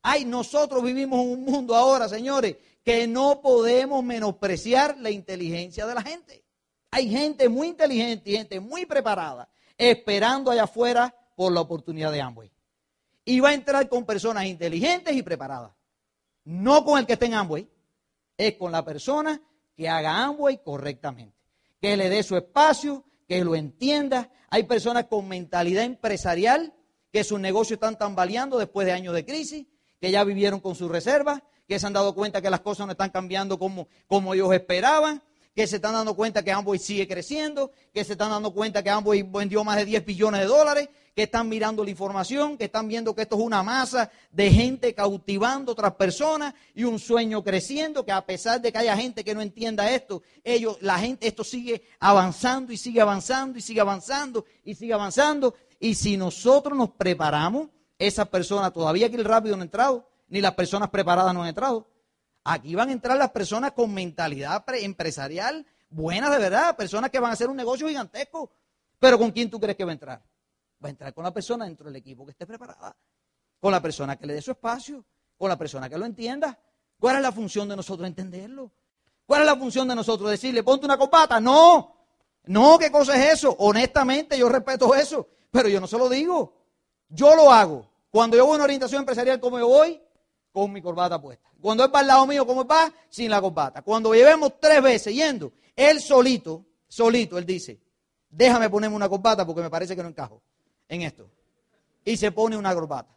Ay, 0.03 0.25
nosotros 0.25 0.83
vivimos 0.83 1.21
en 1.21 1.33
un 1.33 1.45
mundo 1.45 1.75
ahora, 1.75 2.09
señores, 2.09 2.57
que 2.83 3.07
no 3.07 3.43
podemos 3.43 4.03
menospreciar 4.03 4.97
la 4.99 5.11
inteligencia 5.11 5.87
de 5.87 5.95
la 5.95 6.03
gente. 6.03 6.45
Hay 6.91 7.11
gente 7.11 7.49
muy 7.49 7.69
inteligente 7.69 8.31
y 8.31 8.37
gente 8.37 8.61
muy 8.61 8.87
preparada 8.87 9.49
esperando 9.77 10.51
allá 10.51 10.65
afuera 10.65 11.15
por 11.37 11.53
la 11.53 11.61
oportunidad 11.61 12.13
de 12.13 12.21
Amway 12.21 12.51
y 13.25 13.41
va 13.41 13.51
a 13.51 13.55
entrar 13.55 13.89
con 13.89 14.05
personas 14.05 14.47
inteligentes 14.47 15.15
y 15.15 15.23
preparadas. 15.23 15.73
No 16.45 16.85
con 16.85 16.99
el 16.99 17.07
que 17.07 17.15
esté 17.15 17.27
en 17.27 17.35
Amway, 17.35 17.69
es 18.37 18.57
con 18.57 18.73
la 18.73 18.85
persona 18.85 19.41
que 19.77 19.89
haga 19.89 20.25
Amway 20.25 20.63
correctamente, 20.63 21.37
que 21.81 21.97
le 21.97 22.09
dé 22.09 22.23
su 22.23 22.37
espacio, 22.37 23.05
que 23.29 23.45
lo 23.45 23.55
entienda. 23.55 24.31
Hay 24.49 24.65
personas 24.65 25.07
con 25.07 25.29
mentalidad 25.29 25.85
empresarial 25.85 26.75
que 27.13 27.25
sus 27.25 27.41
negocios 27.41 27.77
están 27.77 27.99
tambaleando 27.99 28.59
después 28.59 28.87
de 28.87 28.93
años 28.93 29.15
de 29.15 29.25
crisis, 29.25 29.67
que 30.01 30.11
ya 30.11 30.25
vivieron 30.25 30.61
con 30.61 30.75
sus 30.75 30.91
reservas, 30.91 31.43
que 31.69 31.79
se 31.79 31.87
han 31.87 31.93
dado 31.93 32.15
cuenta 32.15 32.41
que 32.43 32.51
las 32.51 32.61
cosas 32.61 32.87
no 32.87 32.93
están 32.93 33.11
cambiando 33.11 33.59
como, 33.59 33.89
como 34.07 34.35
ellos 34.35 34.53
esperaban, 34.53 35.23
que 35.55 35.67
se 35.67 35.77
están 35.77 35.93
dando 35.93 36.15
cuenta 36.15 36.43
que 36.43 36.53
Amway 36.53 36.79
sigue 36.79 37.09
creciendo, 37.09 37.73
que 37.93 38.05
se 38.05 38.13
están 38.13 38.31
dando 38.31 38.53
cuenta 38.53 38.83
que 38.83 38.91
Amway 38.91 39.23
vendió 39.23 39.65
más 39.65 39.77
de 39.77 39.85
10 39.85 40.05
billones 40.05 40.41
de 40.41 40.47
dólares, 40.47 40.89
que 41.15 41.25
están 41.25 41.49
mirando 41.49 41.83
la 41.85 41.91
información, 41.91 42.57
que 42.57 42.67
están 42.67 42.87
viendo 42.87 43.15
que 43.15 43.23
esto 43.23 43.37
es 43.37 43.43
una 43.43 43.63
masa 43.63 44.11
de 44.31 44.51
gente 44.51 44.95
cautivando 44.95 45.73
a 45.73 45.75
otras 45.75 45.95
personas 45.95 46.55
y 46.75 46.85
un 46.85 46.99
sueño 46.99 47.43
creciendo, 47.43 48.05
que 48.05 48.13
a 48.13 48.25
pesar 48.25 48.61
de 48.61 48.71
que 48.71 48.79
haya 48.79 48.97
gente 48.97 49.25
que 49.25 49.35
no 49.35 49.43
entienda 49.43 49.91
esto, 49.91 50.23
ellos, 50.45 50.79
la 50.81 50.99
gente, 50.99 51.27
esto 51.27 51.43
sigue 51.43 51.83
avanzando 51.99 52.73
y 52.73 52.77
sigue 52.77 53.01
avanzando 53.01 53.59
y 53.59 53.61
sigue 53.61 53.81
avanzando 53.81 54.45
y 54.65 54.75
sigue 54.75 54.93
avanzando. 54.93 55.55
Y 55.81 55.95
si 55.95 56.17
nosotros 56.17 56.79
nos 56.79 56.91
preparamos, 56.91 57.69
esa 57.99 58.25
persona 58.25 58.71
todavía 58.71 59.09
aquí 59.09 59.17
el 59.17 59.25
rápido 59.25 59.57
no 59.57 59.63
ha 59.63 59.65
entrado, 59.65 60.09
ni 60.29 60.41
las 60.41 60.55
personas 60.55 60.91
preparadas 60.91 61.35
no 61.35 61.43
han 61.43 61.49
entrado. 61.49 61.89
Aquí 62.53 62.75
van 62.75 62.89
a 62.89 62.93
entrar 62.93 63.17
las 63.17 63.31
personas 63.31 63.71
con 63.71 63.95
mentalidad 63.95 64.65
empresarial 64.75 65.65
buena 65.89 66.29
de 66.29 66.39
verdad, 66.39 66.77
personas 66.77 67.09
que 67.09 67.21
van 67.21 67.31
a 67.31 67.35
hacer 67.35 67.49
un 67.49 67.57
negocio 67.57 67.87
gigantesco. 67.87 68.51
Pero 68.99 69.19
¿con 69.19 69.31
quién 69.31 69.49
tú 69.49 69.61
crees 69.61 69.77
que 69.77 69.85
va 69.85 69.93
a 69.93 69.95
entrar? 69.95 70.21
Va 70.85 70.89
a 70.89 70.91
entrar 70.91 71.15
con 71.15 71.23
la 71.23 71.33
persona 71.33 71.65
dentro 71.65 71.87
del 71.87 71.95
equipo 71.95 72.25
que 72.25 72.33
esté 72.33 72.49
preparada, 72.49 72.97
con 73.61 73.71
la 73.71 73.81
persona 73.81 74.17
que 74.17 74.27
le 74.27 74.35
dé 74.35 74.43
su 74.43 74.51
espacio, 74.51 75.05
con 75.39 75.49
la 75.49 75.57
persona 75.57 75.89
que 75.89 75.97
lo 75.97 76.05
entienda. 76.05 76.59
¿Cuál 76.99 77.17
es 77.17 77.23
la 77.23 77.31
función 77.31 77.69
de 77.69 77.77
nosotros 77.77 78.09
entenderlo? 78.09 78.73
¿Cuál 79.27 79.43
es 79.43 79.47
la 79.47 79.55
función 79.55 79.87
de 79.87 79.95
nosotros 79.95 80.29
decirle, 80.29 80.65
ponte 80.65 80.87
una 80.87 80.99
copata? 80.99 81.41
No, 81.41 81.95
no, 82.47 82.81
¿qué 82.81 82.91
cosa 82.91 83.15
es 83.15 83.35
eso? 83.35 83.55
Honestamente, 83.61 84.37
yo 84.37 84.49
respeto 84.49 84.93
eso, 84.93 85.29
pero 85.53 85.69
yo 85.69 85.81
no 85.81 85.87
se 85.87 85.97
lo 85.97 86.09
digo. 86.09 86.53
Yo 87.11 87.37
lo 87.37 87.53
hago. 87.53 87.89
Cuando 88.11 88.37
yo 88.37 88.45
voy 88.45 88.55
a 88.55 88.57
una 88.57 88.65
orientación 88.65 89.03
empresarial 89.03 89.39
como 89.39 89.57
yo 89.61 89.69
voy, 89.69 90.03
con 90.53 90.73
mi 90.73 90.83
corbata 90.83 91.21
puesta. 91.21 91.51
Cuando 91.61 91.85
es 91.85 91.91
para 91.91 92.03
el 92.03 92.09
lado 92.09 92.27
mío, 92.27 92.47
como 92.47 92.65
va, 92.65 92.93
sin 93.09 93.31
la 93.31 93.41
corbata. 93.41 93.83
Cuando 93.83 94.15
llevemos 94.15 94.59
tres 94.61 94.83
veces 94.83 95.15
yendo, 95.15 95.53
él 95.77 96.01
solito, 96.01 96.65
solito, 96.89 97.39
él 97.39 97.47
dice, 97.47 97.81
déjame 98.29 98.69
ponerme 98.71 98.97
una 98.97 99.09
corbata 99.09 99.47
porque 99.47 99.63
me 99.63 99.71
parece 99.71 99.95
que 99.95 100.03
no 100.03 100.09
encajo 100.09 100.43
en 100.89 101.03
esto. 101.03 101.31
Y 102.05 102.17
se 102.17 102.33
pone 102.33 102.57
una 102.57 102.75
corbata. 102.75 103.17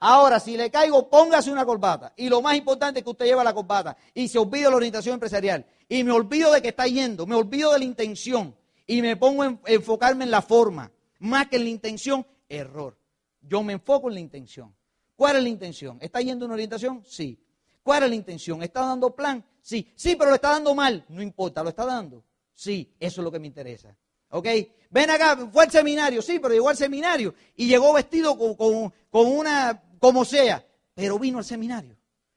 Ahora, 0.00 0.38
si 0.38 0.56
le 0.56 0.70
caigo, 0.70 1.08
póngase 1.08 1.50
una 1.50 1.64
corbata. 1.64 2.12
Y 2.16 2.28
lo 2.28 2.40
más 2.40 2.56
importante 2.56 3.00
es 3.00 3.04
que 3.04 3.10
usted 3.10 3.24
lleva 3.24 3.42
la 3.42 3.52
corbata 3.52 3.96
y 4.14 4.28
se 4.28 4.38
olvida 4.38 4.64
de 4.64 4.70
la 4.70 4.76
orientación 4.76 5.14
empresarial. 5.14 5.66
Y 5.88 6.04
me 6.04 6.12
olvido 6.12 6.52
de 6.52 6.62
que 6.62 6.68
está 6.68 6.86
yendo, 6.86 7.26
me 7.26 7.34
olvido 7.34 7.72
de 7.72 7.80
la 7.80 7.84
intención. 7.84 8.54
Y 8.86 9.02
me 9.02 9.16
pongo 9.16 9.42
a 9.42 9.58
enfocarme 9.66 10.24
en 10.24 10.30
la 10.30 10.40
forma. 10.40 10.92
Más 11.18 11.48
que 11.48 11.56
en 11.56 11.64
la 11.64 11.70
intención, 11.70 12.24
error. 12.48 12.96
Yo 13.42 13.62
me 13.62 13.72
enfoco 13.72 14.08
en 14.08 14.14
la 14.14 14.20
intención. 14.20 14.74
¿Cuál 15.18 15.34
es 15.34 15.42
la 15.42 15.48
intención? 15.48 15.98
¿Está 16.00 16.20
yendo 16.20 16.44
una 16.44 16.54
orientación? 16.54 17.02
Sí. 17.04 17.36
¿Cuál 17.82 18.04
es 18.04 18.10
la 18.10 18.14
intención? 18.14 18.62
¿Está 18.62 18.82
dando 18.82 19.16
plan? 19.16 19.44
Sí. 19.60 19.92
Sí, 19.96 20.14
pero 20.14 20.30
lo 20.30 20.36
está 20.36 20.50
dando 20.50 20.76
mal. 20.76 21.04
No 21.08 21.20
importa, 21.20 21.60
lo 21.60 21.70
está 21.70 21.84
dando. 21.84 22.22
Sí, 22.54 22.94
eso 23.00 23.20
es 23.20 23.24
lo 23.24 23.32
que 23.32 23.40
me 23.40 23.48
interesa. 23.48 23.96
¿Ok? 24.30 24.46
Ven 24.90 25.10
acá, 25.10 25.36
fue 25.52 25.64
al 25.64 25.72
seminario, 25.72 26.22
sí, 26.22 26.38
pero 26.38 26.54
llegó 26.54 26.68
al 26.68 26.76
seminario 26.76 27.34
y 27.56 27.66
llegó 27.66 27.92
vestido 27.94 28.38
con, 28.38 28.92
una, 29.26 29.82
como 29.98 30.24
sea, 30.24 30.64
pero 30.94 31.18
vino 31.18 31.38
al 31.38 31.44
seminario. 31.44 31.96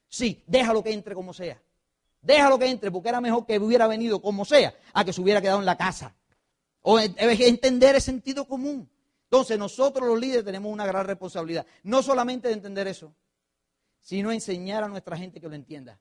Sí, 0.09 0.43
déjalo 0.47 0.81
que 0.81 0.91
entre 0.91 1.13
como 1.13 1.35
sea. 1.35 1.61
Déjalo 2.19 2.57
que 2.57 2.65
entre, 2.65 2.89
porque 2.89 3.09
era 3.09 3.21
mejor 3.21 3.45
que 3.45 3.59
hubiera 3.59 3.85
venido 3.85 4.23
como 4.23 4.43
sea, 4.43 4.73
a 4.91 5.05
que 5.05 5.13
se 5.13 5.21
hubiera 5.21 5.39
quedado 5.39 5.59
en 5.59 5.67
la 5.67 5.77
casa. 5.77 6.15
O 6.81 6.97
entender 6.99 7.93
el 7.93 8.01
sentido 8.01 8.47
común. 8.47 8.89
Entonces 9.31 9.57
nosotros 9.57 10.05
los 10.05 10.19
líderes 10.19 10.43
tenemos 10.43 10.69
una 10.69 10.85
gran 10.85 11.07
responsabilidad. 11.07 11.65
No 11.83 12.03
solamente 12.03 12.49
de 12.49 12.53
entender 12.53 12.85
eso, 12.89 13.15
sino 14.01 14.29
enseñar 14.29 14.83
a 14.83 14.89
nuestra 14.89 15.15
gente 15.15 15.39
que 15.39 15.47
lo 15.47 15.55
entienda. 15.55 15.97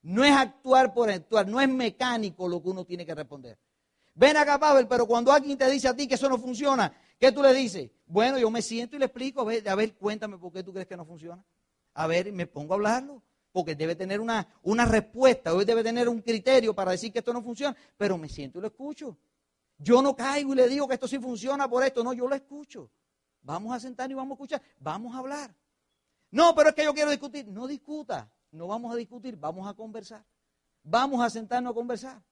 No 0.00 0.24
es 0.24 0.32
actuar 0.32 0.94
por 0.94 1.10
actuar, 1.10 1.46
no 1.46 1.60
es 1.60 1.68
mecánico 1.68 2.48
lo 2.48 2.62
que 2.62 2.70
uno 2.70 2.86
tiene 2.86 3.04
que 3.04 3.14
responder. 3.14 3.58
Ven 4.14 4.38
acá, 4.38 4.58
Pavel, 4.58 4.88
pero 4.88 5.06
cuando 5.06 5.30
alguien 5.32 5.58
te 5.58 5.70
dice 5.70 5.86
a 5.86 5.94
ti 5.94 6.08
que 6.08 6.14
eso 6.14 6.30
no 6.30 6.38
funciona, 6.38 6.90
¿qué 7.18 7.30
tú 7.30 7.42
le 7.42 7.52
dices? 7.52 7.90
Bueno, 8.06 8.38
yo 8.38 8.50
me 8.50 8.62
siento 8.62 8.96
y 8.96 9.00
le 9.00 9.04
explico, 9.04 9.42
a 9.42 9.44
ver, 9.44 9.68
a 9.68 9.76
cuéntame 9.98 10.38
por 10.38 10.50
qué 10.50 10.62
tú 10.62 10.72
crees 10.72 10.88
que 10.88 10.96
no 10.96 11.04
funciona. 11.04 11.44
A 11.92 12.06
ver, 12.06 12.32
me 12.32 12.46
pongo 12.46 12.72
a 12.72 12.76
hablarlo, 12.76 13.22
porque 13.52 13.74
debe 13.74 13.96
tener 13.96 14.18
una, 14.18 14.48
una 14.62 14.86
respuesta, 14.86 15.52
debe 15.52 15.84
tener 15.84 16.08
un 16.08 16.22
criterio 16.22 16.74
para 16.74 16.92
decir 16.92 17.12
que 17.12 17.18
esto 17.18 17.34
no 17.34 17.42
funciona, 17.42 17.76
pero 17.98 18.16
me 18.16 18.30
siento 18.30 18.60
y 18.60 18.62
lo 18.62 18.68
escucho. 18.68 19.18
Yo 19.78 20.00
no 20.02 20.16
caigo 20.16 20.52
y 20.52 20.56
le 20.56 20.68
digo 20.68 20.88
que 20.88 20.94
esto 20.94 21.06
sí 21.06 21.18
funciona 21.18 21.68
por 21.68 21.82
esto, 21.84 22.02
no, 22.02 22.12
yo 22.12 22.26
lo 22.26 22.34
escucho. 22.34 22.90
Vamos 23.42 23.74
a 23.74 23.80
sentar 23.80 24.10
y 24.10 24.14
vamos 24.14 24.32
a 24.32 24.34
escuchar, 24.34 24.62
vamos 24.78 25.14
a 25.14 25.18
hablar. 25.18 25.54
No, 26.30 26.54
pero 26.54 26.70
es 26.70 26.74
que 26.74 26.84
yo 26.84 26.92
quiero 26.92 27.10
discutir. 27.10 27.46
No 27.46 27.66
discuta, 27.66 28.30
no 28.50 28.66
vamos 28.66 28.92
a 28.92 28.96
discutir, 28.96 29.36
vamos 29.36 29.68
a 29.68 29.74
conversar. 29.74 30.24
Vamos 30.82 31.20
a 31.20 31.30
sentarnos 31.30 31.70
a 31.72 31.74
conversar. 31.74 32.22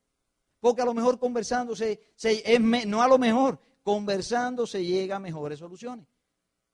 Porque 0.60 0.82
a 0.82 0.84
lo 0.84 0.94
mejor 0.94 1.18
conversando 1.18 1.76
se, 1.76 2.00
no 2.86 3.02
a 3.02 3.08
lo 3.08 3.18
mejor, 3.18 3.60
conversando 3.82 4.66
se 4.66 4.84
llega 4.84 5.16
a 5.16 5.20
mejores 5.20 5.58
soluciones. 5.58 6.06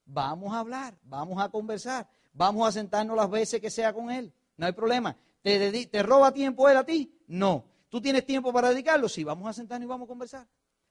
Vamos 0.05 0.53
a 0.55 0.61
hablar, 0.61 0.99
vamos 1.03 1.43
a 1.43 1.49
conversar, 1.49 2.09
vamos 2.33 2.67
a 2.67 2.73
sentarnos 2.73 3.17
las 3.17 3.31
veces 3.31 3.61
que 3.61 3.71
sea 3.71 3.93
con 3.93 4.11
él. 4.11 4.33
No 4.57 4.67
hay 4.67 4.73
problema. 4.73 5.17
¿Te, 5.43 5.87
te 5.87 6.03
roba 6.03 6.33
tiempo 6.33 6.69
él 6.69 6.77
a 6.77 6.85
ti? 6.85 7.21
No. 7.27 7.65
¿Tú 7.89 8.01
tienes 8.01 8.25
tiempo 8.25 8.53
para 8.53 8.71
dedicarlo? 8.71 9.09
Sí, 9.09 9.25
vamos 9.25 9.49
a 9.49 9.53
sentarnos 9.53 9.85
y 9.85 9.89
vamos 9.89 10.07
a 10.07 10.09
conversar. 10.09 10.47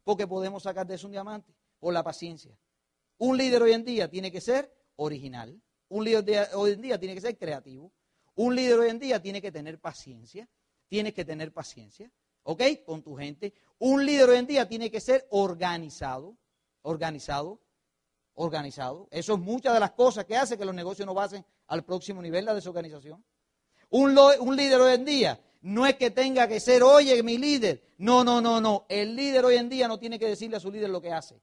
Porque 0.10 0.26
podemos 0.26 0.64
sacar 0.64 0.88
de 0.88 0.96
eso 0.96 1.06
un 1.06 1.12
diamante 1.12 1.54
por 1.78 1.94
la 1.94 2.02
paciencia. 2.02 2.58
Un 3.20 3.38
líder 3.38 3.62
hoy 3.62 3.74
en 3.74 3.86
día 3.86 4.10
tiene 4.10 4.32
que 4.32 4.42
ser 4.42 4.74
original. 4.96 5.62
Un 5.88 6.04
líder 6.04 6.50
hoy 6.56 6.72
en 6.72 6.82
día 6.82 7.00
tiene 7.00 7.14
que 7.14 7.22
ser 7.22 7.38
creativo. 7.38 7.94
Un 8.34 8.56
líder 8.56 8.80
hoy 8.80 8.90
en 8.90 8.98
día 8.98 9.22
tiene 9.22 9.40
que 9.40 9.52
tener 9.52 9.80
paciencia. 9.80 10.50
Tiene 10.88 11.14
que 11.14 11.26
tener 11.26 11.54
paciencia. 11.54 12.12
¿ok? 12.42 12.64
Con 12.84 13.04
tu 13.04 13.16
gente. 13.18 13.54
Un 13.78 14.04
líder 14.04 14.30
hoy 14.30 14.38
en 14.38 14.48
día 14.48 14.68
tiene 14.68 14.90
que 14.90 15.00
ser 15.00 15.28
organizado, 15.30 16.36
organizado, 16.82 17.62
organizado. 18.34 19.10
Eso 19.12 19.36
es 19.36 19.40
muchas 19.40 19.76
de 19.76 19.80
las 19.80 19.92
cosas 19.92 20.26
que 20.26 20.36
hace 20.36 20.58
que 20.58 20.66
los 20.66 20.74
negocios 20.74 21.06
no 21.06 21.14
pasen 21.14 21.46
al 21.68 21.86
próximo 21.86 22.20
nivel, 22.20 22.46
la 22.46 22.56
desorganización. 22.56 23.24
Un 23.92 24.56
líder 24.56 24.82
hoy 24.82 24.96
en 24.96 25.06
día 25.06 25.40
no 25.62 25.86
es 25.86 25.96
que 25.96 26.12
tenga 26.12 26.48
que 26.48 26.60
ser, 26.60 26.84
oye, 26.84 27.22
mi 27.24 27.38
líder. 27.38 27.94
No, 27.98 28.24
no, 28.24 28.40
no, 28.40 28.62
no. 28.62 28.86
El 28.88 29.16
líder 29.16 29.44
hoy 29.44 29.56
en 29.56 29.70
día 29.70 29.88
no 29.88 30.00
tiene 30.00 30.18
que 30.18 30.28
decirle 30.28 30.58
a 30.58 30.60
su 30.60 30.72
líder 30.72 30.90
lo 30.90 31.02
que 31.02 31.12
hace. 31.12 31.42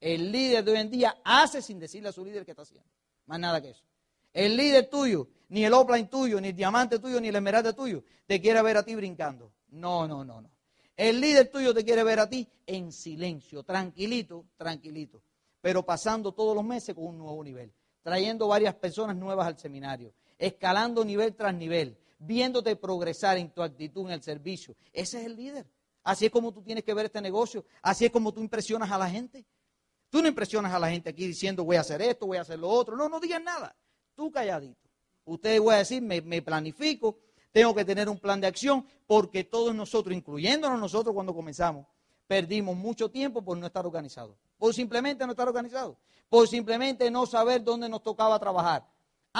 El 0.00 0.32
líder 0.32 0.64
de 0.64 0.72
hoy 0.72 0.78
en 0.78 0.90
día 0.90 1.18
hace 1.24 1.60
sin 1.60 1.78
decirle 1.78 2.08
a 2.08 2.12
su 2.12 2.24
líder 2.24 2.44
qué 2.44 2.52
está 2.52 2.62
haciendo. 2.62 2.88
Más 3.26 3.38
nada 3.38 3.60
que 3.60 3.70
eso. 3.70 3.84
El 4.32 4.56
líder 4.56 4.88
tuyo, 4.88 5.28
ni 5.48 5.64
el 5.64 5.72
offline 5.74 6.08
tuyo, 6.08 6.40
ni 6.40 6.48
el 6.48 6.56
diamante 6.56 6.98
tuyo, 6.98 7.20
ni 7.20 7.28
el 7.28 7.36
esmeralda 7.36 7.72
tuyo, 7.72 8.04
te 8.26 8.40
quiere 8.40 8.62
ver 8.62 8.76
a 8.76 8.82
ti 8.82 8.94
brincando. 8.94 9.52
No, 9.68 10.06
no, 10.06 10.24
no, 10.24 10.40
no. 10.40 10.50
El 10.96 11.20
líder 11.20 11.48
tuyo 11.50 11.74
te 11.74 11.84
quiere 11.84 12.02
ver 12.02 12.20
a 12.20 12.28
ti 12.28 12.48
en 12.66 12.90
silencio, 12.92 13.62
tranquilito, 13.62 14.46
tranquilito. 14.56 15.22
pero 15.60 15.84
pasando 15.84 16.32
todos 16.32 16.54
los 16.54 16.64
meses 16.64 16.94
con 16.94 17.06
un 17.06 17.18
nuevo 17.18 17.42
nivel, 17.42 17.72
trayendo 18.02 18.48
varias 18.48 18.74
personas 18.74 19.16
nuevas 19.16 19.46
al 19.46 19.58
seminario, 19.58 20.14
escalando 20.38 21.04
nivel 21.04 21.34
tras 21.34 21.54
nivel, 21.54 21.98
viéndote 22.18 22.76
progresar 22.76 23.38
en 23.38 23.50
tu 23.50 23.62
actitud 23.62 24.06
en 24.06 24.12
el 24.12 24.22
servicio. 24.22 24.76
Ese 24.92 25.20
es 25.20 25.26
el 25.26 25.36
líder. 25.36 25.66
Así 26.02 26.26
es 26.26 26.30
como 26.30 26.52
tú 26.52 26.62
tienes 26.62 26.84
que 26.84 26.94
ver 26.94 27.06
este 27.06 27.20
negocio, 27.20 27.64
así 27.82 28.06
es 28.06 28.10
como 28.10 28.32
tú 28.32 28.40
impresionas 28.40 28.90
a 28.90 28.98
la 28.98 29.08
gente. 29.10 29.44
Tú 30.10 30.22
no 30.22 30.28
impresionas 30.28 30.72
a 30.72 30.78
la 30.78 30.90
gente 30.90 31.10
aquí 31.10 31.26
diciendo 31.26 31.64
voy 31.64 31.76
a 31.76 31.80
hacer 31.80 32.00
esto, 32.00 32.26
voy 32.26 32.38
a 32.38 32.42
hacer 32.42 32.58
lo 32.58 32.68
otro. 32.68 32.96
No, 32.96 33.08
no 33.08 33.20
digas 33.20 33.42
nada. 33.42 33.76
Tú 34.14 34.30
calladito. 34.30 34.88
Ustedes 35.24 35.60
voy 35.60 35.74
a 35.74 35.78
decir, 35.78 36.00
me, 36.00 36.22
me 36.22 36.40
planifico, 36.40 37.18
tengo 37.52 37.74
que 37.74 37.84
tener 37.84 38.08
un 38.08 38.18
plan 38.18 38.40
de 38.40 38.46
acción, 38.46 38.86
porque 39.06 39.44
todos 39.44 39.74
nosotros, 39.74 40.16
incluyéndonos 40.16 40.80
nosotros 40.80 41.14
cuando 41.14 41.34
comenzamos, 41.34 41.86
perdimos 42.26 42.76
mucho 42.76 43.10
tiempo 43.10 43.42
por 43.42 43.58
no 43.58 43.66
estar 43.66 43.84
organizados, 43.84 44.36
por 44.56 44.72
simplemente 44.72 45.26
no 45.26 45.32
estar 45.32 45.48
organizados, 45.48 45.96
por 46.30 46.48
simplemente 46.48 47.10
no 47.10 47.26
saber 47.26 47.62
dónde 47.62 47.88
nos 47.88 48.02
tocaba 48.02 48.38
trabajar. 48.38 48.86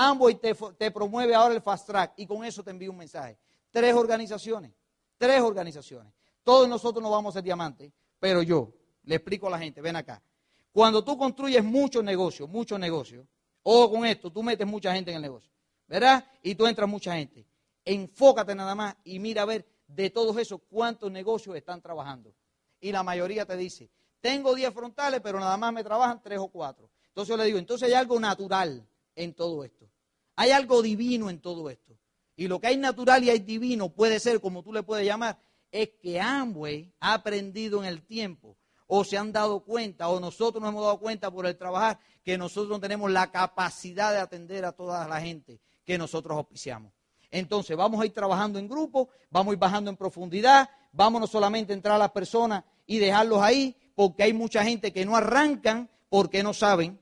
Amway 0.01 0.37
te, 0.37 0.55
te 0.55 0.91
promueve 0.93 1.35
ahora 1.35 1.55
el 1.55 1.61
Fast 1.61 1.89
Track 1.89 2.13
y 2.19 2.27
con 2.27 2.45
eso 2.45 2.63
te 2.63 2.71
envío 2.71 2.93
un 2.93 2.99
mensaje. 2.99 3.37
Tres 3.73 3.95
organizaciones, 3.95 4.73
tres 5.17 5.41
organizaciones. 5.41 6.13
Todos 6.45 6.69
nosotros 6.69 7.03
no 7.03 7.11
vamos 7.11 7.35
a 7.35 7.39
ser 7.39 7.43
diamantes, 7.43 7.93
pero 8.21 8.43
yo 8.43 8.73
le 9.03 9.17
explico 9.17 9.49
a 9.49 9.51
la 9.51 9.59
gente, 9.59 9.81
ven 9.81 9.97
acá. 9.97 10.23
Cuando 10.71 11.03
tú 11.03 11.19
construyes 11.19 11.65
muchos 11.65 12.05
negocios, 12.05 12.49
muchos 12.49 12.79
negocios, 12.79 13.27
o 13.65 13.91
con 13.91 14.07
esto, 14.07 14.31
tú 14.31 14.41
metes 14.41 14.67
mucha 14.69 14.95
gente 14.95 15.11
en 15.11 15.17
el 15.17 15.23
negocio, 15.23 15.51
¿verdad? 15.89 16.25
Y 16.45 16.55
tú 16.55 16.69
entras 16.69 16.89
mucha 16.89 17.17
gente. 17.17 17.45
Enfócate 17.85 18.55
nada 18.55 18.77
más 18.77 18.95
y 19.03 19.19
mira 19.19 19.43
a 19.43 19.47
ver 19.47 19.67
de 19.89 20.11
todos 20.11 20.37
esos 20.37 20.61
cuántos 20.71 21.11
negocios 21.11 21.57
están 21.57 21.83
trabajando 21.83 22.33
y 22.81 22.93
la 22.93 23.03
mayoría 23.03 23.45
te 23.45 23.57
dice, 23.57 23.91
tengo 24.21 24.55
10 24.55 24.73
frontales, 24.73 25.21
pero 25.23 25.41
nada 25.41 25.57
más 25.57 25.73
me 25.73 25.83
trabajan 25.83 26.23
3 26.23 26.39
o 26.39 26.49
4. 26.49 26.89
Entonces 27.09 27.29
yo 27.29 27.37
le 27.37 27.45
digo, 27.47 27.59
entonces 27.59 27.89
hay 27.89 27.95
algo 27.95 28.21
natural 28.21 28.87
en 29.19 29.35
todo 29.35 29.65
esto. 29.65 29.91
Hay 30.37 30.51
algo 30.53 30.81
divino 30.81 31.29
en 31.29 31.41
todo 31.41 31.69
esto. 31.69 31.99
Y 32.37 32.47
lo 32.47 32.61
que 32.61 32.69
hay 32.69 32.77
natural 32.77 33.25
y 33.25 33.31
hay 33.31 33.41
divino 33.41 33.89
puede 33.89 34.21
ser, 34.21 34.41
como 34.41 34.63
tú 34.63 34.73
le 34.73 34.85
puedes 34.85 35.05
llamar, 35.05 35.39
es 35.73 35.91
que 36.01 36.21
Amway 36.21 36.95
ha 37.01 37.15
aprendido 37.15 37.83
en 37.83 37.89
el 37.89 38.07
tiempo, 38.07 38.57
o 38.87 39.05
se 39.05 39.19
han 39.19 39.33
dado 39.33 39.61
cuenta, 39.65 40.09
o 40.09 40.21
nosotros 40.21 40.63
nos 40.63 40.71
hemos 40.71 40.85
dado 40.85 40.99
cuenta 41.01 41.31
por 41.31 41.45
el 41.47 41.57
trabajar, 41.57 41.99
que 42.23 42.39
nosotros 42.39 42.71
no 42.71 42.81
tenemos 42.81 43.11
la 43.11 43.31
capacidad 43.31 44.13
de 44.13 44.21
atender 44.21 44.65
a 44.65 44.73
toda 44.73 45.07
la 45.09 45.21
gente 45.21 45.61
que 45.85 45.99
nosotros 45.99 46.37
auspiciamos. 46.37 46.93
Entonces 47.31 47.77
vamos 47.77 48.01
a 48.01 48.07
ir 48.07 48.13
trabajando 48.13 48.59
en 48.59 48.69
grupo, 48.69 49.09
vamos 49.31 49.51
a 49.51 49.55
ir 49.55 49.59
bajando 49.59 49.91
en 49.91 49.97
profundidad, 49.97 50.71
vamos 50.93 51.21
no 51.21 51.27
solamente 51.27 51.73
a 51.73 51.77
entrar 51.77 51.97
a 51.97 51.99
las 51.99 52.13
personas 52.13 52.65
y 52.87 52.99
dejarlos 52.99 53.43
ahí, 53.43 53.77
porque 53.95 54.23
hay 54.23 54.33
mucha 54.33 54.63
gente 54.63 54.93
que 54.93 55.05
no 55.05 55.17
arrancan 55.17 55.91
porque 56.09 56.43
no 56.43 56.55
saben, 56.55 56.99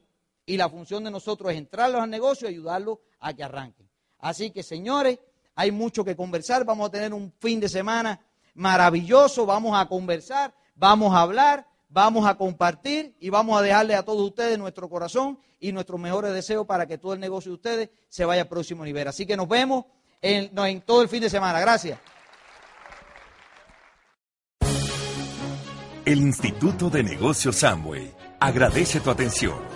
y 0.46 0.56
la 0.56 0.70
función 0.70 1.04
de 1.04 1.10
nosotros 1.10 1.52
es 1.52 1.58
entrarlos 1.58 2.00
al 2.00 2.08
negocio 2.08 2.48
y 2.48 2.52
ayudarlos 2.52 2.98
a 3.18 3.34
que 3.34 3.42
arranquen. 3.42 3.90
Así 4.18 4.50
que 4.50 4.62
señores, 4.62 5.18
hay 5.56 5.72
mucho 5.72 6.04
que 6.04 6.14
conversar, 6.14 6.64
vamos 6.64 6.88
a 6.88 6.92
tener 6.92 7.12
un 7.12 7.32
fin 7.40 7.58
de 7.60 7.68
semana 7.68 8.20
maravilloso, 8.54 9.44
vamos 9.44 9.78
a 9.78 9.86
conversar, 9.86 10.54
vamos 10.76 11.14
a 11.14 11.20
hablar, 11.20 11.66
vamos 11.88 12.26
a 12.26 12.36
compartir 12.36 13.16
y 13.20 13.30
vamos 13.30 13.58
a 13.58 13.62
dejarle 13.62 13.94
a 13.94 14.04
todos 14.04 14.22
ustedes 14.22 14.58
nuestro 14.58 14.88
corazón 14.88 15.38
y 15.58 15.72
nuestros 15.72 16.00
mejores 16.00 16.32
deseos 16.32 16.66
para 16.66 16.86
que 16.86 16.98
todo 16.98 17.14
el 17.14 17.20
negocio 17.20 17.50
de 17.50 17.54
ustedes 17.54 17.90
se 18.08 18.24
vaya 18.24 18.42
al 18.42 18.48
próximo 18.48 18.84
nivel. 18.84 19.08
Así 19.08 19.26
que 19.26 19.36
nos 19.36 19.48
vemos 19.48 19.84
en, 20.22 20.80
todo 20.82 21.02
el 21.02 21.08
fin 21.08 21.20
de 21.20 21.30
semana. 21.30 21.60
Gracias. 21.60 21.98
El 26.04 26.20
Instituto 26.20 26.88
de 26.88 27.02
Negocios 27.02 27.56
Samway 27.56 28.14
agradece 28.38 29.00
tu 29.00 29.10
atención. 29.10 29.75